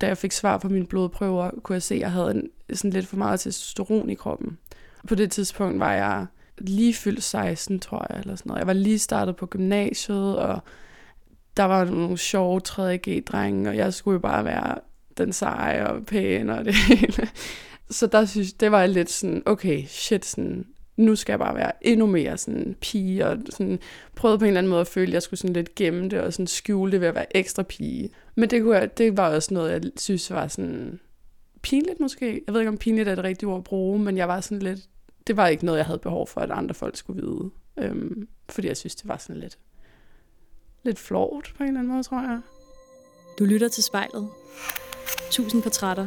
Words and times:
da 0.00 0.06
jeg 0.06 0.18
fik 0.18 0.32
svar 0.32 0.58
på 0.58 0.68
mine 0.68 0.86
blodprøver, 0.86 1.50
kunne 1.62 1.74
jeg 1.74 1.82
se, 1.82 1.94
at 1.94 2.00
jeg 2.00 2.12
havde 2.12 2.30
en, 2.30 2.50
sådan 2.72 2.90
lidt 2.90 3.06
for 3.06 3.16
meget 3.16 3.40
testosteron 3.40 4.10
i 4.10 4.14
kroppen. 4.14 4.58
På 5.08 5.14
det 5.14 5.30
tidspunkt 5.30 5.80
var 5.80 5.92
jeg 5.92 6.26
lige 6.58 6.94
fyldt 6.94 7.22
16, 7.22 7.80
tror 7.80 8.06
jeg, 8.10 8.20
eller 8.20 8.36
sådan 8.36 8.50
noget. 8.50 8.58
Jeg 8.58 8.66
var 8.66 8.72
lige 8.72 8.98
startet 8.98 9.36
på 9.36 9.46
gymnasiet, 9.46 10.38
og 10.38 10.60
der 11.56 11.64
var 11.64 11.84
nogle 11.84 12.18
sjove 12.18 12.60
3G-drenge, 12.68 13.68
og 13.68 13.76
jeg 13.76 13.94
skulle 13.94 14.12
jo 14.12 14.18
bare 14.18 14.44
være 14.44 14.74
den 15.18 15.32
seje 15.32 15.86
og 15.86 16.06
pæne 16.06 16.58
og 16.58 16.64
det 16.64 16.74
hele. 16.74 17.28
Så 17.90 18.06
der 18.06 18.24
synes 18.24 18.52
det 18.52 18.72
var 18.72 18.86
lidt 18.86 19.10
sådan, 19.10 19.42
okay, 19.46 19.84
shit, 19.86 20.24
sådan, 20.24 20.66
nu 20.96 21.16
skal 21.16 21.32
jeg 21.32 21.38
bare 21.38 21.54
være 21.54 21.72
endnu 21.80 22.06
mere 22.06 22.38
sådan 22.38 22.76
pige, 22.80 23.26
og 23.26 23.38
sådan 23.50 23.78
prøvede 24.14 24.38
på 24.38 24.44
en 24.44 24.48
eller 24.48 24.58
anden 24.58 24.70
måde 24.70 24.80
at 24.80 24.86
føle, 24.86 25.06
at 25.06 25.14
jeg 25.14 25.22
skulle 25.22 25.40
sådan 25.40 25.54
lidt 25.54 25.74
gemme 25.74 26.08
det, 26.08 26.20
og 26.20 26.32
sådan 26.32 26.46
skjule 26.46 26.92
det 26.92 27.00
ved 27.00 27.08
at 27.08 27.14
være 27.14 27.36
ekstra 27.36 27.62
pige. 27.62 28.10
Men 28.38 28.50
det, 28.50 28.62
kunne 28.62 28.76
jeg, 28.76 28.98
det 28.98 29.16
var 29.16 29.34
også 29.34 29.54
noget, 29.54 29.70
jeg 29.70 29.92
synes 29.96 30.30
var 30.30 30.48
sådan 30.48 31.00
pinligt 31.62 32.00
måske. 32.00 32.42
Jeg 32.46 32.54
ved 32.54 32.60
ikke, 32.60 32.68
om 32.68 32.78
pinligt 32.78 33.08
er 33.08 33.14
det 33.14 33.24
rigtige 33.24 33.48
ord 33.48 33.58
at 33.58 33.64
bruge, 33.64 33.98
men 33.98 34.16
jeg 34.16 34.28
var 34.28 34.40
sådan 34.40 34.62
lidt, 34.62 34.80
det 35.26 35.36
var 35.36 35.46
ikke 35.46 35.64
noget, 35.64 35.78
jeg 35.78 35.86
havde 35.86 35.98
behov 35.98 36.26
for, 36.26 36.40
at 36.40 36.50
andre 36.50 36.74
folk 36.74 36.96
skulle 36.96 37.22
vide. 37.22 37.50
Øhm, 37.78 38.28
fordi 38.48 38.68
jeg 38.68 38.76
synes, 38.76 38.94
det 38.94 39.08
var 39.08 39.16
sådan 39.16 39.40
lidt, 39.40 39.58
lidt 40.82 40.98
flot 40.98 41.54
på 41.56 41.62
en 41.62 41.68
eller 41.68 41.80
anden 41.80 41.92
måde, 41.92 42.02
tror 42.02 42.20
jeg. 42.20 42.40
Du 43.38 43.44
lytter 43.44 43.68
til 43.68 43.84
spejlet. 43.84 44.28
Tusind 45.30 45.62
portrætter. 45.62 46.06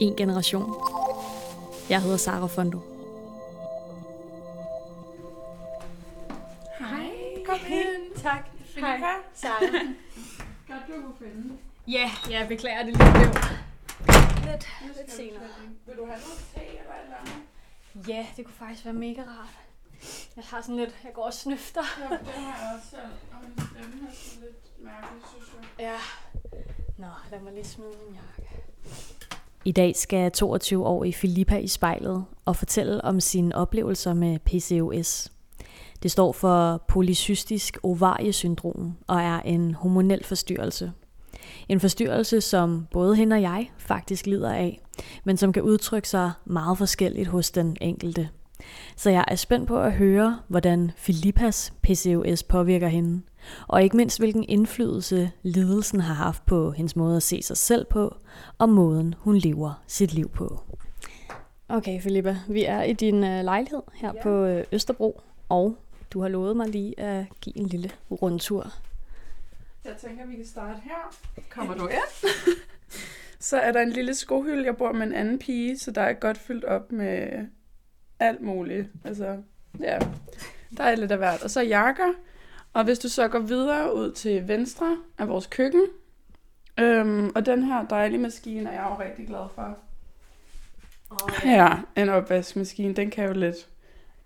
En 0.00 0.16
generation. 0.16 0.74
Jeg 1.90 2.02
hedder 2.02 2.16
Sara 2.16 2.46
Fondo. 2.46 2.78
Hej, 6.78 7.10
kom 7.46 7.58
ind. 7.68 8.22
Tak. 8.22 8.50
Hej. 8.76 9.00
Sara. 9.34 9.60
Godt, 10.70 10.82
du 10.88 11.02
kunne 11.02 11.18
finde. 11.18 11.58
Ja, 11.88 12.10
jeg 12.30 12.48
beklager 12.48 12.82
det 12.84 12.96
lige 12.96 13.12
blev 13.12 13.26
lidt, 14.50 14.68
lidt 14.96 15.12
senere. 15.12 15.48
Vil 15.86 15.96
du 15.96 16.04
have 16.06 16.20
noget 16.26 16.40
te 16.54 16.60
eller 16.60 16.94
et 16.98 17.04
eller 17.04 17.16
andet? 17.20 18.08
Ja, 18.08 18.26
det 18.36 18.44
kunne 18.44 18.54
faktisk 18.54 18.84
være 18.84 18.94
mega 18.94 19.20
rart. 19.20 19.58
Jeg 20.36 20.44
har 20.44 20.60
sådan 20.62 20.76
lidt, 20.76 20.94
jeg 21.04 21.12
går 21.14 21.24
og 21.24 21.34
snøfter. 21.34 21.82
Ja, 22.00 22.16
det 22.16 22.26
har 22.26 22.68
jeg 22.68 22.76
også 22.76 22.90
selv. 22.90 23.12
Og 23.32 23.38
min 23.42 23.52
stemme 23.58 24.08
er 24.08 24.14
sådan 24.14 24.42
lidt 24.42 24.84
mærkelig, 24.84 25.22
synes 25.32 25.50
jeg. 25.78 25.86
Ja. 25.86 25.96
Nå, 26.98 27.06
lad 27.30 27.40
mig 27.40 27.52
lige 27.52 27.64
smide 27.64 27.90
min 28.06 28.14
jakke. 28.14 28.50
I 29.64 29.72
dag 29.72 29.96
skal 29.96 30.32
22-årige 30.42 31.12
Filippa 31.12 31.56
i 31.56 31.68
spejlet 31.68 32.24
og 32.44 32.56
fortælle 32.56 33.04
om 33.04 33.20
sine 33.20 33.54
oplevelser 33.54 34.14
med 34.14 34.38
PCOS. 34.38 35.32
Det 36.02 36.10
står 36.10 36.32
for 36.32 36.84
polycystisk 36.88 37.78
ovariesyndrom 37.82 38.96
og 39.06 39.20
er 39.20 39.40
en 39.40 39.74
hormonel 39.74 40.24
forstyrrelse. 40.24 40.92
En 41.68 41.80
forstyrrelse, 41.80 42.40
som 42.40 42.86
både 42.90 43.16
hende 43.16 43.36
og 43.36 43.42
jeg 43.42 43.70
faktisk 43.78 44.26
lider 44.26 44.52
af, 44.52 44.80
men 45.24 45.36
som 45.36 45.52
kan 45.52 45.62
udtrykke 45.62 46.08
sig 46.08 46.32
meget 46.44 46.78
forskelligt 46.78 47.28
hos 47.28 47.50
den 47.50 47.76
enkelte. 47.80 48.28
Så 48.96 49.10
jeg 49.10 49.24
er 49.28 49.36
spændt 49.36 49.68
på 49.68 49.80
at 49.80 49.92
høre, 49.92 50.38
hvordan 50.48 50.90
Filippas 50.96 51.72
PCOS 51.82 52.42
påvirker 52.42 52.88
hende, 52.88 53.22
og 53.68 53.82
ikke 53.82 53.96
mindst 53.96 54.18
hvilken 54.18 54.44
indflydelse 54.48 55.30
lidelsen 55.42 56.00
har 56.00 56.14
haft 56.14 56.46
på 56.46 56.70
hendes 56.70 56.96
måde 56.96 57.16
at 57.16 57.22
se 57.22 57.42
sig 57.42 57.56
selv 57.56 57.86
på, 57.90 58.16
og 58.58 58.68
måden 58.68 59.14
hun 59.18 59.36
lever 59.36 59.82
sit 59.86 60.12
liv 60.12 60.30
på. 60.30 60.60
Okay, 61.68 62.00
Filippa, 62.00 62.36
vi 62.48 62.64
er 62.64 62.82
i 62.82 62.92
din 62.92 63.24
øh, 63.24 63.44
lejlighed 63.44 63.82
her 63.94 64.12
ja. 64.16 64.22
på 64.22 64.44
øh, 64.44 64.64
Østerbro, 64.72 65.20
og 65.48 65.76
du 66.10 66.20
har 66.20 66.28
lovet 66.28 66.56
mig 66.56 66.68
lige 66.68 67.00
at 67.00 67.24
give 67.40 67.58
en 67.58 67.66
lille 67.66 67.90
rundtur. 68.10 68.72
Jeg 69.84 69.96
tænker, 69.96 70.26
vi 70.26 70.36
kan 70.36 70.46
starte 70.46 70.80
her. 70.84 71.16
Kommer 71.50 71.74
du 71.74 71.86
ind? 71.86 72.32
så 73.48 73.58
er 73.58 73.72
der 73.72 73.80
en 73.80 73.90
lille 73.90 74.14
skohylde. 74.14 74.64
Jeg 74.64 74.76
bor 74.76 74.92
med 74.92 75.06
en 75.06 75.12
anden 75.12 75.38
pige, 75.38 75.78
så 75.78 75.90
der 75.90 76.02
er 76.02 76.12
godt 76.12 76.38
fyldt 76.38 76.64
op 76.64 76.92
med 76.92 77.46
alt 78.18 78.40
muligt. 78.40 78.88
Altså, 79.04 79.42
ja, 79.80 79.98
der 80.76 80.84
er 80.84 80.96
lidt 80.96 81.12
af 81.12 81.18
hvert. 81.18 81.42
Og 81.42 81.50
så 81.50 81.60
jakker. 81.60 82.12
Og 82.72 82.84
hvis 82.84 82.98
du 82.98 83.08
så 83.08 83.28
går 83.28 83.38
videre 83.38 83.94
ud 83.94 84.12
til 84.12 84.48
venstre 84.48 84.98
af 85.18 85.28
vores 85.28 85.46
køkken, 85.46 85.86
øhm, 86.78 87.32
og 87.34 87.46
den 87.46 87.62
her 87.62 87.86
dejlige 87.86 88.20
maskine 88.20 88.70
er 88.70 88.72
jeg 88.72 88.90
jo 88.90 89.04
rigtig 89.04 89.26
glad 89.26 89.48
for. 89.54 89.78
Oh, 91.10 91.30
Ja, 91.44 91.78
en 91.96 92.08
opvaskemaskine, 92.08 92.94
den 92.94 93.10
kan 93.10 93.26
jo 93.26 93.32
lidt. 93.32 93.68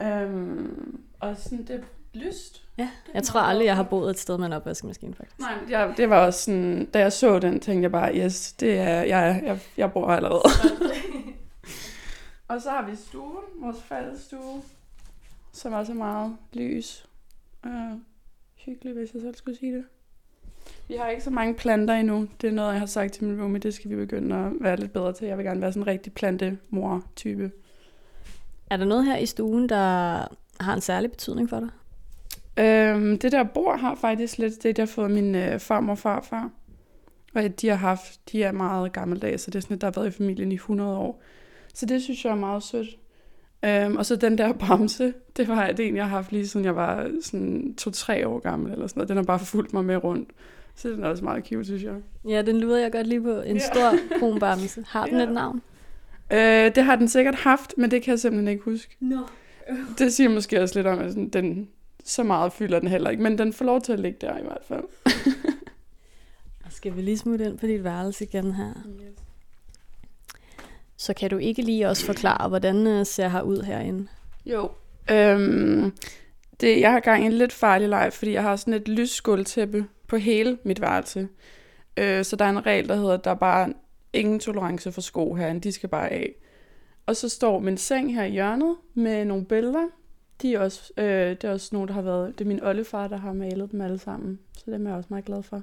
Øhm, 0.02 1.00
og 1.24 1.36
sådan, 1.36 1.66
det 1.66 1.84
lyst. 2.14 2.62
Ja, 2.78 2.90
Det 3.06 3.14
jeg 3.14 3.22
tror 3.22 3.40
aldrig, 3.40 3.66
jeg 3.66 3.76
har 3.76 3.82
boet 3.82 4.10
et 4.10 4.18
sted 4.18 4.38
med 4.38 4.46
en 4.46 4.52
opvaskemaskine, 4.52 5.14
faktisk. 5.14 5.38
Nej, 5.38 5.58
jeg, 5.70 5.94
det 5.96 6.10
var 6.10 6.26
også 6.26 6.40
sådan, 6.40 6.84
da 6.86 6.98
jeg 6.98 7.12
så 7.12 7.38
den, 7.38 7.60
tænkte 7.60 7.82
jeg 7.82 7.92
bare, 7.92 8.16
yes, 8.16 8.52
det 8.52 8.78
er, 8.78 9.02
jeg, 9.02 9.42
jeg, 9.44 9.60
jeg 9.76 9.92
bor 9.92 10.06
allerede. 10.06 10.42
og 12.48 12.62
så 12.62 12.70
har 12.70 12.90
vi 12.90 12.96
stuen, 12.96 13.44
vores 13.60 13.82
fællesstue, 13.82 14.62
som 15.52 15.72
også 15.72 15.92
er 15.92 15.96
meget 15.96 16.36
lys 16.52 17.06
og 17.62 18.00
hyggelig, 18.56 18.94
hvis 18.94 19.14
jeg 19.14 19.22
selv 19.22 19.34
skulle 19.34 19.58
sige 19.58 19.74
det. 19.74 19.84
Vi 20.88 20.94
har 20.94 21.08
ikke 21.08 21.24
så 21.24 21.30
mange 21.30 21.54
planter 21.54 21.94
endnu. 21.94 22.28
Det 22.40 22.48
er 22.48 22.52
noget, 22.52 22.72
jeg 22.72 22.78
har 22.78 22.86
sagt 22.86 23.12
til 23.12 23.24
min 23.24 23.40
roomie, 23.40 23.60
det 23.60 23.74
skal 23.74 23.90
vi 23.90 23.96
begynde 23.96 24.36
at 24.36 24.52
være 24.60 24.76
lidt 24.76 24.92
bedre 24.92 25.12
til. 25.12 25.28
Jeg 25.28 25.38
vil 25.38 25.46
gerne 25.46 25.60
være 25.60 25.72
sådan 25.72 25.82
en 25.82 25.86
rigtig 25.86 26.12
plantemor-type. 26.12 27.50
Er 28.70 28.76
der 28.76 28.84
noget 28.84 29.04
her 29.04 29.16
i 29.16 29.26
stuen, 29.26 29.68
der 29.68 30.26
har 30.60 30.74
en 30.74 30.80
særlig 30.80 31.10
betydning 31.10 31.50
for 31.50 31.60
dig? 31.60 31.68
Øhm, 32.64 33.18
det 33.18 33.32
der 33.32 33.42
bord 33.44 33.78
har 33.80 33.94
faktisk 33.94 34.38
lidt 34.38 34.62
det, 34.62 34.78
jeg 34.78 34.82
har 34.82 34.86
fået 34.92 35.10
min 35.10 35.34
øh, 35.34 35.58
farmor 35.60 35.92
og 35.92 35.98
farfar. 35.98 36.50
Og 37.34 37.60
de 37.60 37.68
har 37.68 37.76
haft, 37.76 38.20
de 38.32 38.42
er 38.42 38.52
meget 38.52 38.92
gammeldags, 38.92 39.42
så 39.42 39.50
det 39.50 39.58
er 39.58 39.62
sådan, 39.62 39.74
at 39.74 39.80
der 39.80 39.86
har 39.86 39.92
været 40.00 40.06
i 40.14 40.16
familien 40.16 40.52
i 40.52 40.54
100 40.54 40.96
år. 40.98 41.22
Så 41.74 41.86
det 41.86 42.02
synes 42.02 42.24
jeg 42.24 42.30
er 42.30 42.34
meget 42.36 42.62
sødt. 42.62 42.88
Øhm, 43.64 43.96
og 43.96 44.06
så 44.06 44.16
den 44.16 44.38
der 44.38 44.52
bamse, 44.68 45.14
det 45.36 45.48
var 45.48 45.66
det 45.72 45.88
en, 45.88 45.96
jeg 45.96 46.04
har 46.04 46.16
haft 46.16 46.32
lige 46.32 46.48
siden 46.48 46.66
jeg 46.66 46.76
var 46.76 47.10
sådan 47.22 47.74
to-tre 47.78 48.28
år 48.28 48.38
gammel 48.38 48.72
eller 48.72 48.86
sådan 48.86 48.98
noget. 49.00 49.08
Den 49.08 49.16
har 49.16 49.24
bare 49.24 49.38
fulgt 49.38 49.72
mig 49.72 49.84
med 49.84 50.04
rundt. 50.04 50.28
Så 50.76 50.88
den 50.88 51.04
er 51.04 51.08
også 51.08 51.24
meget 51.24 51.46
cute, 51.48 51.64
synes 51.64 51.82
jeg. 51.82 51.94
Ja, 52.28 52.42
den 52.42 52.56
luder 52.60 52.78
jeg 52.78 52.92
godt 52.92 53.06
lige 53.06 53.22
på. 53.22 53.40
En 53.40 53.56
Ja. 53.56 53.62
stor 53.62 53.92
brun 54.20 54.40
bamse. 54.40 54.84
Har 54.88 55.06
den 55.06 55.16
Ja. 55.18 55.22
et 55.24 55.32
navn? 55.32 55.62
Øh, 56.32 56.74
det 56.74 56.84
har 56.84 56.96
den 56.96 57.08
sikkert 57.08 57.34
haft, 57.34 57.74
men 57.76 57.90
det 57.90 58.02
kan 58.02 58.10
jeg 58.10 58.20
simpelthen 58.20 58.48
ikke 58.48 58.64
huske. 58.64 58.96
Nå. 59.00 59.16
Det 59.98 60.12
siger 60.12 60.28
måske 60.28 60.62
også 60.62 60.78
lidt 60.78 60.86
om, 60.86 60.98
at 60.98 61.10
sådan, 61.10 61.28
den, 61.28 61.68
så 62.04 62.22
meget 62.22 62.52
fylder 62.52 62.80
den 62.80 62.88
heller 62.88 63.10
ikke. 63.10 63.22
Men 63.22 63.38
den 63.38 63.52
får 63.52 63.64
lov 63.64 63.80
til 63.80 63.92
at 63.92 64.00
ligge 64.00 64.18
der 64.20 64.38
i 64.38 64.42
hvert 64.42 64.64
fald. 64.68 64.84
Og 66.64 66.72
skal 66.72 66.96
vi 66.96 67.02
lige 67.02 67.18
smutte 67.18 67.44
ind 67.44 67.58
på 67.58 67.66
dit 67.66 67.84
værelse 67.84 68.24
igen 68.24 68.52
her? 68.52 68.72
Så 70.96 71.14
kan 71.14 71.30
du 71.30 71.38
ikke 71.38 71.62
lige 71.62 71.88
også 71.88 72.06
forklare, 72.06 72.48
hvordan 72.48 72.86
øh, 72.86 73.06
ser 73.06 73.28
her 73.28 73.42
ud 73.42 73.62
herinde? 73.62 74.06
Jo. 74.46 74.70
Øhm, 75.10 75.92
det, 76.60 76.80
jeg 76.80 76.92
har 76.92 77.00
gang 77.00 77.22
i 77.22 77.26
en 77.26 77.32
lidt 77.32 77.52
farlig 77.52 77.88
leg, 77.88 78.12
fordi 78.12 78.32
jeg 78.32 78.42
har 78.42 78.56
sådan 78.56 78.74
et 78.74 78.88
lysskåltæppe 78.88 79.86
på 80.08 80.16
hele 80.16 80.58
mit 80.64 80.80
værelse. 80.80 81.28
Øh, 81.96 82.24
så 82.24 82.36
der 82.36 82.44
er 82.44 82.50
en 82.50 82.66
regel, 82.66 82.88
der 82.88 82.96
hedder, 82.96 83.14
at 83.14 83.24
der 83.24 83.30
er 83.30 83.34
bare 83.34 83.72
ingen 84.12 84.40
tolerance 84.40 84.92
for 84.92 85.00
sko 85.00 85.34
herinde. 85.34 85.60
De 85.60 85.72
skal 85.72 85.88
bare 85.88 86.08
af. 86.08 86.34
Og 87.06 87.16
så 87.16 87.28
står 87.28 87.58
min 87.58 87.76
seng 87.76 88.14
her 88.14 88.24
i 88.24 88.30
hjørnet 88.30 88.76
med 88.94 89.24
nogle 89.24 89.44
billeder. 89.44 89.86
De 90.42 90.54
er 90.54 90.60
også, 90.60 90.92
øh, 90.96 91.30
det 91.30 91.44
er 91.44 91.52
også 91.52 91.68
nogle, 91.72 91.88
der 91.88 91.94
har 91.94 92.02
været... 92.02 92.38
Det 92.38 92.44
er 92.44 92.48
min 92.48 92.62
oldefar, 92.62 93.08
der 93.08 93.16
har 93.16 93.32
malet 93.32 93.72
dem 93.72 93.80
alle 93.80 93.98
sammen. 93.98 94.38
Så 94.58 94.70
dem 94.70 94.86
er 94.86 94.90
jeg 94.90 94.96
også 94.96 95.06
meget 95.10 95.24
glad 95.24 95.42
for. 95.42 95.62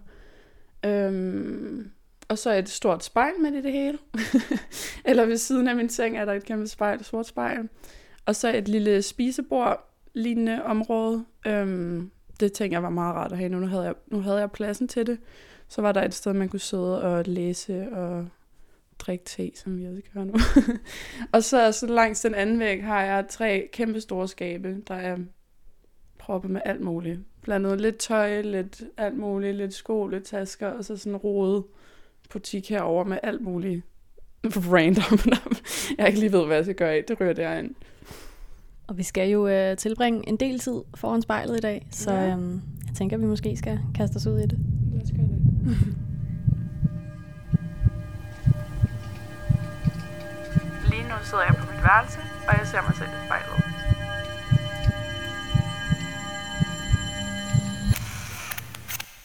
Øhm, 0.86 1.92
og 2.28 2.38
så 2.38 2.54
et 2.54 2.70
stort 2.70 3.04
spejl 3.04 3.34
med 3.42 3.52
i 3.52 3.62
det 3.62 3.72
hele. 3.72 3.98
Eller 5.06 5.26
ved 5.26 5.38
siden 5.38 5.68
af 5.68 5.76
min 5.76 5.90
seng 5.90 6.18
er 6.18 6.26
der 6.26 6.34
et 6.34 6.46
kæmpe 6.46 6.68
spejl, 6.68 7.00
et 7.00 7.06
sort 7.06 7.28
spejl. 7.28 7.70
Og 8.26 8.36
så 8.36 8.58
et 8.58 8.68
lille 8.68 9.02
spisebord 9.02 9.92
lignende 10.14 10.64
område. 10.64 11.26
Øhm, 11.48 12.12
det 12.40 12.54
tænker 12.54 12.78
jeg 12.78 12.84
var 12.84 12.90
meget 12.90 13.16
rart 13.16 13.32
at 13.32 13.38
have 13.38 13.50
nu. 13.50 13.60
Nu 13.60 13.68
havde, 13.68 13.84
jeg, 13.84 13.94
nu 14.08 14.22
havde 14.22 14.40
jeg 14.40 14.52
pladsen 14.52 14.88
til 14.88 15.08
det. 15.08 15.20
Så 15.68 15.82
var 15.82 15.92
der 15.92 16.04
et 16.04 16.14
sted, 16.14 16.34
man 16.34 16.50
kunne 16.50 16.60
sidde 16.60 17.02
og 17.02 17.24
læse 17.28 17.88
og 17.92 18.28
drikke 19.06 19.26
te, 19.26 19.52
som 19.56 19.78
vi 19.80 19.86
også 19.86 20.02
gør 20.14 20.24
nu. 20.24 20.34
og 21.34 21.44
så, 21.44 21.72
så 21.72 21.88
langs 21.88 22.22
den 22.22 22.36
anden 22.36 22.60
væg 22.60 22.84
har 22.84 23.02
jeg 23.04 23.26
tre 23.30 23.70
kæmpe 23.74 24.02
store 24.02 24.28
skabe, 24.28 24.78
der 24.88 24.96
er 24.96 25.18
proppet 26.20 26.52
med 26.52 26.62
alt 26.66 26.82
muligt. 26.82 27.20
Blandet 27.42 27.82
lidt 27.82 27.98
tøj, 27.98 28.42
lidt 28.42 28.82
alt 28.98 29.18
muligt, 29.18 29.56
lidt 29.56 29.74
sko, 29.74 30.08
lidt 30.08 30.24
tasker, 30.24 30.68
og 30.68 30.86
så 30.86 30.98
sådan 30.98 31.14
en 31.14 31.18
rodet 31.18 31.64
butik 32.32 32.70
herover 32.70 33.04
med 33.04 33.18
alt 33.24 33.42
muligt 33.42 33.82
random. 34.74 35.20
jeg 35.98 36.08
ikke 36.08 36.20
lige 36.20 36.32
ved, 36.32 36.46
hvad 36.46 36.56
jeg 36.56 36.66
skal 36.66 36.76
gøre 36.76 36.94
af. 36.94 37.04
Det 37.08 37.22
ryger 37.22 37.34
derind. 37.34 37.76
Og 38.88 38.98
vi 38.98 39.04
skal 39.04 39.30
jo 39.30 39.48
øh, 39.48 39.78
tilbringe 39.78 40.30
en 40.30 40.38
del 40.38 40.60
tid 40.60 40.82
foran 40.96 41.22
spejlet 41.22 41.58
i 41.58 41.62
dag, 41.62 41.88
så 41.92 42.12
Ja. 42.14 42.32
øhm, 42.32 42.62
jeg 42.88 42.96
tænker, 42.96 43.18
at 43.18 43.22
vi 43.22 43.28
måske 43.28 43.58
skal 43.58 43.80
kaste 43.96 44.16
os 44.16 44.28
ud 44.28 44.40
i 44.40 44.46
det. 44.46 44.60
Lad 44.94 45.02
os 45.02 45.12
gøre 45.12 45.28
det. 45.28 46.11
Nu 51.22 51.26
sidder 51.26 51.44
jeg 51.44 51.56
på 51.56 51.72
mit 51.72 51.84
værelse, 51.84 52.20
og 52.48 52.58
jeg 52.58 52.68
ser 52.68 52.82
mig 52.82 52.96
selv 52.96 53.10
i 53.10 53.26
spejlet. 53.26 53.64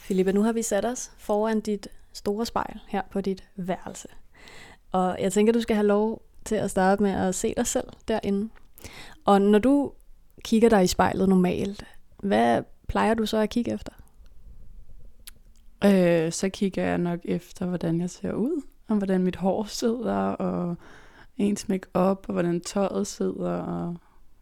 Filippa, 0.07 0.33
nu 0.33 0.43
har 0.43 0.53
vi 0.53 0.63
sat 0.63 0.85
os 0.85 1.11
foran 1.19 1.61
dit 1.61 1.89
store 2.13 2.47
spejl 2.47 2.81
her 2.89 3.03
på 3.11 3.21
dit 3.21 3.45
værelse. 3.57 4.09
Og 4.93 5.17
jeg 5.21 5.33
tænker, 5.33 5.53
du 5.53 5.61
skal 5.61 5.77
have 5.77 5.87
lov 5.87 6.23
til 6.45 6.55
at 6.55 6.71
starte 6.71 7.03
med 7.03 7.11
at 7.11 7.35
se 7.35 7.55
dig 7.57 7.67
selv 7.67 7.89
derinde. 8.09 8.49
Og 9.25 9.43
når 9.43 9.59
du 9.59 9.93
kigger 10.45 10.69
dig 10.69 10.85
i 10.85 10.87
spejlet 10.87 11.29
normalt, 11.29 11.85
hvad 12.17 12.63
plejer 12.89 13.15
du 13.15 13.27
så 13.27 13.37
at 13.37 13.51
kigge 13.51 13.73
efter? 13.73 13.93
Øh, 15.85 16.33
så 16.33 16.49
kigger 16.49 16.85
jeg 16.85 16.99
nok 16.99 17.21
efter, 17.25 17.67
hvordan 17.67 18.01
jeg 18.01 18.11
ser 18.11 18.33
ud, 18.33 18.63
og 18.89 18.97
hvordan 18.97 19.23
mit 19.23 19.37
hår 19.37 19.65
sidder, 19.65 20.17
og 20.17 20.77
ens 21.37 21.69
make 21.69 21.89
op 21.95 22.25
og 22.29 22.33
hvordan 22.33 22.61
tøjet 22.61 23.07
sidder, 23.07 23.51
og 23.51 23.97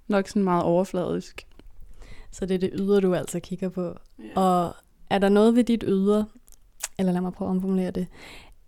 nok 0.09 0.29
sådan 0.29 0.45
meget 0.45 0.63
overfladisk. 0.63 1.47
Så 2.31 2.47
det 2.47 2.55
er 2.55 2.59
det 2.59 2.71
ydre, 2.73 3.01
du 3.01 3.15
altså 3.15 3.41
kigger 3.41 3.69
på. 3.69 3.95
Ja. 4.19 4.41
Og 4.41 4.75
er 5.11 5.19
der 5.19 5.29
noget 5.29 5.57
ved 5.57 5.65
dit 5.65 5.85
ydre, 5.87 6.27
eller 6.99 7.13
lad 7.13 7.21
mig 7.21 7.33
prøve 7.33 7.49
at 7.49 7.51
omformulere 7.51 7.91
det, 7.91 8.07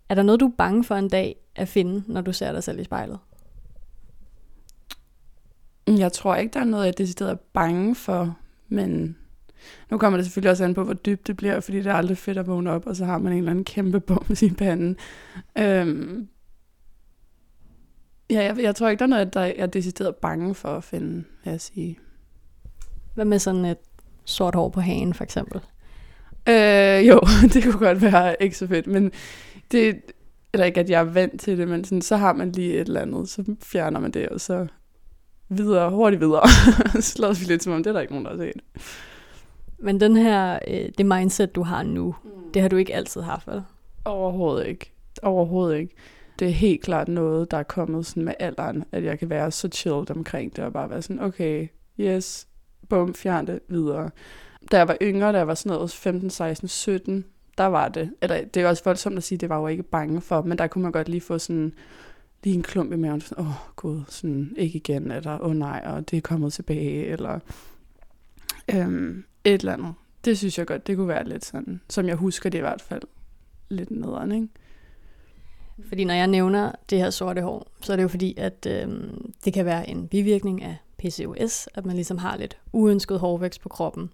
er 0.09 0.15
der 0.15 0.23
noget, 0.23 0.39
du 0.39 0.45
er 0.45 0.55
bange 0.57 0.83
for 0.83 0.95
en 0.95 1.09
dag 1.09 1.35
at 1.55 1.67
finde, 1.67 2.03
når 2.07 2.21
du 2.21 2.33
ser 2.33 2.51
dig 2.51 2.63
selv 2.63 2.79
i 2.79 2.83
spejlet? 2.83 3.19
Jeg 5.87 6.11
tror 6.11 6.35
ikke, 6.35 6.53
der 6.53 6.59
er 6.59 6.65
noget, 6.65 6.85
jeg 6.85 6.97
decideret 6.97 7.31
er 7.31 7.37
bange 7.53 7.95
for, 7.95 8.37
men 8.67 9.17
nu 9.91 9.97
kommer 9.97 10.17
det 10.17 10.25
selvfølgelig 10.25 10.51
også 10.51 10.63
an 10.63 10.73
på, 10.73 10.83
hvor 10.83 10.93
dybt 10.93 11.27
det 11.27 11.37
bliver, 11.37 11.59
fordi 11.59 11.77
det 11.77 11.87
er 11.87 11.93
aldrig 11.93 12.17
fedt 12.17 12.37
at 12.37 12.47
vågne 12.47 12.71
op, 12.71 12.87
og 12.87 12.95
så 12.95 13.05
har 13.05 13.17
man 13.17 13.31
en 13.31 13.37
eller 13.37 13.51
anden 13.51 13.65
kæmpe 13.65 13.99
bums 13.99 14.41
i 14.41 14.53
panden. 14.53 14.97
Øhm, 15.57 16.27
ja, 18.29 18.43
jeg, 18.43 18.57
jeg 18.59 18.75
tror 18.75 18.89
ikke, 18.89 18.99
der 18.99 19.05
er 19.05 19.09
noget, 19.09 19.33
der 19.33 19.41
jeg 19.41 19.55
er 19.57 19.65
decideret 19.65 20.15
bange 20.15 20.55
for 20.55 20.69
at 20.69 20.83
finde, 20.83 21.15
vil 21.15 21.51
jeg 21.51 21.61
sige. 21.61 21.99
Hvad 23.13 23.25
med 23.25 23.39
sådan 23.39 23.65
et 23.65 23.77
sort 24.25 24.55
hår 24.55 24.69
på 24.69 24.81
hagen, 24.81 25.13
for 25.13 25.23
eksempel? 25.23 25.61
Øh, 26.49 27.07
jo, 27.07 27.21
det 27.53 27.63
kunne 27.63 27.87
godt 27.87 28.01
være 28.01 28.43
ikke 28.43 28.57
så 28.57 28.67
fedt, 28.67 28.87
men 28.87 29.11
det, 29.71 30.01
eller 30.53 30.65
ikke, 30.65 30.79
at 30.79 30.89
jeg 30.89 30.99
er 30.99 31.03
vant 31.03 31.41
til 31.41 31.57
det, 31.57 31.67
men 31.67 31.83
sådan, 31.83 32.01
så 32.01 32.17
har 32.17 32.33
man 32.33 32.51
lige 32.51 32.73
et 32.73 32.87
eller 32.87 33.01
andet, 33.01 33.29
så 33.29 33.55
fjerner 33.63 33.99
man 33.99 34.11
det, 34.11 34.29
og 34.29 34.41
så 34.41 34.67
videre, 35.49 35.89
hurtigt 35.89 36.21
videre. 36.21 36.47
så 37.01 37.21
lader 37.21 37.33
vi 37.33 37.45
lidt 37.45 37.63
som 37.63 37.73
om, 37.73 37.83
det 37.83 37.89
er 37.89 37.93
der 37.93 38.01
ikke 38.01 38.13
nogen, 38.13 38.25
der 38.25 38.31
har 38.31 38.37
set. 38.37 38.61
Men 39.79 39.99
den 39.99 40.17
her, 40.17 40.59
øh, 40.67 40.89
det 40.97 41.05
mindset, 41.05 41.55
du 41.55 41.63
har 41.63 41.83
nu, 41.83 42.15
mm. 42.23 42.29
det 42.53 42.61
har 42.61 42.69
du 42.69 42.75
ikke 42.75 42.95
altid 42.95 43.21
haft, 43.21 43.47
vel? 43.47 43.63
Overhovedet 44.05 44.67
ikke. 44.67 44.91
Overhovedet 45.23 45.77
ikke. 45.77 45.95
Det 46.39 46.47
er 46.47 46.51
helt 46.51 46.81
klart 46.81 47.07
noget, 47.07 47.51
der 47.51 47.57
er 47.57 47.63
kommet 47.63 48.05
sådan 48.05 48.23
med 48.23 48.33
alderen, 48.39 48.83
at 48.91 49.03
jeg 49.03 49.19
kan 49.19 49.29
være 49.29 49.51
så 49.51 49.69
chilled 49.73 50.11
omkring 50.11 50.55
det, 50.55 50.63
og 50.63 50.73
bare 50.73 50.89
være 50.89 51.01
sådan, 51.01 51.21
okay, 51.21 51.67
yes, 51.99 52.47
bum, 52.89 53.13
fjern 53.13 53.47
det 53.47 53.59
videre. 53.67 54.09
Da 54.71 54.77
jeg 54.77 54.87
var 54.87 54.97
yngre, 55.01 55.33
da 55.33 55.37
jeg 55.37 55.47
var 55.47 55.53
sådan 55.53 55.75
noget 55.75 55.91
15, 55.91 56.29
16, 56.29 56.67
17, 56.67 57.25
der 57.57 57.65
var 57.65 57.87
det, 57.87 58.13
eller 58.21 58.45
det 58.45 58.63
er 58.63 58.67
også 58.67 58.83
voldsomt 58.83 59.17
at 59.17 59.23
sige, 59.23 59.37
det 59.37 59.49
var 59.49 59.59
jo 59.59 59.67
ikke 59.67 59.83
bange 59.83 60.21
for, 60.21 60.41
men 60.41 60.57
der 60.57 60.67
kunne 60.67 60.81
man 60.81 60.91
godt 60.91 61.09
lige 61.09 61.21
få 61.21 61.37
sådan, 61.37 61.73
lige 62.43 62.55
en 62.55 62.63
klump 62.63 62.91
i 62.91 62.95
maven, 62.95 63.21
sådan, 63.21 63.45
åh 63.45 63.49
oh, 63.49 63.73
gud, 63.75 64.01
sådan, 64.07 64.53
ikke 64.57 64.77
igen, 64.77 65.11
eller 65.11 65.39
åh 65.39 65.49
oh, 65.49 65.55
nej, 65.55 65.83
og 65.85 66.11
det 66.11 66.17
er 66.17 66.21
kommet 66.21 66.53
tilbage, 66.53 67.05
eller 67.05 67.39
øhm, 68.73 69.23
et 69.43 69.53
eller 69.53 69.73
andet. 69.73 69.93
Det 70.25 70.37
synes 70.37 70.57
jeg 70.57 70.67
godt, 70.67 70.87
det 70.87 70.97
kunne 70.97 71.07
være 71.07 71.27
lidt 71.27 71.45
sådan, 71.45 71.81
som 71.89 72.07
jeg 72.07 72.15
husker 72.15 72.49
det 72.49 72.57
i 72.57 72.61
hvert 72.61 72.81
fald, 72.81 73.01
lidt 73.69 73.91
nederen, 73.91 74.31
ikke? 74.31 74.47
Fordi 75.87 76.03
når 76.03 76.13
jeg 76.13 76.27
nævner 76.27 76.71
det 76.89 76.97
her 76.97 77.09
sorte 77.09 77.41
hår, 77.41 77.67
så 77.81 77.91
er 77.91 77.95
det 77.95 78.03
jo 78.03 78.07
fordi, 78.07 78.33
at 78.37 78.67
øh, 78.69 78.87
det 79.45 79.53
kan 79.53 79.65
være 79.65 79.89
en 79.89 80.07
bivirkning 80.07 80.63
af 80.63 80.77
PCOS, 80.97 81.67
at 81.73 81.85
man 81.85 81.95
ligesom 81.95 82.17
har 82.17 82.37
lidt 82.37 82.57
uønsket 82.73 83.19
hårvækst 83.19 83.61
på 83.61 83.69
kroppen. 83.69 84.09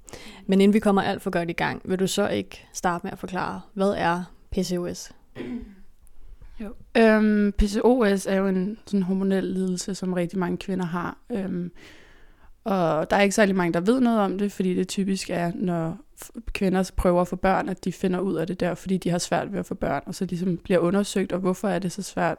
Men 0.47 0.61
inden 0.61 0.73
vi 0.73 0.79
kommer 0.79 1.01
alt 1.01 1.21
for 1.21 1.29
godt 1.29 1.49
i 1.49 1.53
gang, 1.53 1.81
vil 1.85 1.99
du 1.99 2.07
så 2.07 2.27
ikke 2.27 2.65
starte 2.73 3.05
med 3.05 3.11
at 3.11 3.19
forklare, 3.19 3.61
hvad 3.73 3.93
er 3.97 4.23
PCOS? 4.51 5.11
Jo. 6.59 6.73
Øhm, 6.97 7.51
PCOS 7.57 8.25
er 8.25 8.35
jo 8.35 8.47
en 8.47 8.77
sådan 8.85 9.03
hormonel 9.03 9.43
lidelse, 9.43 9.95
som 9.95 10.13
rigtig 10.13 10.39
mange 10.39 10.57
kvinder 10.57 10.85
har. 10.85 11.17
Øhm, 11.29 11.71
og 12.63 13.09
der 13.09 13.17
er 13.17 13.21
ikke 13.21 13.35
særlig 13.35 13.55
mange, 13.55 13.73
der 13.73 13.79
ved 13.79 13.99
noget 13.99 14.19
om 14.19 14.37
det, 14.37 14.51
fordi 14.51 14.73
det 14.75 14.87
typisk 14.87 15.29
er, 15.29 15.51
når 15.55 15.97
kvinder 16.53 16.91
prøver 16.97 17.21
at 17.21 17.27
få 17.27 17.35
børn, 17.35 17.69
at 17.69 17.85
de 17.85 17.91
finder 17.91 18.19
ud 18.19 18.35
af 18.35 18.47
det 18.47 18.59
der, 18.59 18.73
fordi 18.75 18.97
de 18.97 19.09
har 19.09 19.17
svært 19.17 19.51
ved 19.51 19.59
at 19.59 19.65
få 19.65 19.73
børn, 19.75 20.03
og 20.05 20.15
så 20.15 20.25
ligesom 20.25 20.57
bliver 20.57 20.79
undersøgt, 20.79 21.31
og 21.31 21.39
hvorfor 21.39 21.67
er 21.67 21.79
det 21.79 21.91
så 21.91 22.01
svært, 22.01 22.37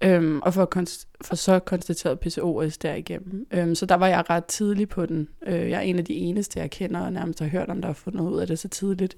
øhm, 0.00 0.40
og 0.42 0.54
for, 0.54 0.68
konst- 0.76 1.06
for 1.20 1.36
så 1.36 1.58
konstateret 1.58 2.20
PCOS 2.20 2.78
derigennem. 2.78 3.46
Øhm, 3.50 3.74
så 3.74 3.86
der 3.86 3.94
var 3.94 4.06
jeg 4.06 4.30
ret 4.30 4.44
tidlig 4.44 4.88
på 4.88 5.06
den. 5.06 5.28
Øh, 5.46 5.70
jeg 5.70 5.76
er 5.76 5.80
en 5.80 5.98
af 5.98 6.04
de 6.04 6.14
eneste, 6.14 6.60
jeg 6.60 6.70
kender, 6.70 7.00
og 7.00 7.12
nærmest 7.12 7.40
har 7.40 7.46
hørt 7.48 7.68
om, 7.68 7.80
der 7.80 7.86
har 7.88 7.94
fundet 7.94 8.20
ud 8.20 8.40
af 8.40 8.46
det 8.46 8.58
så 8.58 8.68
tidligt. 8.68 9.16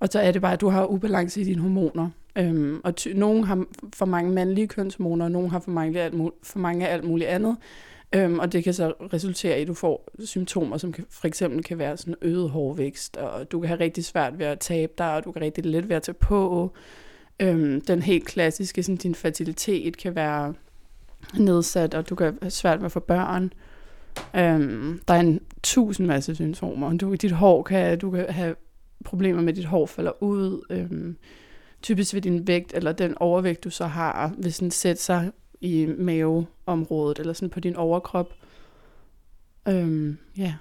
Og 0.00 0.08
så 0.12 0.20
er 0.20 0.32
det 0.32 0.42
bare, 0.42 0.52
at 0.52 0.60
du 0.60 0.68
har 0.68 0.86
ubalance 0.86 1.40
i 1.40 1.44
dine 1.44 1.60
hormoner. 1.62 2.08
Øhm, 2.38 2.80
og 2.84 2.96
ty- 2.96 3.08
nogen 3.08 3.44
har 3.44 3.64
for 3.94 4.06
mange 4.06 4.32
mandlige 4.32 4.66
kønshormoner, 4.68 5.24
og 5.24 5.30
nogen 5.30 5.50
har 5.50 5.58
for 5.58 5.70
mange, 5.70 6.00
alt 6.00 6.14
mul- 6.14 6.38
for 6.42 6.58
mange 6.58 6.88
af 6.88 6.92
alt 6.94 7.04
muligt 7.04 7.30
andet. 7.30 7.56
Øhm, 8.14 8.38
og 8.38 8.52
det 8.52 8.64
kan 8.64 8.74
så 8.74 8.92
resultere 9.12 9.58
i, 9.58 9.62
at 9.62 9.68
du 9.68 9.74
får 9.74 10.08
symptomer, 10.24 10.78
som 10.78 10.92
kan, 10.92 11.06
for 11.10 11.26
eksempel 11.26 11.62
kan 11.62 11.78
være 11.78 11.96
sådan 11.96 12.14
øget 12.22 12.50
hårvækst, 12.50 13.16
og 13.16 13.52
du 13.52 13.60
kan 13.60 13.68
have 13.68 13.80
rigtig 13.80 14.04
svært 14.04 14.38
ved 14.38 14.46
at 14.46 14.58
tabe 14.58 14.92
dig, 14.98 15.14
og 15.14 15.24
du 15.24 15.32
kan 15.32 15.42
rigtig 15.42 15.66
let 15.66 15.88
ved 15.88 15.96
at 15.96 16.02
tage 16.02 16.14
på. 16.14 16.72
Øhm, 17.40 17.80
den 17.80 18.02
helt 18.02 18.26
klassiske, 18.26 18.82
sådan, 18.82 18.96
din 18.96 19.14
fertilitet 19.14 19.96
kan 19.96 20.14
være 20.14 20.54
nedsat, 21.38 21.94
og 21.94 22.08
du 22.08 22.14
kan 22.14 22.38
have 22.42 22.50
svært 22.50 22.78
ved 22.78 22.86
at 22.86 22.92
få 22.92 23.00
børn. 23.00 23.52
Øhm, 24.36 25.00
der 25.08 25.14
er 25.14 25.20
en 25.20 25.40
tusind 25.62 26.06
masse 26.06 26.34
symptomer. 26.34 26.96
Du, 26.96 27.14
dit 27.14 27.32
hår 27.32 27.62
kan, 27.62 27.98
du 27.98 28.10
kan 28.10 28.26
have 28.28 28.54
problemer 29.04 29.42
med, 29.42 29.48
at 29.48 29.56
dit 29.56 29.64
hår 29.64 29.86
falder 29.86 30.22
ud. 30.22 30.66
Øhm, 30.70 31.16
typisk 31.82 32.14
ved 32.14 32.22
din 32.22 32.46
vægt, 32.46 32.72
eller 32.74 32.92
den 32.92 33.18
overvægt, 33.18 33.64
du 33.64 33.70
så 33.70 33.86
har, 33.86 34.34
hvis 34.38 34.58
den 34.58 34.70
sætter 34.70 35.02
sig 35.02 35.30
i 35.60 35.86
maveområdet, 35.98 37.18
eller 37.18 37.32
sådan 37.32 37.50
på 37.50 37.60
din 37.60 37.76
overkrop. 37.76 38.32
Øhm, 39.68 40.18
ja. 40.36 40.54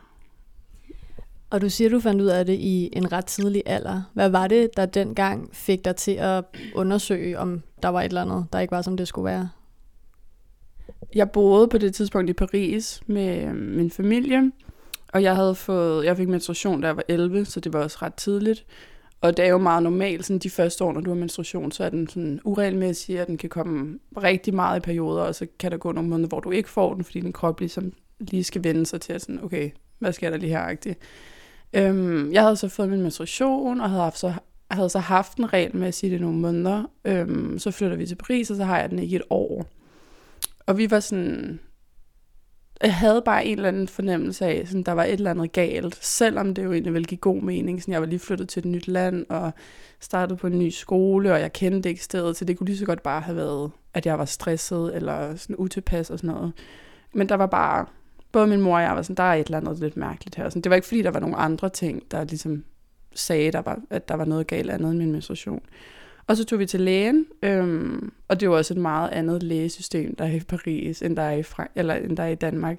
Og 1.50 1.62
du 1.62 1.70
siger, 1.70 1.90
du 1.90 2.00
fandt 2.00 2.22
ud 2.22 2.28
af 2.28 2.46
det 2.46 2.54
i 2.54 2.90
en 2.94 3.12
ret 3.12 3.26
tidlig 3.26 3.64
alder. 3.66 4.02
Hvad 4.14 4.30
var 4.30 4.48
det, 4.48 4.70
der 4.78 4.86
dengang 4.86 5.50
fik 5.54 5.86
dig 5.86 5.96
til 5.96 6.12
at 6.12 6.46
undersøge, 6.76 7.40
om 7.40 7.62
der 7.84 7.90
var 7.90 8.02
et 8.02 8.06
eller 8.06 8.22
andet, 8.22 8.46
der 8.54 8.60
ikke 8.60 8.72
var, 8.72 8.82
som 8.82 8.98
det 8.98 9.08
skulle 9.08 9.26
være? 9.26 9.50
Jeg 11.16 11.32
boede 11.32 11.68
på 11.68 11.78
det 11.78 11.96
tidspunkt 11.96 12.30
i 12.30 12.34
Paris 12.34 13.02
med 13.08 13.44
øhm, 13.44 13.56
min 13.56 13.92
familie, 13.92 14.52
og 15.14 15.24
jeg 15.24 15.36
havde 15.36 15.56
fået, 15.56 16.06
jeg 16.06 16.18
fik 16.18 16.28
menstruation, 16.28 16.82
da 16.82 16.88
jeg 16.88 16.96
var 16.96 17.04
11, 17.08 17.46
så 17.46 17.60
det 17.60 17.74
var 17.74 17.84
også 17.84 17.98
ret 18.02 18.14
tidligt. 18.14 18.66
Og 19.22 19.38
det 19.38 19.46
er 19.46 19.50
jo 19.50 19.58
meget 19.58 19.84
normalt, 19.84 20.26
sådan 20.26 20.40
de 20.40 20.50
første 20.50 20.84
år, 20.84 20.94
når 20.94 21.02
du 21.02 21.10
har 21.10 21.18
menstruation, 21.18 21.72
så 21.72 21.84
er 21.84 21.90
den 21.90 22.08
sådan 22.08 22.40
uregelmæssig, 22.44 23.22
og 23.22 23.28
den 23.28 23.38
kan 23.38 23.50
komme 23.50 24.00
rigtig 24.18 24.54
meget 24.54 24.78
i 24.78 24.82
perioder, 24.82 25.22
og 25.22 25.36
så 25.36 25.48
kan 25.60 25.72
der 25.72 25.78
gå 25.78 25.92
nogle 25.92 26.10
måneder, 26.10 26.28
hvor 26.28 26.40
du 26.40 26.52
ikke 26.52 26.70
får 26.70 26.94
den, 26.94 27.04
fordi 27.04 27.20
din 27.20 27.34
krop 27.34 27.60
ligesom 27.60 27.94
lige 28.20 28.44
skal 28.44 28.64
vende 28.64 28.86
sig 28.86 29.02
til 29.02 29.14
at 29.14 29.22
sådan, 29.22 29.44
okay, 29.44 29.70
hvad 30.00 30.14
sker 30.14 30.30
der 30.30 30.38
lige 30.38 30.50
her? 30.50 30.68
-agtigt. 30.68 30.96
Øhm, 31.74 32.32
jeg 32.32 32.42
havde 32.42 32.56
så 32.56 32.68
fået 32.68 32.90
min 32.90 33.02
menstruation, 33.02 33.82
og 33.82 33.90
havde, 33.90 34.04
haft 34.04 34.20
så, 34.20 34.34
havde 34.72 34.90
så 34.90 35.00
haft 35.00 35.38
den 35.38 35.54
regelmæssigt 35.54 36.14
i 36.14 36.18
nogle 36.18 36.38
måneder. 36.38 36.84
Øhm, 37.06 37.60
så 37.60 37.72
flytter 37.72 37.98
vi 37.98 38.06
til 38.06 38.16
Paris, 38.16 38.52
og 38.52 38.58
så 38.58 38.64
har 38.64 38.80
jeg 38.80 38.90
den 38.90 39.00
ikke 39.00 39.16
et 39.16 39.22
år. 39.30 39.66
Og 40.66 40.78
vi 40.78 40.92
var 40.92 41.00
sådan, 41.00 41.60
jeg 42.84 42.96
havde 42.96 43.22
bare 43.26 43.46
en 43.46 43.58
eller 43.58 43.68
anden 43.68 43.88
fornemmelse 43.88 44.46
af, 44.46 44.66
at 44.70 44.86
der 44.86 44.92
var 44.92 45.04
et 45.04 45.14
eller 45.14 45.32
andet 45.32 45.52
galt, 45.52 45.98
selvom 46.02 46.54
det 46.54 46.64
jo 46.64 46.72
egentlig 46.72 46.94
ville 46.94 47.06
give 47.06 47.18
god 47.18 47.42
mening. 47.42 47.82
Sådan, 47.82 47.92
jeg 47.92 48.02
var 48.02 48.08
lige 48.08 48.20
flyttet 48.20 48.50
til 48.50 48.60
et 48.60 48.66
nyt 48.66 48.88
land 48.88 49.26
og 49.30 49.52
startet 50.00 50.38
på 50.38 50.48
en 50.48 50.60
ny 50.60 50.70
skole, 50.70 51.34
og 51.34 51.40
jeg 51.40 51.54
kendte 51.54 51.90
ikke 51.90 52.04
stedet, 52.04 52.38
så 52.38 52.46
det 52.46 52.58
kunne 52.58 52.68
lige 52.68 52.78
så 52.78 52.86
godt 52.86 53.04
bare 53.04 53.22
have 53.22 53.36
været, 53.36 53.72
at 53.94 54.06
jeg 54.06 54.20
var 54.20 54.26
stresset 54.26 54.96
eller 54.96 55.36
sådan 55.36 55.56
utilpas 55.56 56.10
og 56.10 56.20
sådan 56.20 56.36
noget. 56.36 56.54
Men 57.14 57.30
der 57.30 57.36
var 57.36 57.46
bare, 57.46 57.86
både 58.32 58.48
min 58.48 58.62
mor 58.62 58.76
og 58.76 58.82
jeg 58.82 58.96
var 58.96 59.02
sådan, 59.02 59.16
der 59.16 59.24
er 59.24 59.34
et 59.34 59.46
eller 59.46 59.58
andet 59.58 59.80
lidt 59.80 59.98
mærkeligt 59.98 60.36
her. 60.36 60.50
Sådan, 60.50 60.62
det 60.62 60.70
var 60.70 60.76
ikke 60.76 60.88
fordi, 60.88 61.02
der 61.02 61.12
var 61.12 61.20
nogle 61.20 61.36
andre 61.36 61.70
ting, 61.70 62.04
der 62.12 62.24
ligesom 62.24 62.64
sagde, 63.16 63.52
der 63.52 63.62
var, 63.62 63.80
at 63.90 64.10
der 64.10 64.16
var 64.16 64.26
noget 64.26 64.48
galt 64.48 64.70
andet 64.70 64.90
end 64.90 64.98
min 64.98 65.12
menstruation. 65.12 65.62
Og 66.30 66.38
så 66.38 66.46
tog 66.46 66.60
vi 66.60 66.66
til 66.66 66.82
lægen, 66.82 67.26
øhm, 67.44 68.12
og 68.28 68.40
det 68.40 68.50
var 68.50 68.56
også 68.56 68.74
et 68.74 68.80
meget 68.80 69.10
andet 69.10 69.44
lægesystem, 69.44 70.16
der 70.16 70.26
er 70.26 70.32
i 70.36 70.40
Paris, 70.40 71.02
end 71.02 71.16
der 71.16 71.22
er 71.22 71.32
i, 71.32 71.44
Frank- 71.44 71.72
eller, 71.76 71.94
end 71.94 72.18
der 72.18 72.24
er 72.24 72.28
i 72.28 72.36
Danmark. 72.36 72.78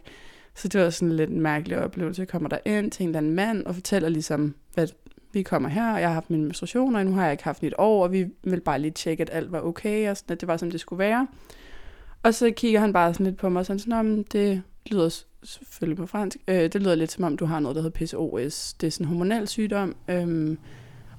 Så 0.54 0.68
det 0.68 0.80
var 0.80 0.90
sådan 0.90 1.16
lidt 1.16 1.30
en 1.30 1.40
mærkelig 1.40 1.78
oplevelse. 1.78 2.20
Jeg 2.20 2.28
kommer 2.28 2.48
der 2.48 2.58
ind 2.64 2.90
til 2.90 3.02
en 3.02 3.08
eller 3.08 3.18
anden 3.18 3.34
mand 3.34 3.66
og 3.66 3.74
fortæller 3.74 4.08
ligesom, 4.08 4.54
hvad 4.74 4.88
vi 5.32 5.42
kommer 5.42 5.68
her, 5.68 5.92
og 5.92 6.00
jeg 6.00 6.08
har 6.08 6.14
haft 6.14 6.30
min 6.30 6.44
menstruation, 6.44 6.96
og 6.96 7.04
nu 7.06 7.12
har 7.12 7.22
jeg 7.22 7.32
ikke 7.32 7.44
haft 7.44 7.64
et 7.64 7.74
år, 7.78 8.02
og 8.04 8.12
vi 8.12 8.26
vil 8.44 8.60
bare 8.60 8.78
lige 8.78 8.90
tjekke, 8.90 9.22
at 9.22 9.30
alt 9.32 9.52
var 9.52 9.60
okay, 9.60 10.10
og 10.10 10.16
sådan, 10.16 10.32
at 10.32 10.40
det 10.40 10.48
var, 10.48 10.56
som 10.56 10.70
det 10.70 10.80
skulle 10.80 10.98
være. 10.98 11.26
Og 12.22 12.34
så 12.34 12.50
kigger 12.50 12.80
han 12.80 12.92
bare 12.92 13.14
sådan 13.14 13.26
lidt 13.26 13.36
på 13.36 13.48
mig, 13.48 13.60
og 13.60 13.66
sådan, 13.66 13.80
sådan 13.80 14.22
det 14.22 14.62
lyder 14.90 15.22
selvfølgelig 15.42 15.96
på 15.96 16.06
fransk, 16.06 16.36
øh, 16.48 16.54
det 16.54 16.74
lyder 16.74 16.94
lidt 16.94 17.12
som 17.12 17.24
om, 17.24 17.36
du 17.36 17.44
har 17.44 17.60
noget, 17.60 17.76
der 17.76 17.82
hedder 17.82 18.06
PCOS. 18.06 18.72
Det 18.72 18.86
er 18.86 18.90
sådan 18.90 19.04
en 19.04 19.08
hormonel 19.08 19.48
sygdom, 19.48 19.96
øh, 20.08 20.56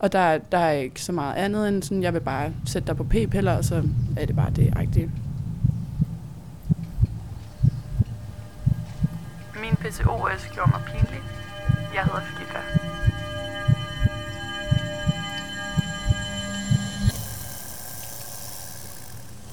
og 0.02 0.12
der, 0.12 0.38
der 0.38 0.58
er 0.58 0.72
ikke 0.72 1.02
så 1.02 1.12
meget 1.12 1.36
andet 1.36 1.68
end 1.68 1.84
sådan, 1.84 2.04
jeg 2.04 2.14
vil 2.14 2.20
bare 2.20 2.54
sætte 2.66 2.88
dig 2.88 2.98
på 2.98 3.04
p-piller, 3.04 3.58
og 3.58 3.66
så 3.66 3.84
er 4.18 4.26
det 4.26 4.36
bare 4.36 4.52
det 4.52 4.74
rigtige. 4.80 5.12
Min 9.62 9.76
PCOS 9.76 10.50
gjorde 10.54 10.72
mig 10.72 10.82
pinlig. 10.86 11.22
Jeg 11.94 12.04
hedder 12.04 12.22
Filippa. 12.22 12.60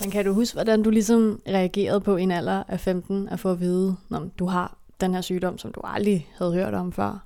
Men 0.00 0.10
kan 0.10 0.24
du 0.24 0.32
huske, 0.32 0.54
hvordan 0.54 0.82
du 0.82 0.90
ligesom 0.90 1.40
reagerede 1.48 2.00
på 2.00 2.16
en 2.16 2.30
alder 2.30 2.62
af 2.68 2.80
15 2.80 3.28
at 3.28 3.40
få 3.40 3.50
at 3.50 3.60
vide, 3.60 3.96
om 4.10 4.30
du 4.30 4.46
har 4.46 4.76
den 5.00 5.14
her 5.14 5.20
sygdom, 5.20 5.58
som 5.58 5.72
du 5.72 5.80
aldrig 5.84 6.28
havde 6.38 6.52
hørt 6.52 6.74
om 6.74 6.92
før? 6.92 7.24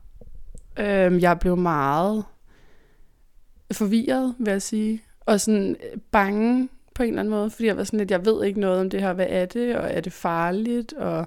Øhm, 0.76 1.19
jeg 1.19 1.38
blev 1.38 1.57
meget 1.57 2.25
forvirret, 3.75 4.35
vil 4.38 4.50
jeg 4.50 4.62
sige. 4.62 5.02
Og 5.21 5.41
sådan 5.41 5.76
øh, 5.93 5.99
bange 6.11 6.69
på 6.95 7.02
en 7.02 7.09
eller 7.09 7.21
anden 7.21 7.35
måde, 7.35 7.50
fordi 7.50 7.67
jeg 7.67 7.76
var 7.76 7.85
sådan 7.85 7.99
lidt, 7.99 8.11
jeg 8.11 8.25
ved 8.25 8.45
ikke 8.45 8.61
noget 8.61 8.81
om 8.81 8.91
det 8.91 9.00
her. 9.00 9.12
Hvad 9.12 9.26
er 9.29 9.47
det, 9.47 9.76
og 9.76 9.91
er 9.91 10.00
det 10.00 10.12
farligt, 10.12 10.93
og 10.93 11.26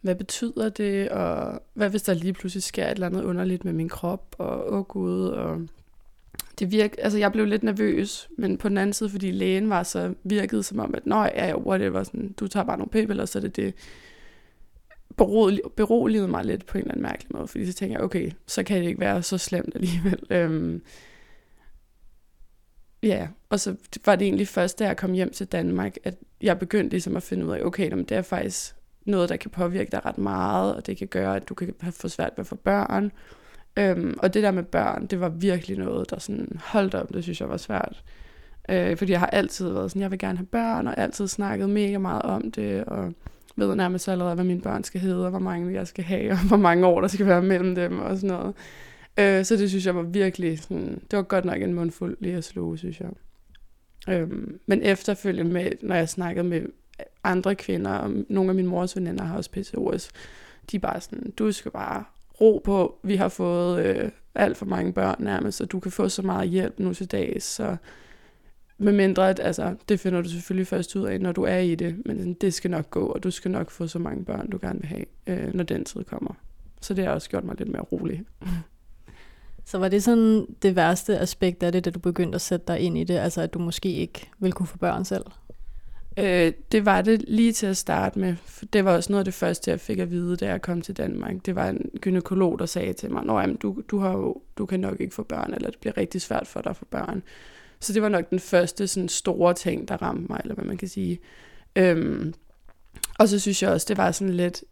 hvad 0.00 0.14
betyder 0.14 0.68
det, 0.68 1.08
og 1.08 1.62
hvad 1.74 1.90
hvis 1.90 2.02
der 2.02 2.14
lige 2.14 2.32
pludselig 2.32 2.62
sker 2.62 2.86
et 2.86 2.90
eller 2.90 3.06
andet 3.06 3.24
underligt 3.24 3.64
med 3.64 3.72
min 3.72 3.88
krop, 3.88 4.36
og 4.38 4.72
åh 4.72 4.78
oh 4.78 4.84
gud, 4.84 5.26
og 5.28 5.60
det 6.58 6.70
virk, 6.70 6.94
altså 6.98 7.18
jeg 7.18 7.32
blev 7.32 7.46
lidt 7.46 7.62
nervøs, 7.62 8.28
men 8.38 8.58
på 8.58 8.68
den 8.68 8.78
anden 8.78 8.92
side, 8.92 9.10
fordi 9.10 9.30
lægen 9.30 9.70
var 9.70 9.82
så 9.82 10.14
virket 10.24 10.64
som 10.64 10.78
om, 10.78 10.94
at 10.94 11.06
nej, 11.06 11.32
ja, 11.36 11.58
whatever, 11.58 12.02
sådan, 12.02 12.32
du 12.32 12.48
tager 12.48 12.64
bare 12.64 12.78
nogle 12.78 12.90
p-piller, 12.90 13.24
så 13.24 13.38
er 13.38 13.40
det 13.40 13.56
det 13.56 13.74
beroligede 15.76 16.28
mig 16.28 16.44
lidt 16.44 16.66
på 16.66 16.78
en 16.78 16.82
eller 16.82 16.92
anden 16.92 17.02
mærkelig 17.02 17.28
måde, 17.34 17.46
fordi 17.46 17.66
så 17.66 17.72
tænker 17.72 17.96
jeg, 17.96 18.04
okay, 18.04 18.30
så 18.46 18.62
kan 18.62 18.80
det 18.80 18.88
ikke 18.88 19.00
være 19.00 19.22
så 19.22 19.38
slemt 19.38 19.74
alligevel. 19.74 20.18
Øhm, 20.30 20.82
ja, 23.02 23.28
og 23.50 23.60
så 23.60 23.74
var 24.06 24.16
det 24.16 24.24
egentlig 24.24 24.48
først, 24.48 24.78
da 24.78 24.86
jeg 24.86 24.96
kom 24.96 25.12
hjem 25.12 25.32
til 25.32 25.46
Danmark, 25.46 25.96
at 26.04 26.14
jeg 26.42 26.58
begyndte 26.58 26.90
ligesom 26.90 27.16
at 27.16 27.22
finde 27.22 27.46
ud 27.46 27.52
af, 27.52 27.62
okay, 27.64 27.90
det 27.90 28.12
er 28.12 28.22
faktisk 28.22 28.74
noget, 29.04 29.28
der 29.28 29.36
kan 29.36 29.50
påvirke 29.50 29.90
dig 29.90 30.06
ret 30.06 30.18
meget, 30.18 30.74
og 30.74 30.86
det 30.86 30.96
kan 30.96 31.08
gøre, 31.08 31.36
at 31.36 31.48
du 31.48 31.54
kan 31.54 31.74
få 31.90 32.08
svært 32.08 32.32
ved 32.36 32.42
at 32.42 32.46
få 32.46 32.54
børn. 32.54 33.12
Øhm, 33.76 34.18
og 34.18 34.34
det 34.34 34.42
der 34.42 34.50
med 34.50 34.62
børn, 34.62 35.06
det 35.06 35.20
var 35.20 35.28
virkelig 35.28 35.78
noget, 35.78 36.10
der 36.10 36.18
sådan 36.18 36.60
holdt 36.64 36.94
op, 36.94 37.14
det 37.14 37.22
synes 37.22 37.40
jeg 37.40 37.48
var 37.48 37.56
svært. 37.56 38.02
Øh, 38.68 38.96
fordi 38.96 39.12
jeg 39.12 39.20
har 39.20 39.26
altid 39.26 39.72
været 39.72 39.90
sådan, 39.90 40.02
jeg 40.02 40.10
vil 40.10 40.18
gerne 40.18 40.38
have 40.38 40.46
børn, 40.46 40.86
og 40.86 40.98
altid 40.98 41.28
snakket 41.28 41.70
mega 41.70 41.98
meget 41.98 42.22
om 42.22 42.50
det, 42.50 42.84
og 42.84 43.12
ved 43.56 43.74
nærmest 43.74 44.08
allerede, 44.08 44.34
hvad 44.34 44.44
mine 44.44 44.60
børn 44.60 44.84
skal 44.84 45.00
hedde, 45.00 45.24
og 45.24 45.30
hvor 45.30 45.38
mange 45.38 45.74
jeg 45.74 45.86
skal 45.86 46.04
have, 46.04 46.32
og 46.32 46.38
hvor 46.48 46.56
mange 46.56 46.86
år 46.86 47.00
der 47.00 47.08
skal 47.08 47.26
være 47.26 47.42
mellem 47.42 47.74
dem, 47.74 47.98
og 47.98 48.16
sådan 48.16 48.36
noget. 48.36 48.54
Øh, 49.18 49.44
så 49.44 49.56
det 49.56 49.68
synes 49.68 49.86
jeg 49.86 49.96
var 49.96 50.02
virkelig 50.02 50.58
sådan, 50.58 51.02
det 51.10 51.16
var 51.16 51.22
godt 51.22 51.44
nok 51.44 51.62
en 51.62 51.74
mundfuld 51.74 52.16
lige 52.20 52.36
at 52.36 52.44
sluge, 52.44 52.78
synes 52.78 53.00
jeg. 53.00 53.10
Øhm, 54.08 54.60
men 54.66 54.82
efterfølgende 54.82 55.52
med, 55.52 55.70
når 55.80 55.94
jeg 55.94 56.08
snakkede 56.08 56.48
med 56.48 56.62
andre 57.24 57.54
kvinder, 57.54 57.90
og 57.90 58.10
nogle 58.28 58.50
af 58.50 58.54
mine 58.54 58.68
mors 58.68 58.96
veninder 58.96 59.24
har 59.24 59.36
også 59.36 59.50
PCOS, 59.50 60.10
de 60.70 60.76
er 60.76 60.80
bare 60.80 61.00
sådan, 61.00 61.30
du 61.30 61.52
skal 61.52 61.70
bare 61.70 62.04
ro 62.40 62.60
på, 62.64 62.98
vi 63.02 63.16
har 63.16 63.28
fået 63.28 63.84
øh, 63.84 64.10
alt 64.34 64.56
for 64.56 64.66
mange 64.66 64.92
børn 64.92 65.16
nærmest, 65.18 65.60
og 65.60 65.72
du 65.72 65.80
kan 65.80 65.92
få 65.92 66.08
så 66.08 66.22
meget 66.22 66.48
hjælp 66.48 66.78
nu 66.78 66.94
til 66.94 67.06
dags, 67.06 67.44
så 67.44 67.76
med 68.78 68.92
mindre, 68.92 69.30
at 69.30 69.40
altså, 69.40 69.74
det 69.88 70.00
finder 70.00 70.22
du 70.22 70.28
selvfølgelig 70.28 70.66
først 70.66 70.96
ud 70.96 71.06
af, 71.06 71.20
når 71.20 71.32
du 71.32 71.42
er 71.42 71.58
i 71.58 71.74
det, 71.74 72.06
men 72.06 72.34
det 72.34 72.54
skal 72.54 72.70
nok 72.70 72.90
gå, 72.90 73.06
og 73.06 73.22
du 73.22 73.30
skal 73.30 73.50
nok 73.50 73.70
få 73.70 73.86
så 73.86 73.98
mange 73.98 74.24
børn, 74.24 74.50
du 74.50 74.58
gerne 74.62 74.80
vil 74.80 74.88
have, 74.88 75.04
øh, 75.26 75.54
når 75.54 75.64
den 75.64 75.84
tid 75.84 76.04
kommer. 76.04 76.34
Så 76.80 76.94
det 76.94 77.04
har 77.04 77.12
også 77.12 77.30
gjort 77.30 77.44
mig 77.44 77.54
lidt 77.58 77.68
mere 77.68 77.82
rolig. 77.82 78.24
Så 79.64 79.78
var 79.78 79.88
det 79.88 80.02
sådan 80.02 80.46
det 80.62 80.76
værste 80.76 81.18
aspekt 81.18 81.62
af 81.62 81.72
det, 81.72 81.84
da 81.84 81.90
du 81.90 81.98
begyndte 81.98 82.36
at 82.36 82.40
sætte 82.40 82.66
dig 82.68 82.80
ind 82.80 82.98
i 82.98 83.04
det, 83.04 83.18
altså 83.18 83.40
at 83.40 83.54
du 83.54 83.58
måske 83.58 83.92
ikke 83.92 84.30
ville 84.38 84.52
kunne 84.52 84.66
få 84.66 84.78
børn 84.78 85.04
selv? 85.04 85.24
Øh, 86.18 86.52
det 86.72 86.84
var 86.84 87.02
det 87.02 87.24
lige 87.28 87.52
til 87.52 87.66
at 87.66 87.76
starte 87.76 88.18
med. 88.18 88.36
Det 88.72 88.84
var 88.84 88.96
også 88.96 89.12
noget 89.12 89.20
af 89.20 89.24
det 89.24 89.34
første, 89.34 89.70
jeg 89.70 89.80
fik 89.80 89.98
at 89.98 90.10
vide, 90.10 90.36
da 90.36 90.46
jeg 90.46 90.62
kom 90.62 90.82
til 90.82 90.96
Danmark. 90.96 91.34
Det 91.46 91.54
var 91.54 91.68
en 91.68 91.90
gynekolog, 92.00 92.58
der 92.58 92.66
sagde 92.66 92.92
til 92.92 93.10
mig, 93.10 93.42
at 93.42 93.62
du, 93.62 93.82
du, 93.90 93.98
har 93.98 94.12
jo, 94.12 94.42
du 94.58 94.66
kan 94.66 94.80
nok 94.80 95.00
ikke 95.00 95.14
få 95.14 95.22
børn, 95.22 95.54
eller 95.54 95.70
det 95.70 95.78
bliver 95.80 95.96
rigtig 95.96 96.20
svært 96.20 96.46
for 96.46 96.60
dig 96.60 96.70
at 96.70 96.76
få 96.76 96.84
børn. 96.90 97.22
Så 97.80 97.92
det 97.92 98.02
var 98.02 98.08
nok 98.08 98.30
den 98.30 98.40
første 98.40 98.86
sådan, 98.86 99.08
store 99.08 99.54
ting, 99.54 99.88
der 99.88 100.02
ramte 100.02 100.26
mig, 100.28 100.40
eller 100.42 100.54
hvad 100.54 100.64
man 100.64 100.76
kan 100.76 100.88
sige. 100.88 101.18
Øhm, 101.76 102.34
og 103.18 103.28
så 103.28 103.38
synes 103.38 103.62
jeg 103.62 103.70
også, 103.70 103.86
det 103.88 103.96
var 103.96 104.12
sådan 104.12 104.34
lidt, 104.34 104.64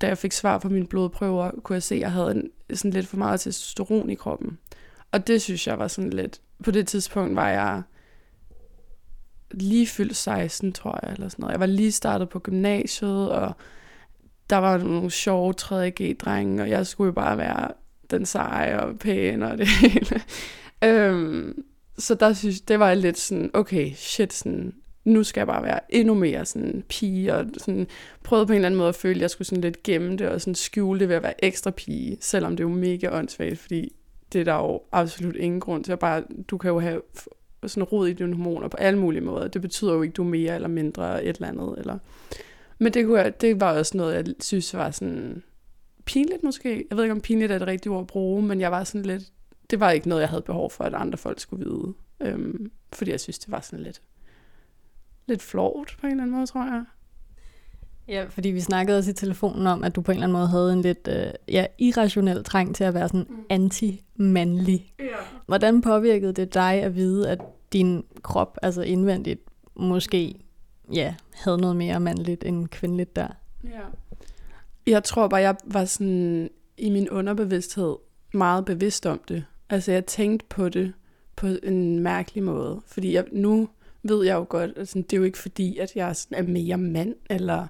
da 0.00 0.06
jeg 0.06 0.18
fik 0.18 0.32
svar 0.32 0.58
på 0.58 0.68
mine 0.68 0.86
blodprøver, 0.86 1.50
kunne 1.62 1.74
jeg 1.74 1.82
se, 1.82 1.94
at 1.94 2.00
jeg 2.00 2.12
havde 2.12 2.30
en, 2.30 2.50
sådan 2.74 2.90
lidt 2.90 3.06
for 3.06 3.16
meget 3.16 3.40
testosteron 3.40 4.10
i 4.10 4.14
kroppen. 4.14 4.58
Og 5.12 5.26
det 5.26 5.42
synes 5.42 5.66
jeg 5.66 5.78
var 5.78 5.88
sådan 5.88 6.10
lidt, 6.10 6.40
på 6.64 6.70
det 6.70 6.88
tidspunkt 6.88 7.36
var 7.36 7.48
jeg 7.48 7.82
lige 9.50 9.86
fyldt 9.86 10.16
16, 10.16 10.72
tror 10.72 10.98
jeg, 11.02 11.12
eller 11.12 11.28
sådan 11.28 11.42
noget. 11.42 11.52
Jeg 11.52 11.60
var 11.60 11.66
lige 11.66 11.92
startet 11.92 12.28
på 12.28 12.38
gymnasiet, 12.38 13.30
og 13.30 13.52
der 14.50 14.56
var 14.56 14.78
nogle 14.78 15.10
sjove 15.10 15.54
3G-drenge, 15.60 16.62
og 16.62 16.70
jeg 16.70 16.86
skulle 16.86 17.06
jo 17.06 17.12
bare 17.12 17.38
være 17.38 17.68
den 18.10 18.26
seje 18.26 18.80
og 18.80 18.98
pæne 18.98 19.50
og 19.50 19.58
det 19.58 19.68
hele. 19.80 20.22
øhm, 20.84 21.64
så 21.98 22.14
der 22.14 22.32
synes 22.32 22.60
det 22.60 22.78
var 22.78 22.94
lidt 22.94 23.18
sådan, 23.18 23.50
okay, 23.54 23.92
shit, 23.94 24.32
sådan, 24.32 24.74
nu 25.04 25.24
skal 25.24 25.40
jeg 25.40 25.46
bare 25.46 25.62
være 25.62 25.80
endnu 25.88 26.14
mere 26.14 26.44
sådan 26.44 26.84
pige, 26.88 27.34
og 27.34 27.46
sådan 27.58 27.86
prøvede 28.22 28.46
på 28.46 28.52
en 28.52 28.56
eller 28.56 28.68
anden 28.68 28.78
måde 28.78 28.88
at 28.88 28.94
føle, 28.94 29.14
at 29.14 29.20
jeg 29.20 29.30
skulle 29.30 29.48
sådan 29.48 29.62
lidt 29.62 29.82
gemme 29.82 30.16
det, 30.16 30.28
og 30.28 30.40
sådan 30.40 30.54
skjule 30.54 31.00
det 31.00 31.08
ved 31.08 31.16
at 31.16 31.22
være 31.22 31.44
ekstra 31.44 31.70
pige, 31.70 32.16
selvom 32.20 32.56
det 32.56 32.64
er 32.64 32.68
jo 32.68 32.74
mega 32.74 33.18
åndssvagt, 33.18 33.58
fordi 33.58 33.92
det 34.32 34.40
er 34.40 34.44
der 34.44 34.54
jo 34.54 34.80
absolut 34.92 35.36
ingen 35.36 35.60
grund 35.60 35.84
til 35.84 35.92
at 35.92 35.98
bare, 35.98 36.24
du 36.48 36.58
kan 36.58 36.70
jo 36.70 36.78
have 36.80 37.00
sådan 37.66 37.84
rod 37.84 38.08
i 38.08 38.12
dine 38.12 38.36
hormoner 38.36 38.68
på 38.68 38.76
alle 38.76 38.98
mulige 38.98 39.24
måder. 39.24 39.48
Det 39.48 39.62
betyder 39.62 39.94
jo 39.94 40.02
ikke, 40.02 40.12
at 40.12 40.16
du 40.16 40.22
er 40.22 40.28
mere 40.28 40.54
eller 40.54 40.68
mindre 40.68 41.24
et 41.24 41.36
eller 41.36 41.48
andet. 41.48 41.74
Eller... 41.78 41.98
Men 42.78 42.94
det, 42.94 43.06
kunne 43.06 43.20
jeg, 43.20 43.40
det 43.40 43.60
var 43.60 43.78
også 43.78 43.96
noget, 43.96 44.14
jeg 44.14 44.34
synes 44.40 44.74
var 44.74 44.90
sådan 44.90 45.42
pinligt 46.04 46.42
måske. 46.42 46.84
Jeg 46.90 46.96
ved 46.96 47.04
ikke, 47.04 47.12
om 47.12 47.20
pinligt 47.20 47.52
er 47.52 47.58
det 47.58 47.66
rigtige 47.66 47.92
ord 47.92 48.00
at 48.00 48.06
bruge, 48.06 48.42
men 48.42 48.60
jeg 48.60 48.70
var 48.70 48.84
sådan 48.84 49.02
lidt, 49.02 49.22
det 49.70 49.80
var 49.80 49.90
ikke 49.90 50.08
noget, 50.08 50.20
jeg 50.22 50.28
havde 50.28 50.42
behov 50.42 50.70
for, 50.70 50.84
at 50.84 50.94
andre 50.94 51.18
folk 51.18 51.40
skulle 51.40 51.64
vide. 51.64 51.94
Øhm, 52.20 52.70
fordi 52.92 53.10
jeg 53.10 53.20
synes, 53.20 53.38
det 53.38 53.50
var 53.52 53.60
sådan 53.60 53.84
lidt, 53.84 54.02
lidt 55.26 55.42
flot 55.42 55.96
på 56.00 56.06
en 56.06 56.10
eller 56.10 56.22
anden 56.22 56.36
måde, 56.36 56.46
tror 56.46 56.64
jeg. 56.64 56.84
Ja, 58.08 58.24
fordi 58.28 58.48
vi 58.48 58.60
snakkede 58.60 58.98
også 58.98 59.10
i 59.10 59.14
telefonen 59.14 59.66
om, 59.66 59.84
at 59.84 59.96
du 59.96 60.00
på 60.00 60.12
en 60.12 60.16
eller 60.16 60.26
anden 60.26 60.38
måde 60.38 60.48
havde 60.48 60.72
en 60.72 60.82
lidt 60.82 61.08
øh, 61.08 61.26
ja, 61.48 61.66
irrationel 61.78 62.44
trang 62.44 62.74
til 62.74 62.84
at 62.84 62.94
være 62.94 63.08
sådan 63.08 63.26
mm. 63.28 63.44
anti-mandlig. 63.50 64.94
Ja. 64.98 65.04
Hvordan 65.46 65.80
påvirkede 65.80 66.32
det 66.32 66.54
dig 66.54 66.72
at 66.72 66.94
vide, 66.94 67.30
at 67.30 67.40
din 67.72 68.04
krop, 68.22 68.58
altså 68.62 68.82
indvendigt, 68.82 69.40
måske 69.76 70.34
ja, 70.92 71.14
havde 71.34 71.58
noget 71.58 71.76
mere 71.76 72.00
mandligt 72.00 72.44
end 72.44 72.68
kvindeligt 72.68 73.16
der? 73.16 73.28
Ja. 73.64 73.80
Jeg 74.86 75.04
tror 75.04 75.28
bare, 75.28 75.40
jeg 75.40 75.56
var 75.64 75.84
sådan 75.84 76.50
i 76.76 76.90
min 76.90 77.10
underbevidsthed 77.10 77.96
meget 78.34 78.64
bevidst 78.64 79.06
om 79.06 79.20
det. 79.28 79.44
Altså 79.70 79.92
jeg 79.92 80.06
tænkte 80.06 80.46
på 80.48 80.68
det 80.68 80.92
på 81.36 81.46
en 81.62 81.98
mærkelig 81.98 82.44
måde, 82.44 82.80
fordi 82.86 83.14
jeg, 83.14 83.24
nu 83.32 83.68
ved 84.04 84.24
jeg 84.24 84.34
jo 84.34 84.46
godt, 84.48 84.70
at 84.76 84.94
det 84.94 85.12
er 85.12 85.16
jo 85.16 85.22
ikke 85.22 85.38
fordi, 85.38 85.78
at 85.78 85.96
jeg 85.96 86.16
sådan 86.16 86.44
er 86.44 86.52
mere 86.52 86.78
mand, 86.78 87.14
eller 87.30 87.66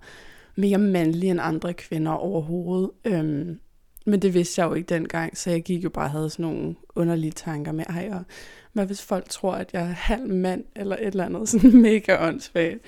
mere 0.57 0.79
mandlig 0.79 1.31
end 1.31 1.41
andre 1.43 1.75
kvinder 1.75 2.13
overhovedet. 2.13 2.91
Øhm, 3.05 3.59
men 4.07 4.23
det 4.23 4.35
vidste 4.35 4.61
jeg 4.61 4.69
jo 4.69 4.75
ikke 4.75 4.95
dengang, 4.95 5.37
så 5.37 5.51
jeg 5.51 5.63
gik 5.63 5.85
jo 5.85 5.91
bare 5.91 6.05
og 6.05 6.11
havde 6.11 6.31
sådan 6.31 6.45
nogle 6.45 6.75
underlige 6.95 7.31
tanker 7.31 7.73
med, 7.73 7.85
ej, 7.89 8.09
og 8.13 8.25
hvad 8.73 8.87
hvis 8.87 9.03
folk 9.03 9.29
tror, 9.29 9.53
at 9.53 9.71
jeg 9.73 9.83
er 9.83 9.87
halv 9.87 10.29
mand, 10.29 10.65
eller 10.77 10.97
et 10.97 11.07
eller 11.07 11.25
andet 11.25 11.49
sådan 11.49 11.83
mega 11.83 12.29
åndssvagt. 12.29 12.81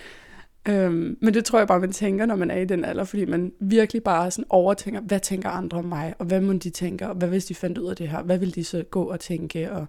Øhm, 0.69 1.19
men 1.21 1.35
det 1.35 1.45
tror 1.45 1.59
jeg 1.59 1.69
bare, 1.69 1.81
man 1.81 1.93
tænker, 1.93 2.27
når 2.27 2.37
man 2.37 2.51
er 2.51 2.59
i 2.59 2.65
den 2.65 2.85
alder, 2.85 3.05
fordi 3.05 3.25
man 3.25 3.53
virkelig 3.61 4.03
bare 4.03 4.31
sådan 4.31 4.45
overtænker, 4.49 5.01
hvad 5.01 5.21
tænker 5.21 5.49
andre 5.49 5.79
om 5.79 5.85
mig, 5.85 6.15
og 6.19 6.27
hvad 6.27 6.41
må 6.41 6.53
de 6.53 6.71
tænke, 6.71 7.09
og 7.09 7.15
hvad 7.15 7.29
hvis 7.29 7.45
de 7.45 7.55
fandt 7.55 7.79
ud 7.79 7.91
af 7.91 7.97
det 7.97 8.09
her, 8.09 8.23
hvad 8.23 8.39
vil 8.39 8.55
de 8.55 8.65
så 8.65 8.83
gå 8.91 9.05
og 9.05 9.21
tænke, 9.21 9.73
og 9.73 9.87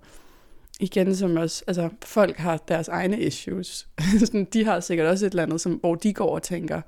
igen 0.79 1.15
som 1.15 1.37
også, 1.37 1.63
altså 1.67 1.89
folk 2.03 2.37
har 2.37 2.57
deres 2.57 2.87
egne 2.87 3.21
issues. 3.21 3.87
de 4.53 4.65
har 4.65 4.79
sikkert 4.79 5.07
også 5.07 5.25
et 5.25 5.29
eller 5.29 5.43
andet, 5.43 5.61
som, 5.61 5.73
hvor 5.73 5.95
de 5.95 6.13
går 6.13 6.35
og 6.35 6.43
tænker, 6.43 6.81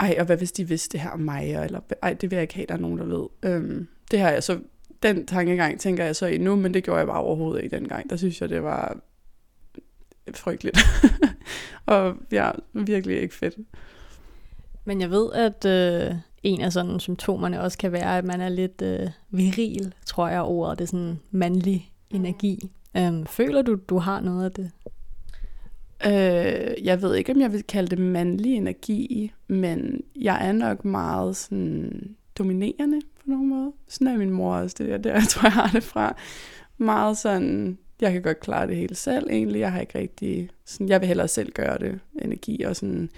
ej, 0.00 0.16
og 0.18 0.26
hvad 0.26 0.36
hvis 0.36 0.52
de 0.52 0.68
vidste 0.68 0.92
det 0.92 1.00
her 1.00 1.10
om 1.10 1.20
mig, 1.20 1.54
eller 1.64 1.80
ej, 2.02 2.12
det 2.12 2.30
vil 2.30 2.36
jeg 2.36 2.42
ikke 2.42 2.54
have, 2.54 2.66
der 2.68 2.74
er 2.74 2.78
nogen, 2.78 2.98
der 2.98 3.04
ved. 3.04 3.26
Øhm, 3.42 3.88
det 4.10 4.20
har 4.20 4.30
jeg 4.30 4.42
så, 4.42 4.58
den 5.02 5.26
tankegang 5.26 5.80
tænker 5.80 6.04
jeg 6.04 6.16
så 6.16 6.26
i 6.26 6.38
nu, 6.38 6.56
men 6.56 6.74
det 6.74 6.84
gjorde 6.84 6.98
jeg 6.98 7.06
bare 7.06 7.20
overhovedet 7.20 7.64
ikke 7.64 7.76
dengang. 7.76 8.10
Der 8.10 8.16
synes 8.16 8.40
jeg, 8.40 8.48
det 8.48 8.62
var 8.62 8.98
frygteligt. 10.34 10.78
og 11.86 12.14
ja, 12.32 12.50
virkelig 12.72 13.20
ikke 13.20 13.34
fedt. 13.34 13.54
Men 14.84 15.00
jeg 15.00 15.10
ved, 15.10 15.32
at 15.32 15.64
øh, 15.64 16.14
en 16.42 16.60
af 16.60 16.72
sådan 16.72 17.00
symptomerne 17.00 17.60
også 17.60 17.78
kan 17.78 17.92
være, 17.92 18.18
at 18.18 18.24
man 18.24 18.40
er 18.40 18.48
lidt 18.48 18.82
øh, 18.82 19.08
viril, 19.30 19.94
tror 20.06 20.28
jeg, 20.28 20.40
over 20.40 20.74
det 20.74 20.88
sådan 20.88 21.20
mandlig 21.30 21.92
energi. 22.10 22.70
Øhm, 22.96 23.26
føler 23.26 23.62
du, 23.62 23.74
du 23.88 23.98
har 23.98 24.20
noget 24.20 24.44
af 24.44 24.52
det? 24.52 24.70
Øh, 26.06 26.84
jeg 26.84 27.02
ved 27.02 27.14
ikke, 27.14 27.32
om 27.32 27.40
jeg 27.40 27.52
vil 27.52 27.62
kalde 27.62 27.88
det 27.96 27.98
mandlig 27.98 28.54
energi, 28.54 29.32
men 29.48 30.00
jeg 30.16 30.48
er 30.48 30.52
nok 30.52 30.84
meget 30.84 31.36
sådan 31.36 32.16
dominerende 32.38 33.00
på 33.16 33.22
nogen 33.26 33.48
måde. 33.48 33.72
Sådan 33.88 34.06
er 34.06 34.18
min 34.18 34.30
mor 34.30 34.54
også, 34.54 34.76
det 34.78 34.92
er 34.92 34.96
der, 34.96 35.12
jeg 35.20 35.28
tror, 35.28 35.46
jeg 35.46 35.52
har 35.52 35.70
det 35.72 35.82
fra. 35.82 36.16
Meget 36.78 37.18
sådan, 37.18 37.78
jeg 38.00 38.12
kan 38.12 38.22
godt 38.22 38.40
klare 38.40 38.66
det 38.66 38.76
hele 38.76 38.94
selv 38.94 39.30
egentlig. 39.30 39.60
Jeg 39.60 39.72
har 39.72 39.80
ikke 39.80 39.98
rigtig, 39.98 40.50
sådan, 40.64 40.88
jeg 40.88 41.00
vil 41.00 41.06
hellere 41.06 41.28
selv 41.28 41.52
gøre 41.52 41.78
det, 41.78 42.00
energi, 42.22 42.62
og 42.62 42.76
sådan, 42.76 43.10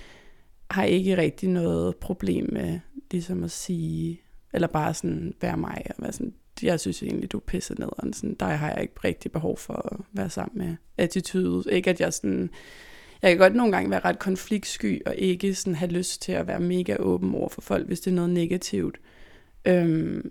har 0.70 0.84
ikke 0.84 1.16
rigtig 1.16 1.48
noget 1.48 1.96
problem 1.96 2.48
med 2.52 2.80
ligesom 3.10 3.44
at 3.44 3.50
sige, 3.50 4.20
eller 4.52 4.68
bare 4.68 4.94
sådan 4.94 5.34
være 5.40 5.56
mig, 5.56 5.82
og 5.90 5.94
være 5.98 6.12
sådan, 6.12 6.34
jeg 6.62 6.80
synes 6.80 7.02
egentlig, 7.02 7.32
du 7.32 7.36
er 7.36 7.42
pisse 7.46 7.74
nederen. 7.74 8.12
Sådan, 8.12 8.36
der 8.40 8.46
har 8.46 8.70
jeg 8.70 8.82
ikke 8.82 8.94
rigtig 9.04 9.32
behov 9.32 9.58
for 9.58 9.92
at 9.92 10.00
være 10.12 10.30
sammen 10.30 10.58
med 10.58 10.76
attitude. 10.98 11.72
Ikke 11.72 11.90
at 11.90 12.00
jeg 12.00 12.12
sådan, 12.12 12.50
jeg 13.22 13.30
kan 13.30 13.38
godt 13.38 13.54
nogle 13.54 13.72
gange 13.72 13.90
være 13.90 14.04
ret 14.04 14.18
konfliktsky, 14.18 15.02
og 15.06 15.16
ikke 15.16 15.54
sådan 15.54 15.74
have 15.74 15.90
lyst 15.90 16.22
til 16.22 16.32
at 16.32 16.46
være 16.46 16.60
mega 16.60 16.96
åben 16.98 17.34
over 17.34 17.48
for 17.48 17.60
folk, 17.60 17.86
hvis 17.86 18.00
det 18.00 18.10
er 18.10 18.14
noget 18.14 18.30
negativt. 18.30 19.00
Øhm, 19.64 20.30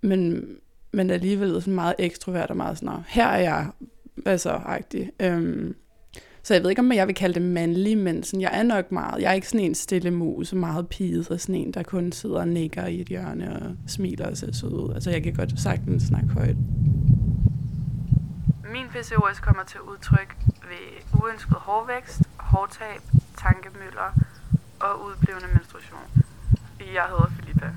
men, 0.00 0.48
men 0.92 1.10
alligevel 1.10 1.54
sådan 1.54 1.74
meget 1.74 1.94
ekstrovert 1.98 2.50
og 2.50 2.56
meget 2.56 2.78
sådan, 2.78 3.00
her 3.08 3.26
er 3.26 3.40
jeg, 3.40 3.70
hvad 4.14 4.38
så, 4.38 4.50
agtig. 4.50 5.10
Øhm, 5.20 5.74
så 6.50 6.54
jeg 6.54 6.62
ved 6.62 6.70
ikke, 6.70 6.80
om 6.80 6.92
jeg 6.92 7.06
vil 7.06 7.14
kalde 7.14 7.34
det 7.34 7.42
mandlig, 7.42 7.98
men 7.98 8.22
sådan, 8.22 8.40
jeg 8.40 8.50
er 8.52 8.62
nok 8.62 8.92
meget, 8.92 9.22
jeg 9.22 9.30
er 9.30 9.32
ikke 9.32 9.48
sådan 9.48 9.66
en 9.66 9.74
stille 9.74 10.10
mus, 10.10 10.52
meget 10.52 10.88
piget, 10.88 11.30
og 11.30 11.40
sådan 11.40 11.54
en, 11.54 11.74
der 11.74 11.82
kun 11.82 12.12
sidder 12.12 12.40
og 12.40 12.48
nikker 12.48 12.86
i 12.86 13.00
et 13.00 13.06
hjørne 13.06 13.62
og 13.62 13.76
smiler 13.86 14.30
og 14.30 14.36
ser 14.36 14.52
sød 14.52 14.72
ud. 14.72 14.94
Altså 14.94 15.10
jeg 15.10 15.22
kan 15.22 15.34
godt 15.34 15.60
sagtens 15.60 16.02
snakke 16.02 16.28
højt. 16.28 16.56
Min 18.72 18.86
PCOS 18.88 19.40
kommer 19.40 19.64
til 19.64 19.80
udtryk 19.80 20.36
ved 20.46 21.20
uønsket 21.20 21.56
hårvækst, 21.56 22.22
hårtab, 22.36 23.00
tankemøller 23.38 24.10
og 24.80 25.04
udblivende 25.06 25.46
menstruation. 25.54 26.00
Jeg 26.94 27.04
hedder 27.08 27.30
Filippa. 27.40 27.68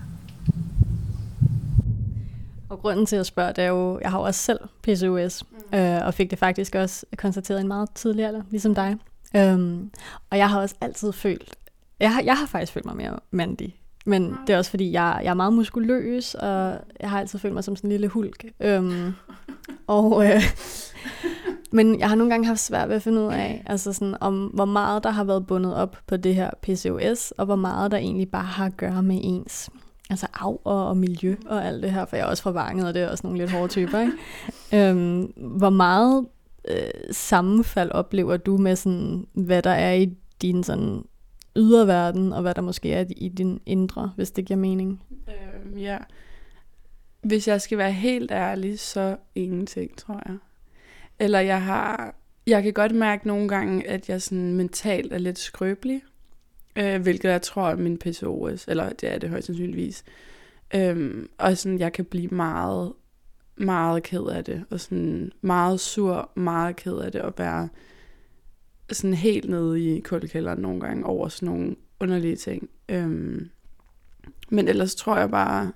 Og 2.70 2.80
grunden 2.80 3.06
til 3.06 3.16
at 3.16 3.26
spørge, 3.26 3.54
det 3.54 3.64
er 3.64 3.70
jo, 3.70 4.00
jeg 4.00 4.12
har 4.12 4.20
jo 4.20 4.26
også 4.26 4.40
selv 4.40 4.60
PCOS, 4.84 5.44
mm. 5.52 5.63
Øh, 5.74 6.06
og 6.06 6.14
fik 6.14 6.32
det 6.32 6.40
faktisk 6.40 6.76
også 6.76 7.06
konstateret 7.18 7.62
en 7.62 7.68
meget 7.68 7.90
tidlig 7.96 8.26
alder, 8.26 8.42
ligesom 8.50 8.76
dig. 8.76 8.98
Um, 9.38 9.92
og 10.30 10.38
jeg 10.38 10.50
har 10.50 10.62
også 10.62 10.76
altid 10.82 11.12
følt, 11.12 11.56
jeg 12.00 12.14
har, 12.14 12.22
jeg 12.22 12.38
har 12.38 12.46
faktisk 12.46 12.74
følt 12.74 12.86
mig 12.86 12.96
mere 12.96 13.20
mandig, 13.32 13.80
men 14.06 14.28
mm. 14.28 14.38
det 14.48 14.54
er 14.54 14.58
også 14.58 14.70
fordi, 14.70 14.92
jeg, 14.92 15.22
jeg 15.24 15.30
er 15.30 15.34
meget 15.34 15.54
muskuløs, 15.54 16.36
og 16.36 16.80
jeg 17.00 17.10
har 17.10 17.20
altid 17.20 17.40
følt 17.40 17.54
mig 17.54 17.64
som 17.64 17.76
sådan 17.76 17.88
en 17.88 17.92
lille 17.92 18.08
hulk. 18.08 18.46
Um, 18.66 19.14
og, 19.88 20.26
øh, 20.26 20.42
men 21.78 22.00
jeg 22.00 22.10
har 22.10 22.16
nogle 22.16 22.32
gange 22.34 22.48
haft 22.48 22.60
svært 22.60 22.90
ved 22.90 22.96
at 22.96 23.02
finde 23.02 23.22
ud 23.22 23.34
af, 23.34 23.64
altså 23.66 23.94
sådan, 23.94 24.16
om 24.22 24.46
hvor 24.46 24.66
meget 24.66 25.04
der 25.04 25.10
har 25.10 25.24
været 25.24 25.48
bundet 25.48 25.76
op 25.76 25.98
på 26.08 26.18
det 26.18 26.36
her 26.36 26.50
PCOS, 26.62 27.32
og 27.32 27.46
hvor 27.46 27.56
meget 27.56 27.92
der 27.92 27.98
egentlig 27.98 28.32
bare 28.32 28.44
har 28.44 28.66
at 28.66 28.78
gøre 28.78 29.04
med 29.04 29.20
ens 29.24 29.70
altså 30.10 30.28
af 30.34 30.58
og, 30.64 30.88
og 30.88 30.98
miljø 30.98 31.36
og 31.46 31.66
alt 31.66 31.84
det 31.84 31.92
her, 31.92 32.06
for 32.06 32.16
jeg 32.16 32.24
er 32.24 32.28
også 32.28 32.44
fra 32.44 32.52
Vanget, 32.52 32.88
og 32.88 32.94
det 32.94 33.02
er 33.02 33.10
også 33.10 33.28
nogle 33.28 33.40
lidt 33.40 33.52
hårde 33.52 33.68
typer. 33.68 34.00
Ikke? 34.00 34.90
øhm, 34.90 35.22
hvor 35.36 35.70
meget 35.70 36.28
øh, 36.68 36.78
sammenfald 37.12 37.92
oplever 37.92 38.38
du 38.38 38.58
med, 38.58 38.76
sådan, 38.76 39.28
hvad 39.34 39.62
der 39.62 39.70
er 39.70 39.94
i 39.94 40.14
din 40.42 40.64
sådan, 40.64 41.04
ydre 41.56 41.88
verden, 41.88 42.34
og 42.34 42.42
hvad 42.42 42.54
der 42.54 42.62
måske 42.62 42.94
er 42.94 43.06
i 43.18 43.30
din 43.30 43.62
indre, 43.66 44.12
hvis 44.16 44.32
det 44.32 44.46
giver 44.46 44.60
mening? 44.60 45.04
Øhm, 45.28 45.78
ja. 45.78 45.98
Hvis 47.22 47.48
jeg 47.48 47.62
skal 47.62 47.78
være 47.78 47.92
helt 47.92 48.32
ærlig, 48.32 48.80
så 48.80 49.18
ingenting, 49.36 49.98
tror 49.98 50.22
jeg. 50.28 50.38
Eller 51.20 51.40
jeg 51.40 51.64
har... 51.64 52.16
Jeg 52.48 52.64
kan 52.64 52.74
godt 52.74 52.96
mærke 52.96 53.28
nogle 53.28 53.48
gange, 53.48 53.90
at 53.90 54.10
jeg 54.10 54.22
sådan 54.22 54.54
mentalt 54.54 55.14
er 55.14 55.18
lidt 55.18 55.40
skrøbelig 55.40 56.02
øh, 56.76 57.02
hvilket 57.02 57.30
jeg 57.30 57.42
tror 57.42 57.70
er 57.70 57.76
min 57.76 57.98
PCOS, 57.98 58.68
eller 58.68 58.90
det 58.90 59.14
er 59.14 59.18
det 59.18 59.30
højst 59.30 59.46
sandsynligvis. 59.46 60.04
Øhm, 60.76 61.30
og 61.38 61.58
sådan, 61.58 61.80
jeg 61.80 61.94
kan 61.94 62.06
blive 62.06 62.28
meget, 62.28 62.94
meget 63.56 64.04
ked 64.04 64.26
af 64.26 64.44
det, 64.44 64.66
og 64.70 64.80
sådan 64.80 65.32
meget 65.42 65.80
sur, 65.80 66.32
meget 66.36 66.76
ked 66.76 66.98
af 66.98 67.12
det, 67.12 67.22
og 67.22 67.34
være 67.38 67.70
sådan 68.92 69.14
helt 69.14 69.50
nede 69.50 69.96
i 69.96 70.00
kuldekælderen 70.00 70.60
nogle 70.60 70.80
gange 70.80 71.06
over 71.06 71.28
sådan 71.28 71.54
nogle 71.54 71.76
underlige 72.00 72.36
ting. 72.36 72.70
Øhm, 72.90 73.50
men 74.50 74.68
ellers 74.68 74.96
tror 74.96 75.18
jeg 75.18 75.30
bare, 75.30 75.72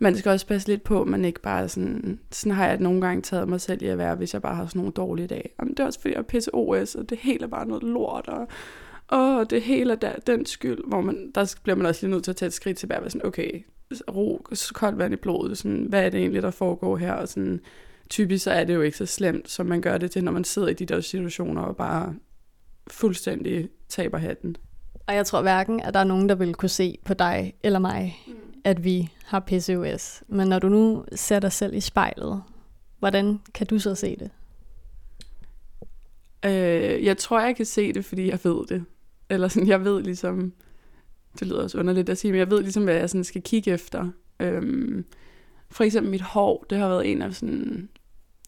man 0.00 0.16
skal 0.16 0.30
også 0.30 0.46
passe 0.46 0.68
lidt 0.68 0.84
på, 0.84 1.02
at 1.02 1.08
man 1.08 1.24
ikke 1.24 1.40
bare 1.40 1.68
sådan, 1.68 2.20
sådan 2.30 2.56
har 2.56 2.66
jeg 2.66 2.78
nogle 2.78 3.00
gange 3.00 3.22
taget 3.22 3.48
mig 3.48 3.60
selv 3.60 3.82
i 3.82 3.86
at 3.86 3.98
være, 3.98 4.14
hvis 4.14 4.34
jeg 4.34 4.42
bare 4.42 4.54
har 4.54 4.66
sådan 4.66 4.78
nogle 4.78 4.92
dårlige 4.92 5.26
dage. 5.26 5.48
Jamen, 5.60 5.74
det 5.74 5.80
er 5.80 5.86
også 5.86 6.00
fordi, 6.00 6.14
jeg 6.14 6.18
er 6.18 6.38
PCOS, 6.40 6.94
og 6.94 7.10
det 7.10 7.18
hele 7.18 7.44
er 7.44 7.48
bare 7.48 7.66
noget 7.66 7.82
lort, 7.82 8.28
og 8.28 8.48
åh, 9.12 9.46
det 9.50 9.62
hele 9.62 9.92
er 9.92 9.96
der, 9.96 10.12
den 10.26 10.46
skyld, 10.46 10.78
hvor 10.88 11.00
man, 11.00 11.32
der 11.34 11.54
bliver 11.62 11.76
man 11.76 11.86
også 11.86 12.06
lige 12.06 12.10
nødt 12.10 12.24
til 12.24 12.30
at 12.30 12.36
tage 12.36 12.46
et 12.46 12.52
skridt 12.52 12.78
tilbage, 12.78 13.00
og 13.00 13.10
sådan, 13.10 13.26
okay, 13.26 13.64
ro, 14.10 14.46
koldt 14.74 14.98
vand 14.98 15.14
i 15.14 15.16
blodet, 15.16 15.58
sådan, 15.58 15.86
hvad 15.88 16.04
er 16.04 16.10
det 16.10 16.20
egentlig, 16.20 16.42
der 16.42 16.50
foregår 16.50 16.96
her, 16.96 17.12
og 17.12 17.28
sådan, 17.28 17.60
typisk 18.10 18.44
så 18.44 18.50
er 18.50 18.64
det 18.64 18.74
jo 18.74 18.82
ikke 18.82 18.98
så 18.98 19.06
slemt, 19.06 19.50
som 19.50 19.66
man 19.66 19.80
gør 19.80 19.98
det 19.98 20.10
til, 20.10 20.24
når 20.24 20.32
man 20.32 20.44
sidder 20.44 20.68
i 20.68 20.74
de 20.74 20.86
der 20.86 21.00
situationer 21.00 21.62
og 21.62 21.76
bare 21.76 22.14
fuldstændig 22.90 23.68
taber 23.88 24.18
hatten. 24.18 24.56
Og 25.06 25.14
jeg 25.14 25.26
tror 25.26 25.42
hverken, 25.42 25.80
at 25.80 25.94
der 25.94 26.00
er 26.00 26.04
nogen, 26.04 26.28
der 26.28 26.34
vil 26.34 26.54
kunne 26.54 26.68
se 26.68 26.98
på 27.04 27.14
dig 27.14 27.54
eller 27.62 27.78
mig, 27.78 28.22
mm. 28.26 28.32
at 28.64 28.84
vi 28.84 29.08
har 29.24 29.40
PCOS. 29.40 30.22
Men 30.28 30.48
når 30.48 30.58
du 30.58 30.68
nu 30.68 31.04
ser 31.14 31.38
dig 31.38 31.52
selv 31.52 31.74
i 31.74 31.80
spejlet, 31.80 32.42
hvordan 32.98 33.40
kan 33.54 33.66
du 33.66 33.78
så 33.78 33.94
se 33.94 34.16
det? 34.16 34.30
Øh, 36.44 37.04
jeg 37.04 37.18
tror, 37.18 37.40
jeg 37.40 37.56
kan 37.56 37.66
se 37.66 37.92
det, 37.92 38.04
fordi 38.04 38.28
jeg 38.30 38.38
ved 38.44 38.66
det. 38.68 38.84
Eller 39.32 39.48
sådan, 39.48 39.68
jeg 39.68 39.84
ved 39.84 40.02
ligesom, 40.02 40.52
det 41.38 41.46
lyder 41.48 41.62
også 41.62 41.78
underligt 41.78 42.08
at 42.08 42.18
sige, 42.18 42.32
men 42.32 42.38
jeg 42.38 42.50
ved 42.50 42.62
ligesom, 42.62 42.84
hvad 42.84 42.94
jeg 42.94 43.10
sådan 43.10 43.24
skal 43.24 43.42
kigge 43.42 43.70
efter. 43.70 44.08
Øhm, 44.40 45.04
for 45.70 45.84
eksempel 45.84 46.10
mit 46.10 46.20
hår, 46.20 46.66
det 46.70 46.78
har 46.78 46.88
været 46.88 47.10
en 47.12 47.22
af 47.22 47.34
sådan, 47.34 47.88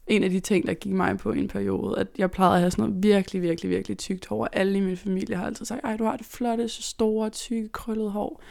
en 0.06 0.24
af 0.24 0.30
de 0.30 0.40
ting, 0.40 0.66
der 0.66 0.74
gik 0.74 0.92
mig 0.92 1.18
på 1.18 1.32
en 1.32 1.48
periode, 1.48 1.98
at 1.98 2.08
jeg 2.18 2.30
plejede 2.30 2.54
at 2.54 2.60
have 2.60 2.70
sådan 2.70 2.84
noget 2.84 3.02
virkelig, 3.02 3.42
virkelig, 3.42 3.70
virkelig 3.70 3.98
tykt 3.98 4.26
hår. 4.26 4.48
Alle 4.52 4.78
i 4.78 4.80
min 4.80 4.96
familie 4.96 5.36
har 5.36 5.46
altid 5.46 5.64
sagt, 5.64 5.84
ej, 5.84 5.96
du 5.96 6.04
har 6.04 6.16
det 6.16 6.26
flotte, 6.26 6.68
så 6.68 6.82
store, 6.82 7.30
tykke, 7.30 7.68
krøllede 7.68 8.10
hår. 8.10 8.42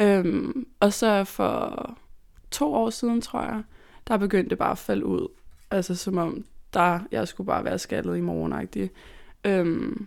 Øhm, 0.00 0.66
og 0.80 0.92
så 0.92 1.24
for 1.24 1.98
to 2.50 2.74
år 2.74 2.90
siden, 2.90 3.20
tror 3.20 3.42
jeg, 3.42 3.62
der 4.08 4.16
begyndte 4.16 4.50
det 4.50 4.58
bare 4.58 4.70
at 4.70 4.78
falde 4.78 5.06
ud. 5.06 5.28
Altså 5.70 5.94
som 5.94 6.18
om, 6.18 6.44
der, 6.74 7.00
jeg 7.12 7.28
skulle 7.28 7.46
bare 7.46 7.64
være 7.64 7.78
skaldet 7.78 8.16
i 8.16 8.20
morgen 8.20 8.88
øhm, 9.44 10.06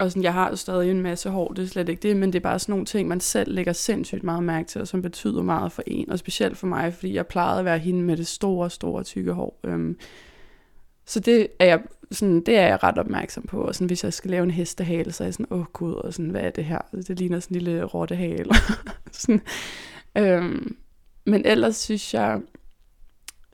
og 0.00 0.10
sådan, 0.10 0.22
jeg 0.22 0.32
har 0.32 0.50
jo 0.50 0.56
stadig 0.56 0.90
en 0.90 1.02
masse 1.02 1.30
hår, 1.30 1.48
det 1.48 1.62
er 1.62 1.68
slet 1.68 1.88
ikke 1.88 2.08
det, 2.08 2.16
men 2.16 2.32
det 2.32 2.38
er 2.38 2.42
bare 2.42 2.58
sådan 2.58 2.72
nogle 2.72 2.86
ting, 2.86 3.08
man 3.08 3.20
selv 3.20 3.54
lægger 3.54 3.72
sindssygt 3.72 4.22
meget 4.22 4.42
mærke 4.42 4.68
til, 4.68 4.80
og 4.80 4.88
som 4.88 5.02
betyder 5.02 5.42
meget 5.42 5.72
for 5.72 5.82
en, 5.86 6.10
og 6.10 6.18
specielt 6.18 6.56
for 6.56 6.66
mig, 6.66 6.94
fordi 6.94 7.14
jeg 7.14 7.26
plejede 7.26 7.58
at 7.58 7.64
være 7.64 7.78
hende 7.78 8.02
med 8.02 8.16
det 8.16 8.26
store, 8.26 8.70
store, 8.70 9.02
tykke 9.02 9.32
hår. 9.32 9.60
Øhm, 9.64 9.98
så 11.06 11.20
det 11.20 11.48
er, 11.58 11.64
jeg, 11.64 11.80
sådan, 12.10 12.40
det 12.40 12.56
er 12.56 12.66
jeg 12.66 12.82
ret 12.82 12.98
opmærksom 12.98 13.42
på, 13.42 13.62
og 13.62 13.74
sådan, 13.74 13.86
hvis 13.86 14.04
jeg 14.04 14.12
skal 14.12 14.30
lave 14.30 14.42
en 14.42 14.50
hestehale, 14.50 15.12
så 15.12 15.24
er 15.24 15.26
jeg 15.26 15.34
sådan, 15.34 15.46
åh 15.50 15.58
oh, 15.58 15.64
gud, 15.72 15.94
og 15.94 16.14
sådan, 16.14 16.30
hvad 16.30 16.42
er 16.42 16.50
det 16.50 16.64
her? 16.64 16.78
Det 17.08 17.18
ligner 17.18 17.40
sådan 17.40 17.56
en 17.56 17.62
lille 17.62 17.84
rottehale. 17.84 18.54
sådan, 19.12 19.40
øhm, 20.18 20.76
men 21.26 21.46
ellers 21.46 21.76
synes 21.76 22.14
jeg, 22.14 22.40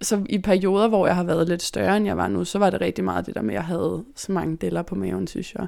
så 0.03 0.25
i 0.29 0.39
perioder, 0.39 0.89
hvor 0.89 1.07
jeg 1.07 1.17
har 1.17 1.25
været 1.25 1.49
lidt 1.49 1.63
større, 1.63 1.97
end 1.97 2.07
jeg 2.07 2.17
var 2.17 2.29
nu, 2.29 2.45
så 2.45 2.59
var 2.59 2.71
det 2.71 2.81
rigtig 2.81 3.05
meget 3.05 3.27
det 3.27 3.35
der 3.35 3.43
med, 3.43 3.55
at 3.55 3.55
jeg 3.55 3.65
havde 3.65 4.05
så 4.15 4.33
mange 4.33 4.57
deller 4.57 4.83
på 4.83 4.95
maven, 4.95 5.27
synes 5.27 5.55
jeg. 5.55 5.67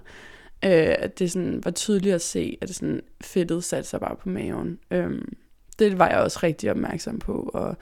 Øh, 0.65 0.95
at 0.99 1.19
det 1.19 1.31
sådan 1.31 1.65
var 1.65 1.71
tydeligt 1.71 2.15
at 2.15 2.23
se, 2.23 2.59
at 2.61 2.69
det 2.69 2.77
sådan 2.77 3.01
fedtet 3.21 3.65
satte 3.65 3.89
sig 3.89 4.01
bare 4.01 4.17
på 4.17 4.29
maven. 4.29 4.79
Øh, 4.91 5.23
det 5.79 5.99
var 5.99 6.09
jeg 6.09 6.19
også 6.19 6.39
rigtig 6.43 6.71
opmærksom 6.71 7.19
på, 7.19 7.51
og 7.55 7.77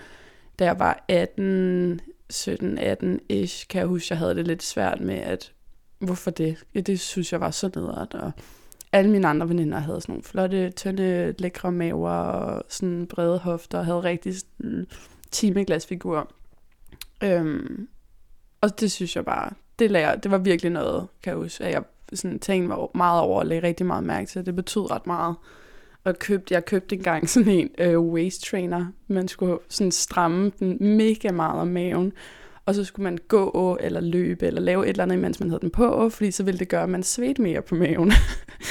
da 0.59 0.65
jeg 0.65 0.79
var 0.79 1.05
18, 1.09 2.01
17, 2.31 2.79
18-ish, 2.79 3.67
kan 3.69 3.79
jeg 3.79 3.87
huske, 3.87 4.07
jeg 4.11 4.19
havde 4.19 4.35
det 4.35 4.47
lidt 4.47 4.63
svært 4.63 5.01
med, 5.01 5.15
at 5.15 5.53
hvorfor 5.99 6.31
det? 6.31 6.65
Ja, 6.75 6.81
det 6.81 7.01
synes 7.01 7.33
jeg 7.33 7.41
var 7.41 7.51
så 7.51 7.71
nedert, 7.75 8.15
og 8.15 8.33
alle 8.93 9.11
mine 9.11 9.29
andre 9.29 9.49
veninder 9.49 9.79
havde 9.79 10.01
sådan 10.01 10.13
nogle 10.13 10.25
flotte, 10.25 10.71
tynde, 10.71 11.35
lækre 11.39 11.73
maver, 11.73 12.11
og 12.11 12.63
sådan 12.69 13.07
brede 13.07 13.39
hofter, 13.39 13.79
og 13.79 13.87
havde 13.87 14.03
rigtig 14.03 14.35
sådan 14.37 14.87
timeglasfigur. 15.31 16.33
Øhm, 17.23 17.89
og 18.61 18.81
det 18.81 18.93
synes 18.93 19.17
jeg 19.17 19.25
bare, 19.25 19.51
det, 19.79 19.91
lærte, 19.91 20.21
det 20.21 20.31
var 20.31 20.39
virkelig 20.39 20.73
noget, 20.73 21.07
kan 21.23 21.31
jeg 21.31 21.37
huske, 21.37 21.65
at 21.65 21.73
jeg 21.73 21.83
sådan 22.15 22.39
tænkte 22.39 22.69
mig 22.69 22.79
meget 22.95 23.21
over 23.21 23.39
og 23.39 23.47
lagde 23.47 23.67
rigtig 23.67 23.87
meget 23.87 24.05
mærke 24.05 24.27
til. 24.27 24.47
Det 24.47 24.57
betød 24.57 24.91
ret 24.91 25.07
meget. 25.07 25.35
Og 26.05 26.19
købte, 26.19 26.55
jeg 26.55 26.65
købte 26.65 26.97
engang 26.97 27.29
sådan 27.29 27.53
en 27.53 27.69
øh, 27.79 28.01
waist 28.01 28.45
trainer. 28.45 28.87
Man 29.09 29.29
skulle 29.29 29.59
sådan 29.69 29.93
stramme 29.93 30.53
den 30.59 30.77
mega 30.81 31.31
meget 31.31 31.61
om 31.61 31.69
maven. 31.69 32.13
Og 32.67 32.75
så 32.75 32.85
skulle 32.85 33.05
man 33.05 33.19
gå 33.29 33.79
eller 33.81 34.01
løbe 34.01 34.47
eller 34.47 34.61
lave 34.61 34.85
et 34.85 34.89
eller 34.89 35.03
andet, 35.03 35.19
mens 35.19 35.41
man 35.41 35.49
havde 35.49 35.61
den 35.61 35.71
på, 35.71 36.09
fordi 36.09 36.31
så 36.31 36.43
ville 36.43 36.59
det 36.59 36.69
gøre, 36.69 36.83
at 36.83 36.89
man 36.89 37.03
svedte 37.03 37.43
mere 37.43 37.63
på 37.63 37.75
maven. 37.75 38.13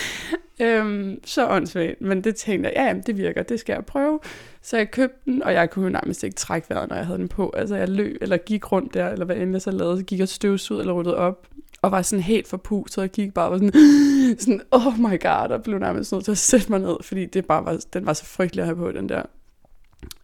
øhm, 0.61 1.19
så 1.25 1.49
åndssvagt. 1.49 2.01
Men 2.01 2.23
det 2.23 2.35
tænkte 2.35 2.69
jeg, 2.69 2.75
ja, 2.75 2.83
jamen, 2.83 3.03
det 3.05 3.17
virker, 3.17 3.43
det 3.43 3.59
skal 3.59 3.73
jeg 3.73 3.85
prøve. 3.85 4.19
Så 4.61 4.77
jeg 4.77 4.91
købte 4.91 5.17
den, 5.25 5.43
og 5.43 5.53
jeg 5.53 5.69
kunne 5.69 5.89
nærmest 5.89 6.23
ikke 6.23 6.35
trække 6.35 6.69
vejret, 6.69 6.89
når 6.89 6.95
jeg 6.95 7.05
havde 7.05 7.19
den 7.19 7.27
på. 7.27 7.53
Altså 7.57 7.75
jeg 7.75 7.89
løb, 7.89 8.17
eller 8.21 8.37
gik 8.37 8.71
rundt 8.71 8.93
der, 8.93 9.09
eller 9.09 9.25
hvad 9.25 9.35
end 9.35 9.51
jeg 9.51 9.61
så 9.61 9.71
lavede, 9.71 9.97
så 9.97 10.03
gik 10.03 10.19
jeg 10.19 10.29
støvsud 10.29 10.79
eller 10.79 10.93
ryddede 10.93 11.17
op 11.17 11.47
og 11.81 11.91
var 11.91 12.01
sådan 12.01 12.23
helt 12.23 12.47
forpustet 12.47 13.03
og 13.03 13.09
gik 13.09 13.33
bare 13.33 13.45
og 13.45 13.51
var 13.51 13.57
sådan, 13.57 13.73
sådan, 14.39 14.61
oh 14.71 14.99
my 14.99 15.21
god, 15.21 15.49
og 15.49 15.63
blev 15.63 15.79
nærmest 15.79 16.11
nødt 16.11 16.23
til 16.23 16.31
at 16.31 16.37
sætte 16.37 16.69
mig 16.69 16.79
ned, 16.79 16.97
fordi 17.01 17.25
det 17.25 17.45
bare 17.45 17.65
var, 17.65 17.79
den 17.93 18.05
var 18.05 18.13
så 18.13 18.25
frygtelig 18.25 18.61
at 18.61 18.67
have 18.67 18.77
på, 18.77 18.91
den 18.91 19.09
der. 19.09 19.23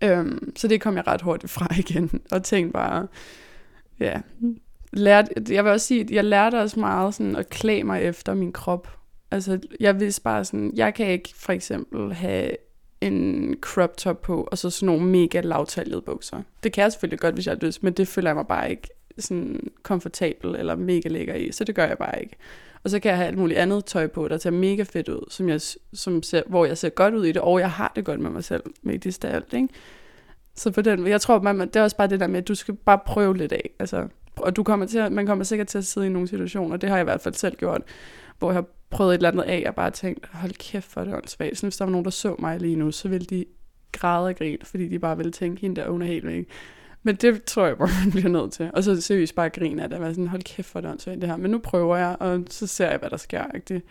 Øhm, 0.03 0.53
så 0.55 0.67
det 0.67 0.81
kom 0.81 0.95
jeg 0.95 1.07
ret 1.07 1.21
hurtigt 1.21 1.51
fra 1.51 1.67
igen, 1.79 2.21
og 2.31 2.43
tænkte 2.43 2.73
bare, 2.73 3.07
ja, 3.99 4.21
lærte, 4.93 5.29
jeg 5.49 5.63
vil 5.63 5.71
også 5.71 5.87
sige, 5.87 6.07
jeg 6.11 6.23
lærte 6.23 6.61
også 6.61 6.79
meget 6.79 7.13
sådan 7.13 7.35
at 7.35 7.49
klæde 7.49 7.83
mig 7.83 8.01
efter 8.01 8.33
min 8.33 8.53
krop. 8.53 8.97
Altså, 9.31 9.59
jeg 9.79 9.99
vidste 9.99 10.21
bare 10.21 10.45
sådan, 10.45 10.71
jeg 10.75 10.93
kan 10.93 11.07
ikke 11.07 11.29
for 11.35 11.53
eksempel 11.53 12.13
have 12.13 12.51
en 13.01 13.55
crop 13.61 13.97
top 13.97 14.21
på, 14.21 14.47
og 14.51 14.57
så 14.57 14.69
sådan 14.69 14.85
nogle 14.85 15.05
mega 15.05 15.41
lavtaljede 15.41 16.01
bukser. 16.01 16.41
Det 16.63 16.73
kan 16.73 16.83
jeg 16.83 16.91
selvfølgelig 16.91 17.19
godt, 17.19 17.33
hvis 17.33 17.47
jeg 17.47 17.51
har 17.61 17.65
lyst, 17.65 17.83
men 17.83 17.93
det 17.93 18.07
føler 18.07 18.29
jeg 18.29 18.35
mig 18.35 18.47
bare 18.47 18.69
ikke 18.69 18.89
sådan 19.17 19.71
komfortabel 19.83 20.55
eller 20.55 20.75
mega 20.75 21.09
lækker 21.09 21.33
i, 21.35 21.51
så 21.51 21.63
det 21.63 21.75
gør 21.75 21.85
jeg 21.85 21.97
bare 21.97 22.21
ikke. 22.21 22.35
Og 22.83 22.89
så 22.89 22.99
kan 22.99 23.09
jeg 23.09 23.17
have 23.17 23.27
alt 23.27 23.37
muligt 23.37 23.59
andet 23.59 23.85
tøj 23.85 24.07
på, 24.07 24.27
der 24.27 24.37
ser 24.37 24.51
mega 24.51 24.83
fedt 24.83 25.09
ud, 25.09 25.25
som 25.29 25.49
jeg, 25.49 25.61
som 25.93 26.23
ser, 26.23 26.41
hvor 26.47 26.65
jeg 26.65 26.77
ser 26.77 26.89
godt 26.89 27.13
ud 27.13 27.25
i 27.25 27.31
det, 27.31 27.41
og 27.41 27.59
jeg 27.59 27.71
har 27.71 27.91
det 27.95 28.05
godt 28.05 28.19
med 28.19 28.29
mig 28.29 28.43
selv, 28.43 28.63
med 28.81 29.23
af 29.23 29.35
alt, 29.35 29.53
ikke? 29.53 29.67
Så 30.55 30.71
på 30.71 30.81
den, 30.81 31.07
jeg 31.07 31.21
tror, 31.21 31.41
man, 31.41 31.59
det 31.59 31.75
er 31.75 31.83
også 31.83 31.97
bare 31.97 32.07
det 32.07 32.19
der 32.19 32.27
med, 32.27 32.37
at 32.37 32.47
du 32.47 32.55
skal 32.55 32.73
bare 32.73 32.99
prøve 33.05 33.37
lidt 33.37 33.51
af. 33.51 33.69
Altså, 33.79 34.07
og 34.37 34.55
du 34.55 34.63
kommer 34.63 34.85
til 34.85 34.97
at, 34.97 35.11
man 35.11 35.25
kommer 35.25 35.43
sikkert 35.43 35.67
til 35.67 35.77
at 35.77 35.85
sidde 35.85 36.07
i 36.07 36.09
nogle 36.09 36.27
situationer, 36.27 36.77
det 36.77 36.89
har 36.89 36.97
jeg 36.97 37.03
i 37.03 37.09
hvert 37.09 37.21
fald 37.21 37.33
selv 37.33 37.55
gjort, 37.55 37.81
hvor 38.39 38.49
jeg 38.49 38.55
har 38.55 38.65
prøvet 38.89 39.11
et 39.13 39.17
eller 39.17 39.31
andet 39.31 39.43
af, 39.43 39.63
og 39.67 39.75
bare 39.75 39.91
tænkt, 39.91 40.27
hold 40.33 40.51
kæft 40.51 40.91
for 40.91 41.03
det 41.03 41.15
åndssvagt. 41.15 41.57
Så 41.57 41.65
hvis 41.65 41.77
der 41.77 41.85
var 41.85 41.91
nogen, 41.91 42.05
der 42.05 42.11
så 42.11 42.35
mig 42.39 42.59
lige 42.59 42.75
nu, 42.75 42.91
så 42.91 43.07
ville 43.07 43.25
de 43.25 43.45
græde 43.91 44.27
og 44.27 44.35
grine, 44.35 44.57
fordi 44.63 44.87
de 44.87 44.99
bare 44.99 45.17
ville 45.17 45.31
tænke, 45.31 45.61
hende 45.61 45.81
der, 45.81 45.87
under 45.87 46.07
er 46.07 46.11
helt 46.11 46.27
væk. 46.27 46.47
Men 47.03 47.15
det 47.15 47.43
tror 47.43 47.65
jeg 47.65 47.77
bare, 47.77 47.89
man 48.03 48.11
bliver 48.11 48.29
nødt 48.29 48.51
til. 48.51 48.71
Og 48.73 48.83
så 48.83 49.01
seriøst 49.01 49.35
bare 49.35 49.49
grine 49.49 49.83
af 49.83 49.89
det, 49.89 49.99
og 49.99 50.15
sådan, 50.15 50.27
hold 50.27 50.43
kæft 50.43 50.67
for 50.67 50.81
det 50.81 51.05
det 51.05 51.23
her. 51.23 51.37
Men 51.37 51.51
nu 51.51 51.57
prøver 51.57 51.97
jeg, 51.97 52.15
og 52.19 52.43
så 52.49 52.67
ser 52.67 52.89
jeg, 52.89 52.99
hvad 52.99 53.09
der 53.09 53.17
sker. 53.17 53.43
Ikke? 53.55 53.81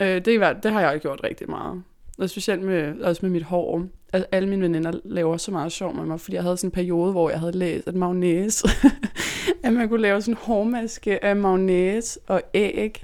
Øh, 0.00 0.24
det, 0.24 0.34
er, 0.34 0.52
det 0.52 0.72
har 0.72 0.80
jeg 0.80 1.00
gjort 1.00 1.20
rigtig 1.24 1.50
meget. 1.50 1.82
Og 2.18 2.30
specielt 2.30 2.62
med, 2.62 3.00
også 3.00 3.26
med 3.26 3.30
mit 3.30 3.42
hår. 3.42 3.86
Altså, 4.12 4.26
alle 4.32 4.48
mine 4.48 4.62
veninder 4.62 4.92
laver 5.04 5.36
så 5.36 5.50
meget 5.50 5.72
sjov 5.72 5.94
med 5.94 6.04
mig, 6.04 6.20
fordi 6.20 6.34
jeg 6.34 6.42
havde 6.42 6.56
sådan 6.56 6.68
en 6.68 6.72
periode, 6.72 7.12
hvor 7.12 7.30
jeg 7.30 7.40
havde 7.40 7.58
læst, 7.58 7.88
at 7.88 7.94
magnæs, 7.94 8.64
at 9.64 9.72
man 9.72 9.88
kunne 9.88 10.02
lave 10.02 10.20
sådan 10.20 10.34
en 10.34 10.38
hårmaske 10.42 11.24
af 11.24 11.36
magnæs 11.36 12.18
og 12.26 12.42
æg, 12.54 13.02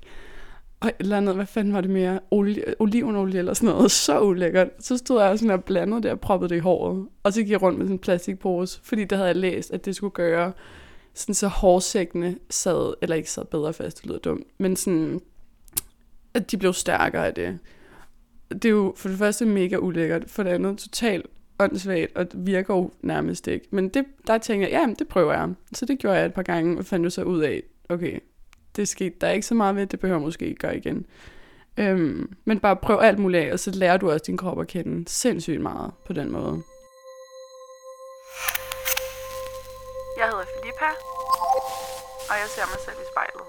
og 0.83 0.89
et 0.89 0.95
eller 1.01 1.17
andet, 1.17 1.35
hvad 1.35 1.47
fanden 1.47 1.73
var 1.73 1.81
det 1.81 1.91
mere, 1.91 2.21
olie, 2.31 2.65
olivenolie 2.79 3.39
eller 3.39 3.55
sådan 3.55 3.75
noget, 3.75 3.91
så 3.91 4.21
ulækkert. 4.21 4.69
Så 4.81 4.97
stod 4.97 5.23
jeg 5.23 5.39
sådan 5.39 5.51
og 5.51 5.65
blandede 5.65 6.03
det 6.03 6.11
og 6.11 6.21
proppede 6.21 6.49
det 6.49 6.57
i 6.57 6.59
håret, 6.59 7.07
og 7.23 7.33
så 7.33 7.41
gik 7.41 7.51
jeg 7.51 7.63
rundt 7.63 7.79
med 7.79 7.87
sådan 7.87 7.95
en 7.95 7.99
plastikpose, 7.99 8.81
fordi 8.83 9.05
der 9.05 9.17
havde 9.17 9.27
jeg 9.27 9.37
læst, 9.37 9.73
at 9.73 9.85
det 9.85 9.97
skulle 9.97 10.11
gøre 10.11 10.53
sådan 11.15 11.35
så 11.35 11.49
hårsækkene 11.49 12.37
sad, 12.51 12.95
eller 13.03 13.17
ikke 13.17 13.31
sad 13.31 13.45
bedre 13.45 13.73
fast, 13.73 13.99
det 13.99 14.07
lyder 14.07 14.19
dumt, 14.19 14.47
men 14.59 14.77
sådan, 14.77 15.21
at 16.35 16.51
de 16.51 16.57
blev 16.57 16.73
stærkere 16.73 17.27
af 17.27 17.35
det. 17.35 17.59
Det 18.53 18.65
er 18.65 18.71
jo 18.71 18.95
for 18.97 19.09
det 19.09 19.19
første 19.19 19.47
mega 19.47 19.77
ulækkert, 19.77 20.25
for 20.27 20.43
det 20.43 20.51
andet 20.51 20.79
totalt 20.79 21.27
åndssvagt, 21.59 22.17
og 22.17 22.33
det 22.33 22.47
virker 22.47 22.75
jo 22.75 22.91
nærmest 23.03 23.49
ikke. 23.49 23.67
Men 23.71 23.89
det, 23.89 24.05
der 24.27 24.39
tænker 24.39 24.69
jeg, 24.69 24.73
ja, 24.89 24.95
det 24.99 25.09
prøver 25.09 25.33
jeg. 25.33 25.49
Så 25.73 25.87
det 25.87 25.99
gjorde 25.99 26.17
jeg 26.17 26.27
et 26.27 26.35
par 26.35 26.43
gange, 26.43 26.79
og 26.79 26.85
fandt 26.85 27.05
jo 27.05 27.11
så 27.11 27.23
ud 27.23 27.41
af, 27.41 27.63
okay, 27.89 28.19
det 28.77 28.89
skete 28.89 29.15
der 29.21 29.27
er 29.27 29.33
ikke 29.33 29.47
så 29.47 29.55
meget 29.55 29.77
ved, 29.77 29.87
det 29.87 30.01
behøver 30.01 30.21
måske 30.21 30.47
ikke 30.47 30.59
gøre 30.59 30.77
igen. 30.77 31.07
Øhm, 31.77 32.37
men 32.45 32.61
bare 32.61 32.77
prøv 32.77 32.99
alt 33.03 33.19
muligt 33.19 33.45
af, 33.45 33.53
og 33.53 33.59
så 33.59 33.71
lærer 33.71 33.97
du 33.97 34.11
også 34.11 34.25
din 34.27 34.37
krop 34.37 34.61
at 34.61 34.67
kende 34.67 35.09
sindssygt 35.09 35.61
meget 35.61 35.93
på 36.07 36.13
den 36.13 36.33
måde. 36.33 36.63
Jeg 40.19 40.27
hedder 40.27 40.45
Filippa, 40.55 40.91
og 42.31 42.35
jeg 42.41 42.49
ser 42.55 42.67
mig 42.73 42.81
selv 42.85 42.97
i 43.01 43.07
spejlet. 43.13 43.47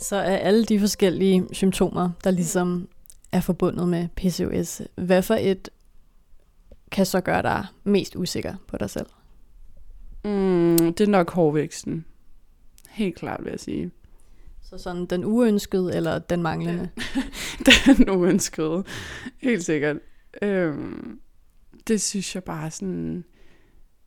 Så 0.00 0.16
er 0.16 0.36
alle 0.36 0.64
de 0.64 0.80
forskellige 0.80 1.48
symptomer, 1.52 2.10
der 2.24 2.30
ligesom 2.30 2.88
er 3.32 3.40
forbundet 3.40 3.88
med 3.88 4.08
PCOS, 4.16 4.82
hvad 4.94 5.22
for 5.22 5.34
et 5.34 5.68
kan 6.90 7.06
så 7.06 7.20
gøre 7.20 7.42
dig 7.42 7.66
mest 7.84 8.16
usikker 8.16 8.54
på 8.68 8.76
dig 8.76 8.90
selv? 8.90 9.06
Mm, 10.28 10.92
det 10.94 11.00
er 11.00 11.10
nok 11.10 11.30
hårvæksten. 11.30 12.04
Helt 12.88 13.16
klart, 13.16 13.44
vil 13.44 13.50
jeg 13.50 13.60
sige. 13.60 13.90
Så 14.62 14.78
sådan 14.78 15.06
den 15.06 15.24
uønskede 15.24 15.96
eller 15.96 16.18
den 16.18 16.42
manglende? 16.42 16.88
den 17.96 18.10
uønskede. 18.10 18.84
Helt 19.38 19.64
sikkert. 19.64 19.96
Øhm, 20.42 21.20
det 21.88 22.00
synes 22.00 22.34
jeg 22.34 22.44
bare 22.44 22.70
sådan... 22.70 23.24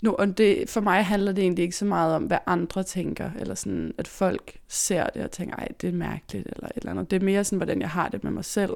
Nu, 0.04 0.12
og 0.12 0.38
det, 0.38 0.70
for 0.70 0.82
mig 0.82 1.06
handler 1.06 1.32
det 1.32 1.42
egentlig 1.42 1.64
ikke 1.64 1.76
så 1.76 1.86
meget 1.86 2.16
om, 2.16 2.24
hvad 2.24 2.38
andre 2.46 2.84
tænker, 2.84 3.32
eller 3.40 3.56
sådan, 3.56 3.94
at 3.98 4.08
folk 4.08 4.58
ser 4.68 5.08
det 5.08 5.24
og 5.24 5.32
tænker, 5.32 5.56
ej, 5.56 5.68
det 5.82 5.88
er 5.88 5.94
mærkeligt, 5.94 6.48
eller 6.56 6.68
et 6.68 6.72
eller 6.76 6.92
andet. 6.92 7.12
Det 7.12 7.22
er 7.22 7.26
mere 7.26 7.44
sådan, 7.44 7.58
hvordan 7.58 7.82
jeg 7.82 7.90
har 7.90 8.10
det 8.10 8.24
med 8.24 8.32
mig 8.32 8.46
selv. 8.46 8.74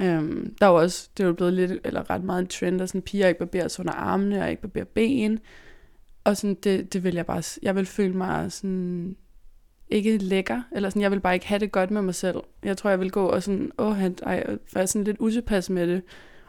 Øhm, 0.00 0.54
der 0.60 0.66
er 0.66 0.70
jo 0.70 0.76
også, 0.76 1.08
det 1.16 1.22
er 1.22 1.26
jo 1.26 1.32
blevet 1.34 1.52
lidt, 1.52 1.72
eller 1.84 2.10
ret 2.10 2.24
meget 2.24 2.40
en 2.40 2.46
trend, 2.46 2.82
at 2.82 2.88
sådan, 2.88 3.02
piger 3.02 3.28
ikke 3.28 3.38
barberer 3.38 3.68
sig 3.68 3.82
under 3.82 3.92
armene, 3.92 4.42
og 4.42 4.50
ikke 4.50 4.62
barberer 4.62 4.84
ben. 4.84 5.38
Og 6.24 6.36
sådan, 6.36 6.54
det, 6.54 6.92
det 6.92 7.04
vil 7.04 7.14
jeg 7.14 7.26
bare, 7.26 7.42
jeg 7.62 7.76
vil 7.76 7.86
føle 7.86 8.16
mig 8.16 8.52
sådan, 8.52 9.16
ikke 9.88 10.18
lækker, 10.18 10.62
eller 10.72 10.90
sådan, 10.90 11.02
jeg 11.02 11.10
vil 11.10 11.20
bare 11.20 11.34
ikke 11.34 11.46
have 11.46 11.58
det 11.58 11.72
godt 11.72 11.90
med 11.90 12.02
mig 12.02 12.14
selv. 12.14 12.36
Jeg 12.62 12.76
tror, 12.76 12.90
jeg 12.90 13.00
vil 13.00 13.10
gå 13.10 13.26
og 13.26 13.42
sådan, 13.42 13.72
åh, 13.78 14.02
ej, 14.02 14.56
være 14.74 14.86
sådan 14.86 15.04
lidt 15.04 15.16
utilpas 15.20 15.70
med 15.70 15.86
det. 15.86 16.02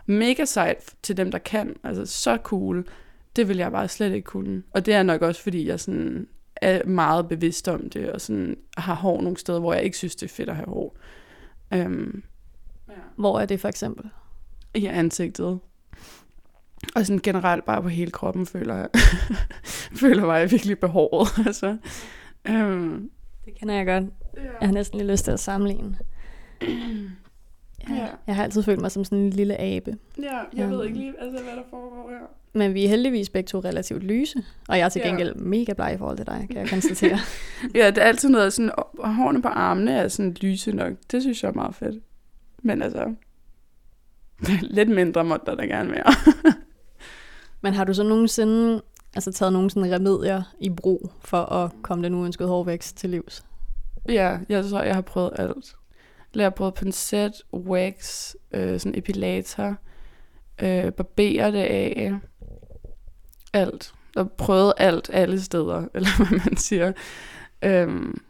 Mega 0.06 0.46
sejt 0.46 0.96
til 1.04 1.18
dem, 1.18 1.32
der 1.32 1.38
kan, 1.38 1.76
altså 1.84 2.06
så 2.06 2.38
cool. 2.44 2.88
Det 3.36 3.48
vil 3.48 3.58
jeg 3.58 3.72
bare 3.72 3.88
slet 3.88 4.14
ikke 4.14 4.26
kunne. 4.26 4.64
Og 4.72 4.86
det 4.86 4.94
er 4.94 5.04
nok 5.04 5.22
også, 5.22 5.44
fordi 5.44 5.68
jeg 5.68 5.80
sådan 5.80 6.28
er 6.56 6.86
meget 6.86 7.28
bevidst 7.28 7.68
om 7.68 7.90
det, 7.90 8.12
og 8.12 8.22
sådan 8.22 8.58
har 8.78 8.96
hår 8.96 9.22
nogle 9.22 9.38
steder, 9.38 9.60
hvor 9.60 9.74
jeg 9.74 9.84
ikke 9.84 9.98
synes, 9.98 10.16
det 10.16 10.26
er 10.26 10.34
fedt 10.34 10.50
at 10.50 10.56
have 10.56 10.70
hår. 10.70 10.98
Um, 11.76 12.24
ja. 12.90 12.94
Hvor 13.16 13.40
er 13.40 13.46
det 13.46 13.60
for 13.60 13.68
eksempel? 13.68 14.10
I 14.74 14.86
ansigtet. 14.86 15.60
Og 16.96 17.06
sådan 17.06 17.20
generelt 17.20 17.66
bare 17.66 17.82
på 17.82 17.88
hele 17.88 18.12
kroppen 18.12 18.46
føler 18.46 18.76
jeg, 18.76 18.88
føler 20.02 20.26
mig 20.26 20.52
virkelig 20.52 20.80
behovet. 20.80 21.28
altså, 21.48 21.78
um, 22.50 23.10
det 23.46 23.56
kender 23.60 23.76
jeg 23.76 23.86
godt. 23.86 24.04
Jeg 24.62 24.68
har 24.68 24.74
næsten 24.74 25.00
lige 25.00 25.12
lyst 25.12 25.24
til 25.24 25.32
at 25.32 25.40
sammenligne. 25.40 25.98
Ja, 27.90 28.08
Jeg 28.28 28.36
har 28.36 28.44
altid 28.44 28.64
følt 28.64 28.82
mig 28.82 28.92
som 28.92 29.04
sådan 29.04 29.18
en 29.18 29.30
lille 29.30 29.62
abe. 29.62 29.98
Ja, 30.22 30.40
jeg 30.54 30.66
um, 30.66 30.72
ved 30.72 30.86
ikke 30.86 30.98
lige, 30.98 31.14
altså, 31.22 31.44
hvad 31.44 31.56
der 31.56 31.64
foregår 31.70 32.10
her. 32.10 32.28
Men 32.54 32.74
vi 32.74 32.86
er 32.86 32.90
heldigvis 32.90 33.30
begge 33.30 33.48
to 33.48 33.60
relativt 33.60 34.04
lyse, 34.04 34.44
og 34.68 34.78
jeg 34.78 34.86
er 34.86 34.90
til 34.90 35.02
gengæld 35.02 35.34
ja. 35.36 35.42
mega 35.44 35.74
bleg 35.74 35.94
i 35.94 35.98
forhold 35.98 36.18
til 36.18 36.26
dig, 36.26 36.48
kan 36.52 36.60
jeg 36.60 36.70
konstatere. 36.70 37.20
ja, 37.76 37.88
det 37.88 37.98
er 37.98 38.02
altid 38.08 38.30
noget 38.30 38.54
sådan, 38.54 38.72
hårene 39.04 39.42
på 39.42 39.48
armene 39.48 39.92
er 39.92 40.08
sådan 40.08 40.32
lyse 40.42 40.72
nok. 40.72 40.94
Det 41.12 41.22
synes 41.22 41.44
jeg 41.44 41.50
er 41.50 41.54
meget 41.54 41.76
fedt. 41.76 42.04
Men 42.64 42.82
altså, 42.82 43.14
lidt 44.62 44.90
mindre 44.90 45.24
måtte 45.24 45.46
der 45.46 45.56
da 45.56 45.66
gerne 45.66 45.92
være. 45.92 46.14
Men 47.64 47.74
har 47.74 47.84
du 47.84 47.94
så 47.94 48.04
nogensinde 48.04 48.82
altså, 49.16 49.32
taget 49.32 49.54
nogle 49.54 49.70
sådan 49.70 49.92
remedier 49.92 50.44
i 50.60 50.70
brug 50.70 51.12
for 51.22 51.38
at 51.38 51.72
komme 51.82 52.04
den 52.04 52.14
uønskede 52.14 52.50
hårvækst 52.50 52.98
til 52.98 53.10
livs? 53.10 53.46
Ja, 54.10 54.38
jeg 54.50 54.66
tror, 54.66 54.82
jeg 54.82 54.96
har 54.96 55.02
prøvet 55.02 55.32
alt. 55.36 55.76
Jeg 56.36 56.46
har 56.46 56.50
prøvet 56.50 56.74
pincet, 56.74 57.32
wax, 57.54 58.34
øh, 58.52 58.80
sådan 58.80 58.98
epilator, 58.98 59.76
øh, 60.62 60.92
barbere 60.92 61.52
det 61.52 61.58
af, 61.58 62.14
alt. 63.54 63.94
Jeg 64.16 64.24
har 64.24 64.30
prøvet 64.38 64.74
alt 64.78 65.10
alle 65.14 65.42
steder, 65.42 65.88
eller 65.96 66.10
hvad 66.18 66.40
man 66.46 66.58
siger. 66.58 66.92
Øhm, 67.64 68.22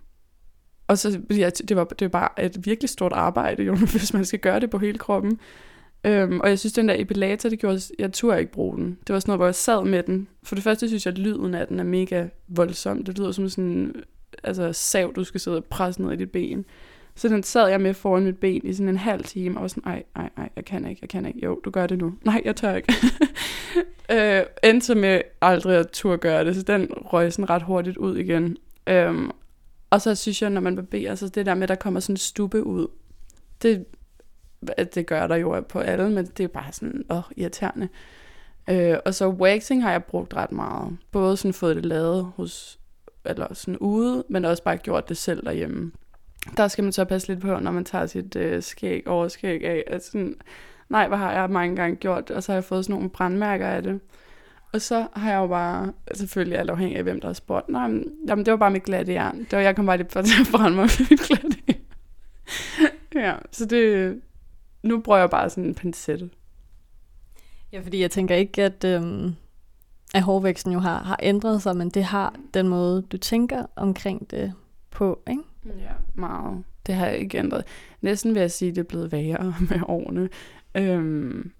og 0.87 0.97
så, 0.97 1.21
ja, 1.29 1.49
det 1.49 1.75
var, 1.75 1.83
det 1.83 2.01
var 2.01 2.09
bare 2.09 2.45
et 2.45 2.65
virkelig 2.65 2.89
stort 2.89 3.13
arbejde, 3.13 3.63
jo, 3.63 3.75
hvis 3.91 4.13
man 4.13 4.25
skal 4.25 4.39
gøre 4.39 4.59
det 4.59 4.69
på 4.69 4.77
hele 4.77 4.97
kroppen. 4.97 5.39
Øhm, 6.05 6.39
og 6.39 6.49
jeg 6.49 6.59
synes, 6.59 6.73
den 6.73 6.89
der 6.89 6.95
epilator, 6.97 7.49
det 7.49 7.59
gjorde, 7.59 7.81
jeg 7.99 8.13
turde 8.13 8.39
ikke 8.39 8.51
bruge 8.51 8.77
den. 8.77 8.97
Det 9.07 9.13
var 9.13 9.19
sådan 9.19 9.29
noget, 9.29 9.39
hvor 9.39 9.45
jeg 9.45 9.55
sad 9.55 9.85
med 9.85 10.03
den. 10.03 10.27
For 10.43 10.55
det 10.55 10.63
første 10.63 10.87
synes 10.87 11.05
jeg, 11.05 11.11
at 11.11 11.17
lyden 11.17 11.53
af 11.53 11.67
den 11.67 11.79
er 11.79 11.83
mega 11.83 12.27
voldsom. 12.47 13.03
Det 13.03 13.17
lyder 13.17 13.31
som 13.31 13.49
sådan 13.49 13.95
altså, 14.43 14.73
sav, 14.73 15.13
du 15.15 15.23
skal 15.23 15.39
sidde 15.39 15.57
og 15.57 15.65
presse 15.65 16.01
ned 16.01 16.11
i 16.11 16.15
dit 16.15 16.31
ben. 16.31 16.65
Så 17.15 17.27
den 17.27 17.43
sad 17.43 17.67
jeg 17.67 17.81
med 17.81 17.93
foran 17.93 18.23
mit 18.23 18.37
ben 18.37 18.61
i 18.63 18.73
sådan 18.73 18.89
en 18.89 18.97
halv 18.97 19.23
time, 19.23 19.57
og 19.57 19.61
var 19.61 19.67
sådan, 19.67 19.83
ej, 19.85 20.03
ej, 20.15 20.29
ej, 20.37 20.49
jeg 20.55 20.65
kan 20.65 20.89
ikke, 20.89 20.99
jeg 21.01 21.09
kan 21.09 21.25
ikke. 21.25 21.39
Jo, 21.43 21.59
du 21.65 21.69
gør 21.69 21.87
det 21.87 21.97
nu. 21.97 22.13
Nej, 22.25 22.41
jeg 22.45 22.55
tør 22.55 22.75
ikke. 22.75 22.93
øh, 24.13 24.43
endte 24.63 24.95
med 24.95 25.21
aldrig 25.41 25.77
at 25.77 25.89
turde 25.89 26.17
gøre 26.17 26.45
det, 26.45 26.55
så 26.55 26.61
den 26.61 26.87
røg 26.93 27.33
sådan 27.33 27.49
ret 27.49 27.63
hurtigt 27.63 27.97
ud 27.97 28.17
igen. 28.17 28.57
Øhm, 28.87 29.31
og 29.89 30.01
så 30.01 30.15
synes 30.15 30.41
jeg, 30.41 30.49
når 30.49 30.61
man 30.61 30.75
barberer, 30.75 31.15
så 31.15 31.29
det 31.29 31.45
der 31.45 31.55
med, 31.55 31.63
at 31.63 31.69
der 31.69 31.75
kommer 31.75 31.99
sådan 31.99 32.13
en 32.13 32.17
stube 32.17 32.65
ud, 32.65 32.87
det 33.61 33.85
det 34.95 35.07
gør 35.07 35.27
der 35.27 35.35
jo 35.35 35.61
på 35.69 35.79
alle, 35.79 36.09
men 36.09 36.25
det 36.25 36.43
er 36.43 36.47
bare 36.47 36.71
sådan, 36.71 37.05
åh, 37.09 37.23
irriterende. 37.37 37.89
Øh, 38.69 38.97
og 39.05 39.13
så 39.13 39.27
waxing 39.27 39.83
har 39.83 39.91
jeg 39.91 40.03
brugt 40.03 40.33
ret 40.33 40.51
meget. 40.51 40.97
Både 41.11 41.37
sådan 41.37 41.53
fået 41.53 41.75
det 41.75 41.85
lavet 41.85 42.31
hos, 42.35 42.79
eller 43.25 43.53
sådan 43.53 43.77
ude, 43.77 44.23
men 44.29 44.45
også 44.45 44.63
bare 44.63 44.77
gjort 44.77 45.09
det 45.09 45.17
selv 45.17 45.45
derhjemme. 45.45 45.91
Der 46.57 46.67
skal 46.67 46.83
man 46.83 46.93
så 46.93 47.05
passe 47.05 47.27
lidt 47.27 47.41
på, 47.41 47.59
når 47.59 47.71
man 47.71 47.85
tager 47.85 48.05
sit 48.05 48.35
øh, 48.35 48.63
skæg 48.63 49.07
over 49.07 49.27
skæg 49.27 49.63
af. 49.63 49.83
At 49.87 50.05
sådan, 50.05 50.35
nej, 50.89 51.07
hvad 51.07 51.17
har 51.17 51.33
jeg 51.33 51.49
mange 51.49 51.75
gange 51.75 51.95
gjort 51.95 52.31
og 52.31 52.43
så 52.43 52.51
har 52.51 52.57
jeg 52.57 52.63
fået 52.63 52.85
sådan 52.85 52.95
nogle 52.95 53.09
brandmærker 53.09 53.67
af 53.67 53.83
det. 53.83 53.99
Og 54.73 54.81
så 54.81 55.07
har 55.13 55.31
jeg 55.31 55.37
jo 55.37 55.47
bare, 55.47 55.93
selvfølgelig 56.13 56.59
alt 56.59 56.69
afhængig 56.69 56.97
af, 56.97 57.03
hvem 57.03 57.21
der 57.21 57.27
har 57.27 57.33
spurgt, 57.33 57.69
nej, 57.69 57.87
men, 57.87 58.05
jamen, 58.27 58.45
det 58.45 58.51
var 58.51 58.57
bare 58.57 58.71
mit 58.71 58.83
glatte 58.83 59.13
jern. 59.13 59.39
Det 59.39 59.51
var, 59.51 59.59
jeg 59.59 59.75
kom 59.75 59.85
bare 59.85 59.97
lidt 59.97 60.11
for 60.11 60.21
til 60.21 60.41
at 60.41 60.47
brænde 60.55 60.75
mig 60.75 60.89
med 60.99 61.07
mit 61.09 61.19
glatte 61.19 61.57
Ja, 63.15 63.33
så 63.51 63.65
det, 63.65 64.21
nu 64.83 64.99
bruger 64.99 65.19
jeg 65.19 65.29
bare 65.29 65.49
sådan 65.49 65.65
en 65.65 65.75
pincette. 65.75 66.29
Ja, 67.71 67.79
fordi 67.79 68.01
jeg 68.01 68.11
tænker 68.11 68.35
ikke, 68.35 68.63
at, 68.63 68.83
øhm, 68.83 69.35
at 70.13 70.21
hårvæksten 70.21 70.73
jo 70.73 70.79
har, 70.79 71.03
har 71.03 71.19
ændret 71.21 71.61
sig, 71.61 71.77
men 71.77 71.89
det 71.89 72.03
har 72.03 72.35
den 72.53 72.67
måde, 72.67 73.01
du 73.01 73.17
tænker 73.17 73.65
omkring 73.75 74.31
det 74.31 74.53
på, 74.91 75.23
ikke? 75.29 75.43
Ja, 75.65 75.91
meget. 76.13 76.63
Det 76.85 76.95
har 76.95 77.05
jeg 77.05 77.17
ikke 77.17 77.37
ændret. 77.37 77.63
Næsten 78.01 78.33
vil 78.33 78.39
jeg 78.39 78.51
sige, 78.51 78.69
at 78.69 78.75
det 78.75 78.81
er 78.81 78.87
blevet 78.87 79.11
værre 79.11 79.55
med 79.69 79.79
årene. 79.87 80.29
Øhm, 80.75 81.51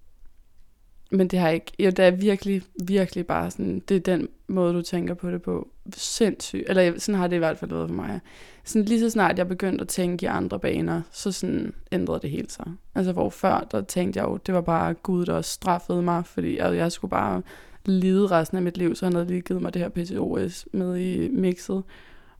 men 1.14 1.28
det 1.28 1.38
har 1.38 1.48
ikke, 1.48 1.72
jo, 1.78 1.90
det 1.90 1.98
er 1.98 2.10
virkelig, 2.10 2.62
virkelig 2.84 3.26
bare 3.26 3.50
sådan, 3.50 3.82
det 3.88 3.96
er 3.96 4.00
den 4.00 4.28
måde, 4.48 4.74
du 4.74 4.82
tænker 4.82 5.14
på 5.14 5.30
det 5.30 5.42
på. 5.42 5.68
Sindssygt. 5.96 6.64
Eller 6.68 6.98
sådan 6.98 7.20
har 7.20 7.26
det 7.26 7.36
i 7.36 7.38
hvert 7.38 7.58
fald 7.58 7.70
været 7.70 7.88
for 7.88 7.94
mig. 7.94 8.20
Sådan 8.64 8.84
lige 8.84 9.00
så 9.00 9.10
snart 9.10 9.38
jeg 9.38 9.48
begyndte 9.48 9.82
at 9.82 9.88
tænke 9.88 10.24
i 10.24 10.26
andre 10.26 10.60
baner, 10.60 11.02
så 11.10 11.32
sådan 11.32 11.74
ændrede 11.92 12.20
det 12.20 12.30
hele 12.30 12.50
sig. 12.50 12.66
Altså 12.94 13.12
hvor 13.12 13.30
før, 13.30 13.68
der 13.70 13.80
tænkte 13.80 14.20
jeg 14.20 14.28
jo, 14.28 14.36
det 14.36 14.54
var 14.54 14.60
bare 14.60 14.94
Gud, 14.94 15.26
der 15.26 15.40
straffede 15.42 16.02
mig, 16.02 16.26
fordi 16.26 16.58
jeg, 16.58 16.76
jeg 16.76 16.92
skulle 16.92 17.10
bare 17.10 17.42
lide 17.84 18.26
resten 18.26 18.56
af 18.56 18.62
mit 18.62 18.76
liv, 18.76 18.94
så 18.94 19.06
han 19.06 19.12
havde 19.12 19.26
lige 19.26 19.40
givet 19.40 19.62
mig 19.62 19.74
det 19.74 19.82
her 19.82 19.88
PCOS 19.88 20.66
med 20.72 20.96
i 20.96 21.28
mixet. 21.28 21.82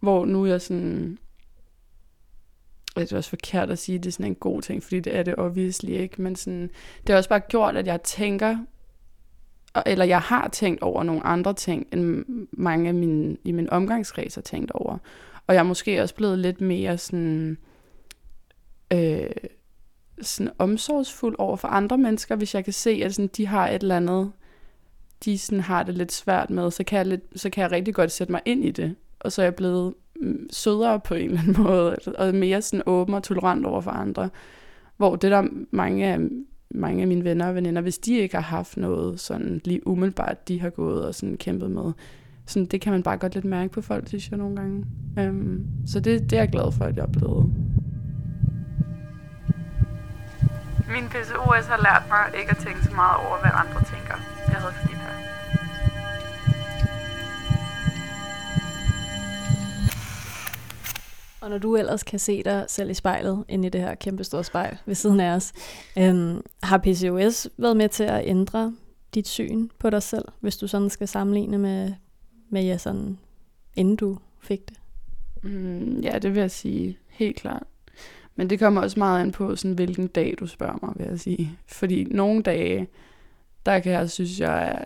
Hvor 0.00 0.24
nu 0.24 0.42
er 0.42 0.46
jeg 0.46 0.60
sådan, 0.60 1.18
det 2.96 3.12
er 3.12 3.16
også 3.16 3.30
forkert 3.30 3.70
at 3.70 3.78
sige, 3.78 3.96
at 3.96 4.04
det 4.04 4.10
er 4.10 4.12
sådan 4.12 4.26
en 4.26 4.34
god 4.34 4.62
ting, 4.62 4.82
fordi 4.82 5.00
det 5.00 5.16
er 5.16 5.22
det 5.22 5.34
obviously 5.38 5.90
ikke, 5.90 6.22
men 6.22 6.36
sådan, 6.36 6.70
det 7.00 7.08
har 7.08 7.16
også 7.16 7.28
bare 7.28 7.40
gjort, 7.40 7.76
at 7.76 7.86
jeg 7.86 8.02
tænker, 8.02 8.56
eller 9.86 10.04
jeg 10.04 10.20
har 10.20 10.48
tænkt 10.48 10.82
over 10.82 11.02
nogle 11.02 11.26
andre 11.26 11.54
ting, 11.54 11.86
end 11.92 12.24
mange 12.52 12.88
af 12.88 12.94
mine, 12.94 13.36
i 13.44 13.52
min 13.52 13.70
omgangskreds 13.70 14.34
har 14.34 14.42
tænkt 14.42 14.70
over. 14.70 14.98
Og 15.46 15.54
jeg 15.54 15.60
er 15.60 15.64
måske 15.64 16.02
også 16.02 16.14
blevet 16.14 16.38
lidt 16.38 16.60
mere 16.60 16.98
sådan, 16.98 17.58
øh, 18.92 19.30
sådan 20.22 20.52
omsorgsfuld 20.58 21.36
over 21.38 21.56
for 21.56 21.68
andre 21.68 21.98
mennesker, 21.98 22.36
hvis 22.36 22.54
jeg 22.54 22.64
kan 22.64 22.72
se, 22.72 23.00
at 23.04 23.14
sådan, 23.14 23.30
de 23.36 23.46
har 23.46 23.68
et 23.68 23.82
eller 23.82 23.96
andet, 23.96 24.32
de 25.24 25.38
sådan 25.38 25.60
har 25.60 25.82
det 25.82 25.94
lidt 25.94 26.12
svært 26.12 26.50
med, 26.50 26.70
så 26.70 26.84
kan, 26.84 26.96
jeg 26.96 27.06
lidt, 27.06 27.22
så 27.36 27.50
kan 27.50 27.62
jeg 27.62 27.70
rigtig 27.72 27.94
godt 27.94 28.12
sætte 28.12 28.32
mig 28.32 28.40
ind 28.44 28.64
i 28.64 28.70
det. 28.70 28.94
Og 29.24 29.32
så 29.32 29.42
er 29.42 29.46
jeg 29.46 29.54
blevet 29.54 29.94
mm, 30.20 30.46
sødere 30.50 31.00
på 31.00 31.14
en 31.14 31.30
eller 31.30 31.40
anden 31.40 31.62
måde, 31.64 31.96
og 32.18 32.34
mere 32.34 32.62
sådan 32.62 32.82
åben 32.86 33.14
og 33.14 33.22
tolerant 33.22 33.66
over 33.66 33.80
for 33.80 33.90
andre. 33.90 34.30
Hvor 34.96 35.16
det 35.16 35.30
der 35.30 35.48
mange 35.70 36.06
af, 36.06 36.18
mange 36.70 37.02
af 37.02 37.08
mine 37.08 37.24
venner 37.24 37.48
og 37.48 37.54
veninder, 37.54 37.82
hvis 37.82 37.98
de 37.98 38.14
ikke 38.18 38.34
har 38.34 38.42
haft 38.42 38.76
noget 38.76 39.20
sådan 39.20 39.60
lige 39.64 39.86
umiddelbart, 39.86 40.48
de 40.48 40.60
har 40.60 40.70
gået 40.70 41.06
og 41.06 41.14
sådan 41.14 41.36
kæmpet 41.36 41.70
med, 41.70 41.92
sådan, 42.46 42.66
det 42.66 42.80
kan 42.80 42.92
man 42.92 43.02
bare 43.02 43.16
godt 43.16 43.34
lidt 43.34 43.44
mærke 43.44 43.72
på 43.72 43.80
folk, 43.80 44.08
synes 44.08 44.30
jeg 44.30 44.38
nogle 44.38 44.56
gange. 44.56 44.84
Um, 45.18 45.66
så 45.86 46.00
det, 46.00 46.30
det 46.30 46.32
er 46.32 46.42
jeg 46.42 46.50
glad 46.50 46.72
for, 46.72 46.84
at 46.84 46.96
jeg 46.96 47.02
er 47.02 47.12
blevet. 47.12 47.44
Min 50.94 51.06
PCOS 51.12 51.66
har 51.66 51.80
lært 51.86 52.04
mig 52.12 52.40
ikke 52.40 52.50
at 52.50 52.56
tænke 52.56 52.84
så 52.84 52.92
meget 52.94 53.16
over, 53.26 53.36
hvad 53.42 53.50
andre 53.62 53.80
tænker. 53.92 54.16
Jeg 54.48 54.56
havde 54.60 54.74
Og 61.44 61.50
når 61.50 61.58
du 61.58 61.76
ellers 61.76 62.02
kan 62.02 62.18
se 62.18 62.42
dig 62.42 62.64
selv 62.68 62.90
i 62.90 62.94
spejlet, 62.94 63.44
inde 63.48 63.66
i 63.66 63.70
det 63.70 63.80
her 63.80 63.94
kæmpe 63.94 64.24
store 64.24 64.44
spejl 64.44 64.76
ved 64.86 64.94
siden 64.94 65.20
af 65.20 65.34
os, 65.34 65.52
øhm, 65.98 66.42
har 66.62 66.78
PCOS 66.78 67.48
været 67.56 67.76
med 67.76 67.88
til 67.88 68.04
at 68.04 68.22
ændre 68.26 68.74
dit 69.14 69.28
syn 69.28 69.68
på 69.78 69.90
dig 69.90 70.02
selv, 70.02 70.24
hvis 70.40 70.56
du 70.56 70.66
sådan 70.66 70.90
skal 70.90 71.08
sammenligne 71.08 71.58
med, 71.58 71.92
med 72.48 72.64
ja, 72.64 72.78
sådan, 72.78 73.18
inden 73.76 73.96
du 73.96 74.18
fik 74.40 74.68
det? 74.68 74.76
Mm, 75.42 76.00
ja, 76.00 76.18
det 76.18 76.34
vil 76.34 76.40
jeg 76.40 76.50
sige. 76.50 76.98
Helt 77.08 77.36
klart. 77.36 77.66
Men 78.36 78.50
det 78.50 78.58
kommer 78.58 78.80
også 78.80 78.98
meget 78.98 79.20
an 79.20 79.32
på, 79.32 79.56
sådan, 79.56 79.74
hvilken 79.74 80.06
dag 80.06 80.34
du 80.40 80.46
spørger 80.46 80.78
mig, 80.82 80.92
vil 80.96 81.06
jeg 81.10 81.20
sige. 81.20 81.58
Fordi 81.66 82.04
nogle 82.04 82.42
dage, 82.42 82.88
der 83.66 83.78
kan 83.78 83.92
jeg 83.92 84.10
synes, 84.10 84.40
jeg 84.40 84.68
er 84.68 84.84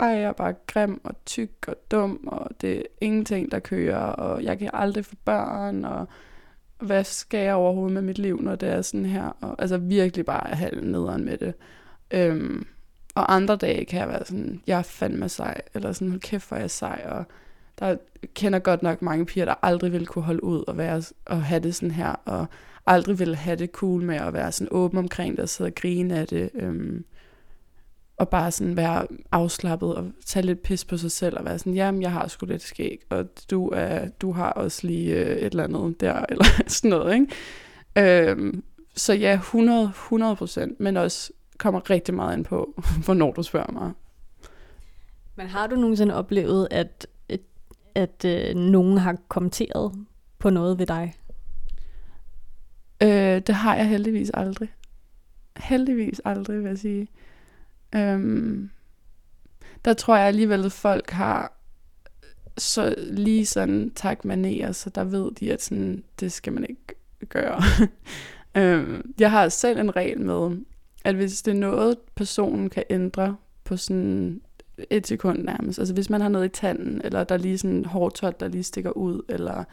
ej, 0.00 0.08
jeg 0.08 0.22
er 0.22 0.32
bare 0.32 0.54
grim 0.66 1.00
og 1.04 1.14
tyk 1.26 1.50
og 1.68 1.74
dum, 1.90 2.26
og 2.26 2.50
det 2.60 2.78
er 2.78 2.82
ingenting, 3.00 3.52
der 3.52 3.58
kører, 3.58 3.98
og 3.98 4.44
jeg 4.44 4.58
kan 4.58 4.70
aldrig 4.72 5.04
få 5.04 5.14
børn, 5.24 5.84
og 5.84 6.08
hvad 6.78 7.04
skal 7.04 7.40
jeg 7.40 7.54
overhovedet 7.54 7.92
med 7.92 8.02
mit 8.02 8.18
liv, 8.18 8.42
når 8.42 8.56
det 8.56 8.68
er 8.68 8.82
sådan 8.82 9.06
her? 9.06 9.36
Og, 9.40 9.56
altså 9.58 9.78
virkelig 9.78 10.24
bare 10.24 10.54
halv 10.54 10.84
nederen 10.84 11.24
med 11.24 11.38
det. 11.38 11.54
Øhm, 12.10 12.66
og 13.14 13.34
andre 13.34 13.56
dage 13.56 13.84
kan 13.84 14.00
jeg 14.00 14.08
være 14.08 14.24
sådan, 14.24 14.62
jeg 14.66 14.78
er 14.78 14.82
fandme 14.82 15.28
sej, 15.28 15.60
eller 15.74 15.92
sådan, 15.92 16.08
hold 16.08 16.20
kæft, 16.20 16.48
hvor 16.48 16.56
jeg 16.56 16.64
er 16.64 16.68
sej, 16.68 17.06
og 17.08 17.24
der 17.78 17.96
kender 18.34 18.58
godt 18.58 18.82
nok 18.82 19.02
mange 19.02 19.26
piger, 19.26 19.44
der 19.44 19.54
aldrig 19.62 19.92
vil 19.92 20.06
kunne 20.06 20.24
holde 20.24 20.44
ud 20.44 20.64
og, 20.68 20.78
være, 20.78 21.02
og 21.26 21.42
have 21.42 21.60
det 21.60 21.74
sådan 21.74 21.90
her, 21.90 22.14
og 22.24 22.46
aldrig 22.86 23.18
vil 23.18 23.36
have 23.36 23.56
det 23.56 23.70
cool 23.70 24.02
med 24.02 24.16
at 24.16 24.32
være 24.32 24.52
sådan 24.52 24.68
åben 24.70 24.98
omkring 24.98 25.36
det 25.36 25.42
og 25.42 25.48
sidde 25.48 25.68
og 25.68 25.74
grine 25.74 26.18
af 26.18 26.26
det. 26.26 26.50
Øhm, 26.54 27.04
og 28.20 28.28
bare 28.28 28.50
sådan 28.50 28.76
være 28.76 29.06
afslappet 29.32 29.94
og 29.94 30.10
tage 30.26 30.46
lidt 30.46 30.62
pis 30.62 30.84
på 30.84 30.96
sig 30.96 31.10
selv 31.10 31.38
og 31.38 31.44
være 31.44 31.58
sådan, 31.58 31.74
jamen 31.74 32.02
jeg 32.02 32.12
har 32.12 32.28
sgu 32.28 32.46
lidt 32.46 32.62
skæg, 32.62 33.00
og 33.10 33.24
du, 33.50 33.68
er, 33.68 34.08
du 34.08 34.32
har 34.32 34.50
også 34.50 34.86
lige 34.86 35.14
øh, 35.14 35.36
et 35.36 35.44
eller 35.44 35.64
andet 35.64 36.00
der, 36.00 36.24
eller 36.30 36.44
sådan 36.66 36.90
noget, 36.90 37.14
ikke? 37.14 38.30
Øhm, 38.30 38.64
så 38.96 39.12
ja, 39.12 39.34
100, 39.34 39.84
100 39.84 40.36
procent, 40.36 40.80
men 40.80 40.96
også 40.96 41.32
kommer 41.58 41.90
rigtig 41.90 42.14
meget 42.14 42.36
ind 42.36 42.44
på, 42.44 42.82
hvornår 43.04 43.32
du 43.32 43.42
spørger 43.42 43.72
mig. 43.72 43.92
Men 45.36 45.46
har 45.46 45.66
du 45.66 45.76
nogensinde 45.76 46.14
oplevet, 46.14 46.68
at, 46.70 47.06
at, 47.28 47.40
at 47.94 48.24
øh, 48.24 48.54
nogen 48.54 48.98
har 48.98 49.16
kommenteret 49.28 49.92
på 50.38 50.50
noget 50.50 50.78
ved 50.78 50.86
dig? 50.86 51.14
Øh, 53.02 53.42
det 53.46 53.54
har 53.54 53.76
jeg 53.76 53.88
heldigvis 53.88 54.30
aldrig. 54.34 54.68
Heldigvis 55.56 56.20
aldrig, 56.24 56.58
vil 56.58 56.68
jeg 56.68 56.78
sige. 56.78 57.08
Øhm, 57.94 58.70
der 59.84 59.92
tror 59.92 60.16
jeg 60.16 60.26
alligevel, 60.26 60.64
at 60.64 60.72
folk 60.72 61.10
har 61.10 61.60
så 62.58 62.94
lige 62.98 63.46
sådan 63.46 63.90
tak 63.94 64.24
manerer, 64.24 64.72
så 64.72 64.90
der 64.90 65.04
ved 65.04 65.30
de, 65.32 65.52
at 65.52 65.62
sådan, 65.62 66.04
det 66.20 66.32
skal 66.32 66.52
man 66.52 66.66
ikke 66.68 66.94
gøre. 67.28 67.62
øhm, 68.62 69.14
jeg 69.20 69.30
har 69.30 69.48
selv 69.48 69.80
en 69.80 69.96
regel 69.96 70.20
med, 70.20 70.56
at 71.04 71.14
hvis 71.14 71.42
det 71.42 71.50
er 71.50 71.58
noget, 71.58 71.96
personen 72.14 72.70
kan 72.70 72.84
ændre 72.90 73.36
på 73.64 73.76
sådan 73.76 74.40
et 74.90 75.06
sekund 75.06 75.38
nærmest, 75.44 75.78
altså 75.78 75.94
hvis 75.94 76.10
man 76.10 76.20
har 76.20 76.28
noget 76.28 76.44
i 76.44 76.60
tanden, 76.60 77.00
eller 77.04 77.24
der 77.24 77.34
er 77.34 77.38
lige 77.38 77.58
sådan 77.58 77.76
en 77.76 77.84
hårtot, 77.84 78.40
der 78.40 78.48
lige 78.48 78.62
stikker 78.62 78.90
ud, 78.90 79.22
eller 79.28 79.64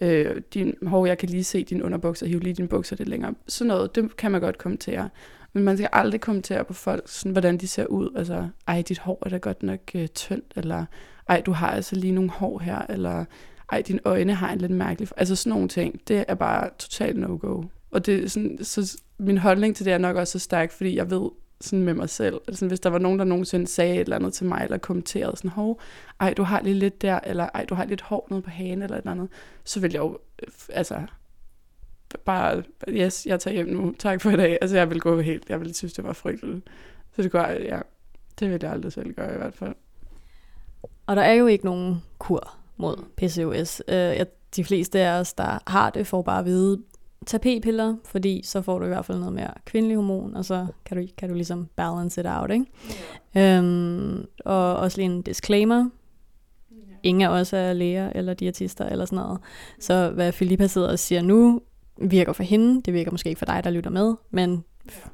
øh, 0.00 0.40
din, 0.54 0.74
hår, 0.86 1.06
jeg 1.06 1.18
kan 1.18 1.28
lige 1.28 1.44
se 1.44 1.64
din 1.64 1.82
underbukser, 1.82 2.26
hive 2.26 2.40
lige 2.40 2.54
din 2.54 2.68
bukser 2.68 2.96
lidt 2.96 3.08
længere. 3.08 3.34
Sådan 3.48 3.68
noget, 3.68 3.94
det 3.94 4.16
kan 4.16 4.30
man 4.32 4.40
godt 4.40 4.58
kommentere. 4.58 5.08
Men 5.52 5.64
man 5.64 5.76
skal 5.76 5.88
aldrig 5.92 6.20
kommentere 6.20 6.64
på 6.64 6.72
folk, 6.72 7.02
sådan, 7.06 7.32
hvordan 7.32 7.58
de 7.58 7.68
ser 7.68 7.86
ud. 7.86 8.10
Altså, 8.16 8.48
ej, 8.66 8.82
dit 8.82 8.98
hår 8.98 9.22
er 9.26 9.28
da 9.28 9.36
godt 9.36 9.62
nok 9.62 9.80
øh, 9.94 10.08
tyndt, 10.08 10.52
eller 10.56 10.84
ej, 11.28 11.40
du 11.40 11.52
har 11.52 11.70
altså 11.70 11.96
lige 11.96 12.12
nogle 12.12 12.30
hår 12.30 12.58
her, 12.58 12.78
eller 12.88 13.24
ej, 13.72 13.82
dine 13.82 14.00
øjne 14.04 14.34
har 14.34 14.52
en 14.52 14.58
lidt 14.58 14.72
mærkelig... 14.72 15.08
Altså 15.16 15.36
sådan 15.36 15.50
nogle 15.50 15.68
ting, 15.68 16.00
det 16.08 16.24
er 16.28 16.34
bare 16.34 16.70
totalt 16.78 17.16
no-go. 17.16 17.62
Og 17.90 18.06
det 18.06 18.24
er 18.24 18.28
sådan, 18.28 18.58
så 18.62 18.98
min 19.18 19.38
holdning 19.38 19.76
til 19.76 19.84
det 19.84 19.92
er 19.92 19.98
nok 19.98 20.16
også 20.16 20.32
så 20.32 20.38
stærk, 20.38 20.72
fordi 20.72 20.96
jeg 20.96 21.10
ved 21.10 21.30
sådan 21.60 21.84
med 21.84 21.94
mig 21.94 22.08
selv. 22.08 22.40
Altså, 22.48 22.66
hvis 22.66 22.80
der 22.80 22.90
var 22.90 22.98
nogen, 22.98 23.18
der 23.18 23.24
nogensinde 23.24 23.66
sagde 23.66 23.94
et 23.94 24.00
eller 24.00 24.16
andet 24.16 24.32
til 24.32 24.46
mig, 24.46 24.60
eller 24.64 24.78
kommenterede 24.78 25.36
sådan, 25.36 25.50
hov, 25.50 25.80
ej, 26.20 26.34
du 26.34 26.42
har 26.42 26.62
lige 26.62 26.74
lidt 26.74 27.02
der, 27.02 27.20
eller 27.24 27.48
ej, 27.54 27.64
du 27.64 27.74
har 27.74 27.84
lidt 27.84 28.00
hår 28.00 28.26
nede 28.30 28.42
på 28.42 28.50
hagen, 28.50 28.82
eller 28.82 28.96
et 28.96 29.00
eller 29.00 29.12
andet, 29.12 29.28
så 29.64 29.80
vil 29.80 29.92
jeg 29.92 29.98
jo, 29.98 30.18
øh, 30.42 30.48
altså, 30.68 31.02
bare, 32.24 32.62
yes, 32.88 33.26
jeg 33.26 33.40
tager 33.40 33.54
hjem 33.54 33.68
nu, 33.68 33.94
tak 33.98 34.20
for 34.20 34.30
i 34.30 34.36
dag. 34.36 34.58
Altså, 34.60 34.76
jeg 34.76 34.90
vil 34.90 35.00
gå 35.00 35.20
helt, 35.20 35.50
jeg 35.50 35.60
vil 35.60 35.74
synes, 35.74 35.92
det 35.92 36.04
var 36.04 36.12
frygteligt. 36.12 36.70
Så 37.12 37.22
det 37.22 37.30
går, 37.30 37.40
ja, 37.40 37.80
det 38.40 38.50
vil 38.50 38.58
jeg 38.62 38.72
aldrig 38.72 38.92
selv 38.92 39.14
gøre 39.14 39.34
i 39.34 39.36
hvert 39.36 39.54
fald. 39.54 39.74
Og 41.06 41.16
der 41.16 41.22
er 41.22 41.32
jo 41.32 41.46
ikke 41.46 41.64
nogen 41.64 42.02
kur 42.18 42.56
mod 42.76 42.96
PCOS. 43.16 43.82
Uh, 43.88 44.26
de 44.56 44.64
fleste 44.64 45.00
af 45.00 45.20
os, 45.20 45.32
der 45.34 45.58
har 45.66 45.90
det, 45.90 46.06
får 46.06 46.22
bare 46.22 46.38
at 46.38 46.44
vide, 46.44 46.82
tag 47.26 47.40
p-piller, 47.40 47.96
fordi 48.04 48.42
så 48.44 48.62
får 48.62 48.78
du 48.78 48.84
i 48.84 48.88
hvert 48.88 49.04
fald 49.04 49.18
noget 49.18 49.32
mere 49.34 49.50
kvindelig 49.64 49.96
hormon, 49.96 50.36
og 50.36 50.44
så 50.44 50.66
kan 50.84 50.96
du, 50.96 51.06
kan 51.18 51.28
du 51.28 51.34
ligesom 51.34 51.68
balance 51.76 52.20
it 52.20 52.26
out, 52.26 52.50
ikke? 52.50 52.66
Yeah. 53.36 53.58
Um, 53.64 54.26
og 54.44 54.76
også 54.76 54.98
lige 54.98 55.06
en 55.06 55.22
disclaimer. 55.22 55.88
Ingen 57.02 57.22
af 57.22 57.28
os 57.28 57.52
er 57.52 57.72
læger 57.72 58.12
eller 58.14 58.34
diætister 58.34 58.86
eller 58.86 59.04
sådan 59.04 59.24
noget. 59.24 59.40
Så 59.80 60.10
hvad 60.10 60.32
Filippa 60.32 60.66
sidder 60.66 60.90
og 60.90 60.98
siger 60.98 61.22
nu, 61.22 61.60
virker 62.00 62.32
for 62.32 62.42
hende, 62.42 62.82
det 62.82 62.94
virker 62.94 63.10
måske 63.10 63.28
ikke 63.28 63.38
for 63.38 63.46
dig, 63.46 63.64
der 63.64 63.70
lytter 63.70 63.90
med, 63.90 64.14
men 64.30 64.64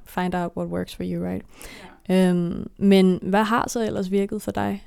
find 0.07 0.35
out 0.35 0.53
what 0.57 0.69
works 0.69 0.95
for 0.97 1.03
you, 1.05 1.25
right? 1.25 1.45
Yeah. 2.11 2.31
Um, 2.31 2.71
men 2.77 3.19
hvad 3.23 3.45
har 3.45 3.69
så 3.69 3.87
ellers 3.87 4.11
virket 4.11 4.43
for 4.43 4.51
dig? 4.51 4.87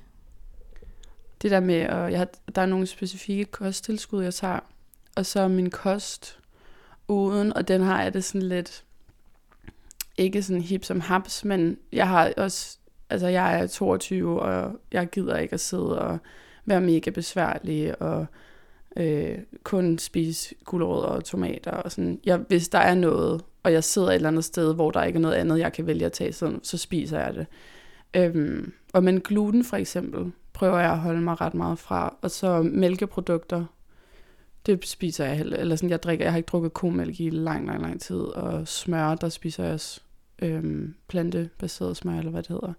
Det 1.41 1.51
der 1.51 1.60
med, 1.60 1.75
at 1.75 2.12
jeg 2.12 2.19
har, 2.19 2.27
der 2.55 2.62
er 2.62 2.65
nogle 2.65 2.88
specifikke 2.88 3.45
kosttilskud, 3.45 4.23
jeg 4.23 4.33
tager, 4.33 4.60
og 5.15 5.25
så 5.25 5.47
min 5.47 5.69
kost 5.69 6.39
uden, 7.07 7.53
og 7.53 7.67
den 7.67 7.81
har 7.81 8.03
jeg 8.03 8.13
det 8.13 8.23
sådan 8.23 8.47
lidt, 8.49 8.83
ikke 10.17 10.43
sådan 10.43 10.62
hip 10.62 10.86
som 10.86 10.99
haps, 10.99 11.45
men 11.45 11.77
jeg 11.91 12.07
har 12.07 12.33
også, 12.38 12.77
altså 13.10 13.27
jeg 13.27 13.60
er 13.60 13.67
22, 13.67 14.41
og 14.41 14.79
jeg 14.91 15.10
gider 15.10 15.38
ikke 15.38 15.53
at 15.53 15.60
sidde 15.60 16.01
og 16.01 16.17
være 16.65 16.81
mega 16.81 17.10
besværlig, 17.10 18.01
og 18.01 18.25
øh, 18.97 19.38
kun 19.63 19.97
spise 19.97 20.55
gulerødder 20.65 21.07
og 21.07 21.23
tomater 21.23 21.71
og 21.71 21.91
sådan. 21.91 22.19
Jeg, 22.25 22.38
hvis 22.38 22.69
der 22.69 22.79
er 22.79 22.95
noget, 22.95 23.41
og 23.63 23.73
jeg 23.73 23.83
sidder 23.83 24.07
et 24.07 24.15
eller 24.15 24.29
andet 24.29 24.43
sted, 24.43 24.75
hvor 24.75 24.91
der 24.91 25.03
ikke 25.03 25.17
er 25.17 25.21
noget 25.21 25.36
andet, 25.36 25.60
jeg 25.60 25.73
kan 25.73 25.88
vælge 25.88 26.05
at 26.05 26.12
tage, 26.12 26.33
så, 26.33 26.60
så 26.63 26.77
spiser 26.77 27.19
jeg 27.19 27.33
det. 27.33 27.47
Øhm, 28.13 28.73
og 28.93 29.03
men 29.03 29.21
gluten 29.21 29.63
for 29.63 29.77
eksempel, 29.77 30.31
prøver 30.53 30.79
jeg 30.79 30.91
at 30.91 30.99
holde 30.99 31.21
mig 31.21 31.41
ret 31.41 31.53
meget 31.53 31.79
fra. 31.79 32.15
Og 32.21 32.31
så 32.31 32.62
mælkeprodukter, 32.62 33.65
det 34.65 34.88
spiser 34.88 35.25
jeg 35.25 35.38
heller. 35.38 35.57
Eller 35.57 35.75
sådan, 35.75 35.89
jeg 35.89 36.03
drikker, 36.03 36.25
jeg 36.25 36.31
har 36.31 36.38
ikke 36.38 36.47
drukket 36.47 36.73
komælk 36.73 37.19
i 37.19 37.29
lang, 37.29 37.67
lang, 37.67 37.81
lang 37.81 38.01
tid. 38.01 38.19
Og 38.19 38.67
smør, 38.67 39.15
der 39.15 39.29
spiser 39.29 39.63
jeg 39.63 39.73
også 39.73 40.01
øhm, 40.41 40.95
plantebaseret 41.07 41.97
smør, 41.97 42.17
eller 42.17 42.31
hvad 42.31 42.43
det 42.43 42.49
hedder. 42.49 42.73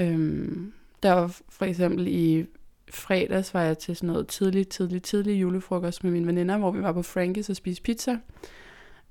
Øhm, 0.00 0.72
der 1.02 1.12
var 1.12 1.40
for 1.48 1.64
eksempel 1.64 2.06
i 2.08 2.46
fredags 2.94 3.54
var 3.54 3.62
jeg 3.62 3.78
til 3.78 3.96
sådan 3.96 4.06
noget 4.06 4.28
tidlig, 4.28 4.68
tidlig, 4.68 5.02
tidlig 5.02 5.40
julefrokost 5.40 6.04
med 6.04 6.12
mine 6.12 6.26
veninder, 6.26 6.58
hvor 6.58 6.70
vi 6.70 6.82
var 6.82 6.92
på 6.92 7.02
Frankis 7.02 7.50
og 7.50 7.56
spiste 7.56 7.82
pizza. 7.82 8.18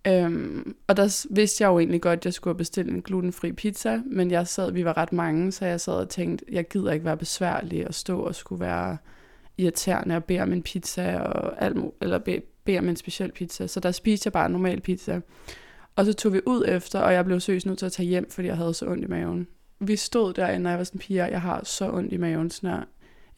Øhm, 0.08 0.76
og 0.88 0.98
der 0.98 1.28
vidste 1.30 1.63
jeg 1.63 1.70
jo 1.70 1.80
egentlig 1.80 2.02
godt, 2.02 2.20
at 2.20 2.26
jeg 2.26 2.34
skulle 2.34 2.58
bestille 2.58 2.92
en 2.92 3.02
glutenfri 3.02 3.52
pizza, 3.52 4.02
men 4.06 4.32
jeg 4.32 4.48
sad, 4.48 4.72
vi 4.72 4.86
var 4.86 4.98
ret 4.98 5.13
mange, 5.13 5.52
så 5.52 5.65
jeg 5.65 5.82
sad 5.82 5.94
og 5.94 6.10
tænkte, 6.10 6.46
jeg 6.52 6.68
gider 6.68 6.92
ikke 6.92 7.06
være 7.06 7.18
besværlig 7.18 7.88
og 7.88 7.94
stå 7.94 8.20
og 8.20 8.36
skulle 8.36 8.60
være 8.60 8.98
irriterende 9.58 10.15
og 10.15 10.24
bede 10.24 10.39
om 10.39 10.54
en 10.54 10.63
pizza, 10.63 11.20
og 11.20 11.63
alt, 11.63 11.78
eller 12.02 12.20
bede, 12.20 12.42
bede 12.63 12.80
om 12.80 12.89
en 12.89 12.96
speciel 12.96 13.32
pizza. 13.32 13.68
Så 13.68 13.80
der 13.80 13.92
spiste 13.92 14.28
jeg 14.28 14.34
bare 14.34 14.46
en 14.46 14.52
normal 14.52 14.82
pizza. 14.82 15.22
Og 15.96 16.06
så 16.06 16.13
tog 16.13 16.34
vi 16.34 16.42
ud 16.46 16.65
efter, 16.68 17.00
og 17.00 17.13
jeg 17.13 17.26
blev 17.26 17.39
seriøst 17.39 17.65
nødt 17.65 17.80
til 17.80 17.86
at 17.86 17.92
tage 17.92 18.08
hjem, 18.08 18.30
fordi 18.32 18.48
jeg 18.48 18.58
havde 18.58 18.74
så 18.74 18.86
ondt 18.86 19.04
i 19.04 19.08
maven. 19.08 19.48
Vi 19.80 19.96
stod 19.96 20.34
derinde, 20.34 20.68
og 20.68 20.72
jeg 20.72 20.78
var 20.78 20.84
sådan, 20.84 21.00
piger, 21.00 21.28
jeg 21.28 21.42
har 21.42 21.62
så 21.63 21.92
ondt 21.92 22.13
i 22.13 22.18
maven, 22.18 22.50
sådan 22.50 22.84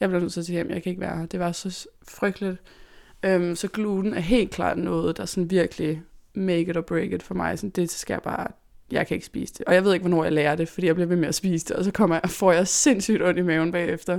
jeg 0.02 0.10
blev 0.10 0.20
nødt 0.20 0.32
til 0.32 0.40
at 0.40 0.46
tage 0.46 0.54
hjem, 0.54 0.70
jeg 0.70 0.82
kan 0.82 0.90
ikke 0.90 1.00
være 1.00 1.18
her. 1.18 1.26
Det 1.26 1.40
var 1.40 1.52
så 1.52 1.88
frygteligt. 2.08 2.56
Øhm, 3.22 3.56
så 3.56 3.68
gluten 3.68 4.14
er 4.14 4.20
helt 4.20 4.50
klart 4.50 4.78
noget, 4.78 5.16
der 5.16 5.24
sådan 5.24 5.50
virkelig 5.50 6.02
make 6.34 6.70
it 6.70 6.76
or 6.76 6.80
break 6.80 7.12
it 7.12 7.22
for 7.22 7.34
mig. 7.34 7.58
Sådan, 7.58 7.70
det 7.70 7.90
skal 7.90 8.14
jeg 8.14 8.22
bare, 8.22 8.46
jeg 8.90 9.06
kan 9.06 9.14
ikke 9.14 9.26
spise 9.26 9.54
det. 9.54 9.64
Og 9.66 9.74
jeg 9.74 9.84
ved 9.84 9.92
ikke, 9.92 10.02
hvornår 10.02 10.24
jeg 10.24 10.32
lærer 10.32 10.54
det, 10.54 10.68
fordi 10.68 10.86
jeg 10.86 10.94
bliver 10.94 11.08
ved 11.08 11.16
med 11.16 11.28
at 11.28 11.34
spise 11.34 11.66
det, 11.68 11.76
og 11.76 11.84
så 11.84 11.90
kommer 11.90 12.20
jeg, 12.22 12.30
får 12.30 12.52
jeg 12.52 12.68
sindssygt 12.68 13.22
ondt 13.22 13.38
i 13.38 13.42
maven 13.42 13.72
bagefter. 13.72 14.18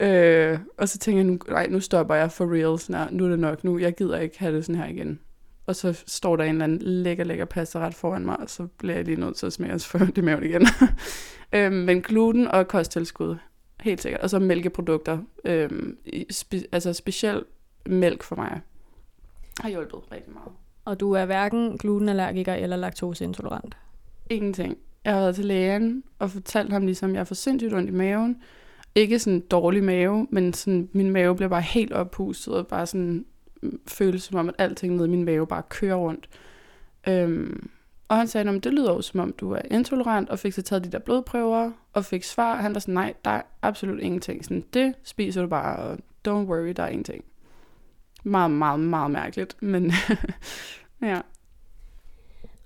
Øh, 0.00 0.58
og 0.78 0.88
så 0.88 0.98
tænker 0.98 1.18
jeg, 1.18 1.26
nu, 1.30 1.38
nej, 1.48 1.66
nu 1.66 1.80
stopper 1.80 2.14
jeg 2.14 2.32
for 2.32 2.54
real, 2.54 2.78
sådan 2.78 3.14
nu 3.14 3.24
er 3.24 3.28
det 3.28 3.38
nok, 3.38 3.64
nu, 3.64 3.78
jeg 3.78 3.94
gider 3.94 4.18
ikke 4.18 4.38
have 4.38 4.56
det 4.56 4.64
sådan 4.64 4.82
her 4.82 4.88
igen. 4.88 5.20
Og 5.66 5.76
så 5.76 6.02
står 6.06 6.36
der 6.36 6.44
en 6.44 6.50
eller 6.50 6.64
anden 6.64 6.82
lækker, 6.82 7.24
lækker 7.24 7.44
pasta 7.44 7.78
ret 7.78 7.94
foran 7.94 8.24
mig, 8.24 8.40
og 8.40 8.50
så 8.50 8.66
bliver 8.78 8.94
jeg 8.94 9.04
lige 9.04 9.20
nødt 9.20 9.36
til 9.36 9.46
at 9.46 9.52
smage 9.52 9.74
os 9.74 9.86
for 9.86 9.98
det 10.16 10.24
maven 10.24 10.44
igen. 10.44 10.66
øh, 11.54 11.72
men 11.72 12.02
gluten 12.02 12.48
og 12.48 12.68
kosttilskud, 12.68 13.36
helt 13.82 14.02
sikkert. 14.02 14.20
Og 14.20 14.30
så 14.30 14.38
mælkeprodukter, 14.38 15.18
øh, 15.44 15.70
spe, 16.30 16.62
altså 16.72 16.92
specielt 16.92 17.46
mælk 17.86 18.22
for 18.22 18.36
mig, 18.36 18.60
har 19.60 19.68
hjulpet 19.68 20.00
rigtig 20.12 20.32
meget. 20.32 20.52
Og 20.84 21.00
du 21.00 21.12
er 21.12 21.24
hverken 21.24 21.78
glutenallergiker 21.78 22.54
eller 22.54 22.76
laktoseintolerant? 22.76 23.76
Ingenting. 24.30 24.76
Jeg 25.04 25.12
har 25.12 25.20
været 25.20 25.34
til 25.34 25.44
lægen 25.44 26.04
og 26.18 26.30
fortalt 26.30 26.72
ham 26.72 26.86
ligesom, 26.86 27.10
at 27.10 27.16
jeg 27.16 27.26
får 27.26 27.34
sindssygt 27.34 27.74
ondt 27.74 27.90
i 27.90 27.92
maven. 27.92 28.42
Ikke 28.94 29.18
sådan 29.18 29.40
dårlig 29.40 29.84
mave, 29.84 30.26
men 30.30 30.52
sådan, 30.52 30.88
min 30.92 31.10
mave 31.10 31.36
bliver 31.36 31.48
bare 31.48 31.62
helt 31.62 31.92
oppustet 31.92 32.54
og 32.54 32.66
bare 32.66 32.86
sådan 32.86 33.24
mm, 33.62 33.80
føles 33.86 34.22
som 34.22 34.38
om, 34.38 34.48
at 34.48 34.54
alting 34.58 34.94
nede 34.94 35.08
i 35.08 35.10
min 35.10 35.24
mave 35.24 35.46
bare 35.46 35.62
kører 35.68 35.96
rundt. 35.96 36.28
Øhm, 37.08 37.70
og 38.10 38.16
han 38.16 38.28
sagde, 38.28 38.60
det 38.60 38.72
lyder 38.72 38.92
jo 38.92 39.02
som 39.02 39.20
om, 39.20 39.32
du 39.32 39.52
er 39.52 39.60
intolerant, 39.70 40.28
og 40.28 40.38
fik 40.38 40.52
så 40.52 40.62
taget 40.62 40.84
de 40.84 40.92
der 40.92 40.98
blodprøver, 40.98 41.70
og 41.92 42.04
fik 42.04 42.24
svar. 42.24 42.56
Han 42.56 42.74
var 42.74 42.80
sådan, 42.80 42.94
nej, 42.94 43.14
der 43.24 43.30
er 43.30 43.42
absolut 43.62 44.00
ingenting. 44.00 44.44
Sådan, 44.44 44.64
det 44.74 44.94
spiser 45.02 45.42
du 45.42 45.48
bare, 45.48 45.76
og 45.76 45.98
don't 46.28 46.30
worry, 46.30 46.72
der 46.76 46.82
er 46.82 46.88
ingenting. 46.88 47.24
Meget, 48.24 48.50
meget, 48.50 48.80
meget 48.80 49.10
mærkeligt, 49.10 49.62
men 49.62 49.92
ja. 51.02 51.20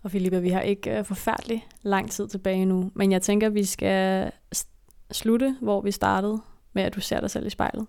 Og 0.03 0.11
Filippa, 0.11 0.39
vi 0.39 0.49
har 0.49 0.61
ikke 0.61 0.99
uh, 0.99 1.05
forfærdelig 1.05 1.67
lang 1.83 2.11
tid 2.11 2.29
tilbage 2.29 2.65
nu, 2.65 2.91
men 2.95 3.13
jeg 3.13 3.23
tænker, 3.23 3.49
vi 3.49 3.65
skal 3.65 4.31
slutte, 5.11 5.57
hvor 5.61 5.81
vi 5.81 5.91
startede 5.91 6.41
med, 6.73 6.83
at 6.83 6.95
du 6.95 7.01
ser 7.01 7.21
dig 7.21 7.31
selv 7.31 7.47
i 7.47 7.51
spejlet. 7.51 7.87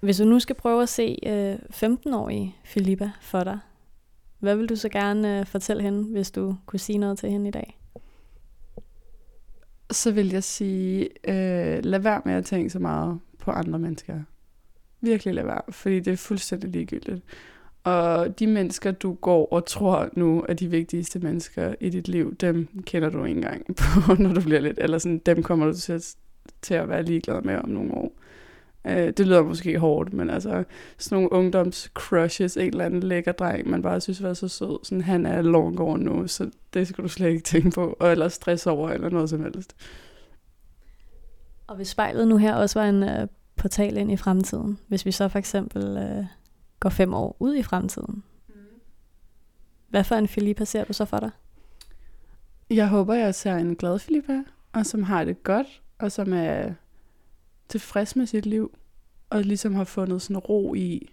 Hvis 0.00 0.18
du 0.18 0.24
nu 0.24 0.40
skal 0.40 0.56
prøve 0.56 0.82
at 0.82 0.88
se 0.88 1.16
uh, 1.26 1.54
15-årige 1.74 2.56
Filippa 2.64 3.10
for 3.20 3.44
dig, 3.44 3.58
hvad 4.38 4.56
vil 4.56 4.68
du 4.68 4.76
så 4.76 4.88
gerne 4.88 5.40
øh, 5.40 5.46
fortælle 5.46 5.82
hende, 5.82 6.02
hvis 6.02 6.30
du 6.30 6.56
kunne 6.66 6.80
sige 6.80 6.98
noget 6.98 7.18
til 7.18 7.30
hende 7.30 7.48
i 7.48 7.50
dag? 7.50 7.78
Så 9.90 10.12
vil 10.12 10.30
jeg 10.30 10.44
sige, 10.44 11.08
øh, 11.28 11.84
lad 11.84 11.98
være 11.98 12.22
med 12.24 12.34
at 12.34 12.44
tænke 12.44 12.70
så 12.70 12.78
meget 12.78 13.20
på 13.38 13.50
andre 13.50 13.78
mennesker. 13.78 14.20
Virkelig 15.00 15.34
lad 15.34 15.44
være, 15.44 15.62
fordi 15.68 16.00
det 16.00 16.12
er 16.12 16.16
fuldstændig 16.16 16.70
ligegyldigt. 16.70 17.22
Og 17.84 18.38
de 18.38 18.46
mennesker, 18.46 18.90
du 18.90 19.14
går 19.14 19.52
og 19.52 19.66
tror 19.66 20.08
nu 20.16 20.44
er 20.48 20.54
de 20.54 20.70
vigtigste 20.70 21.18
mennesker 21.18 21.74
i 21.80 21.90
dit 21.90 22.08
liv, 22.08 22.36
dem 22.36 22.68
kender 22.86 23.10
du 23.10 23.24
ikke 23.24 23.38
engang 23.38 23.66
på, 23.76 24.14
når 24.14 24.34
du 24.34 24.40
bliver 24.40 24.60
lidt, 24.60 24.78
eller 24.78 24.98
sådan, 24.98 25.18
dem 25.18 25.42
kommer 25.42 25.66
du 25.66 25.72
til 25.72 25.92
at, 25.92 26.14
til 26.62 26.74
at 26.74 26.88
være 26.88 27.02
ligeglad 27.02 27.42
med 27.42 27.56
om 27.56 27.68
nogle 27.68 27.94
år. 27.94 28.12
Øh, 28.86 29.12
det 29.16 29.26
lyder 29.26 29.42
måske 29.42 29.78
hårdt, 29.78 30.12
men 30.12 30.30
altså 30.30 30.64
sådan 30.98 31.16
nogle 31.16 31.32
ungdomscrushes, 31.32 32.56
en 32.56 32.62
eller 32.62 32.84
anden 32.84 33.02
lækker 33.02 33.32
dreng, 33.32 33.70
man 33.70 33.82
bare 33.82 34.00
synes 34.00 34.22
var 34.22 34.34
så 34.34 34.48
sød, 34.48 34.84
sådan 34.84 35.00
han 35.00 35.26
er 35.26 35.42
long 35.42 35.76
gone 35.76 36.04
nu, 36.04 36.26
så 36.26 36.50
det 36.74 36.88
skal 36.88 37.04
du 37.04 37.08
slet 37.08 37.28
ikke 37.28 37.42
tænke 37.42 37.70
på, 37.70 37.96
og 38.00 38.12
eller 38.12 38.28
stress 38.28 38.66
over, 38.66 38.90
eller 38.90 39.08
noget 39.08 39.30
som 39.30 39.42
helst. 39.42 39.76
Og 41.66 41.76
hvis 41.76 41.88
spejlet 41.88 42.28
nu 42.28 42.36
her 42.36 42.54
også 42.54 42.78
var 42.78 42.88
en 42.88 43.02
uh, 43.02 43.28
portal 43.56 43.96
ind 43.96 44.12
i 44.12 44.16
fremtiden, 44.16 44.78
hvis 44.88 45.06
vi 45.06 45.12
så 45.12 45.28
for 45.28 45.38
eksempel 45.38 45.82
uh, 46.18 46.24
går 46.80 46.88
fem 46.88 47.14
år 47.14 47.36
ud 47.40 47.56
i 47.56 47.62
fremtiden, 47.62 48.22
mm. 48.48 48.54
hvad 49.88 50.04
for 50.04 50.14
en 50.14 50.28
Filippa 50.28 50.64
ser 50.64 50.84
du 50.84 50.92
så 50.92 51.04
for 51.04 51.18
dig? 51.18 51.30
Jeg 52.70 52.88
håber, 52.88 53.14
jeg 53.14 53.34
ser 53.34 53.54
en 53.54 53.76
glad 53.76 53.98
Filippa, 53.98 54.42
og 54.72 54.86
som 54.86 55.02
har 55.02 55.24
det 55.24 55.42
godt, 55.42 55.82
og 55.98 56.12
som 56.12 56.32
er 56.32 56.72
tilfreds 57.68 58.16
med 58.16 58.26
sit 58.26 58.46
liv, 58.46 58.78
og 59.30 59.42
ligesom 59.42 59.74
har 59.74 59.84
fundet 59.84 60.22
sådan 60.22 60.38
ro 60.38 60.74
i, 60.74 61.12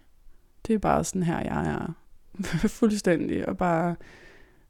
det 0.68 0.74
er 0.74 0.80
bare 0.80 1.04
sådan 1.04 1.24
her, 1.24 1.40
jeg 1.40 1.68
er 1.68 1.94
fuldstændig, 2.80 3.50
og 3.50 3.58
bare 3.58 3.96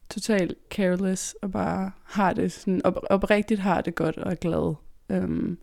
totalt 0.09 0.57
careless, 0.69 1.35
og 1.41 1.51
bare 1.51 1.91
har 2.03 2.33
det 2.33 2.51
sådan, 2.51 2.81
op, 2.83 2.97
oprigtigt 3.09 3.59
har 3.59 3.81
det 3.81 3.95
godt 3.95 4.17
og 4.17 4.31
er 4.31 4.35
glad. 4.35 4.75
Øhm, 5.09 5.57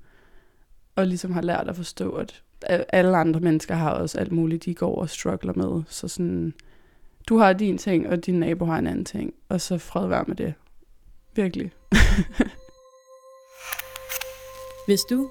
og 0.96 1.06
ligesom 1.06 1.32
har 1.32 1.42
lært 1.42 1.68
at 1.68 1.76
forstå, 1.76 2.10
at 2.10 2.42
alle 2.88 3.16
andre 3.16 3.40
mennesker 3.40 3.74
har 3.74 3.90
også 3.90 4.18
alt 4.18 4.32
muligt, 4.32 4.64
de 4.64 4.74
går 4.74 5.00
og 5.00 5.10
struggler 5.10 5.52
med. 5.56 5.82
Så 5.88 6.08
sådan, 6.08 6.54
du 7.28 7.38
har 7.38 7.52
din 7.52 7.78
ting, 7.78 8.08
og 8.08 8.26
din 8.26 8.40
nabo 8.40 8.64
har 8.64 8.78
en 8.78 8.86
anden 8.86 9.04
ting, 9.04 9.34
og 9.48 9.60
så 9.60 9.78
fred 9.78 10.08
være 10.08 10.24
med 10.26 10.36
det. 10.36 10.54
Virkelig. 11.34 11.72
Hvis 14.86 15.00
du 15.10 15.30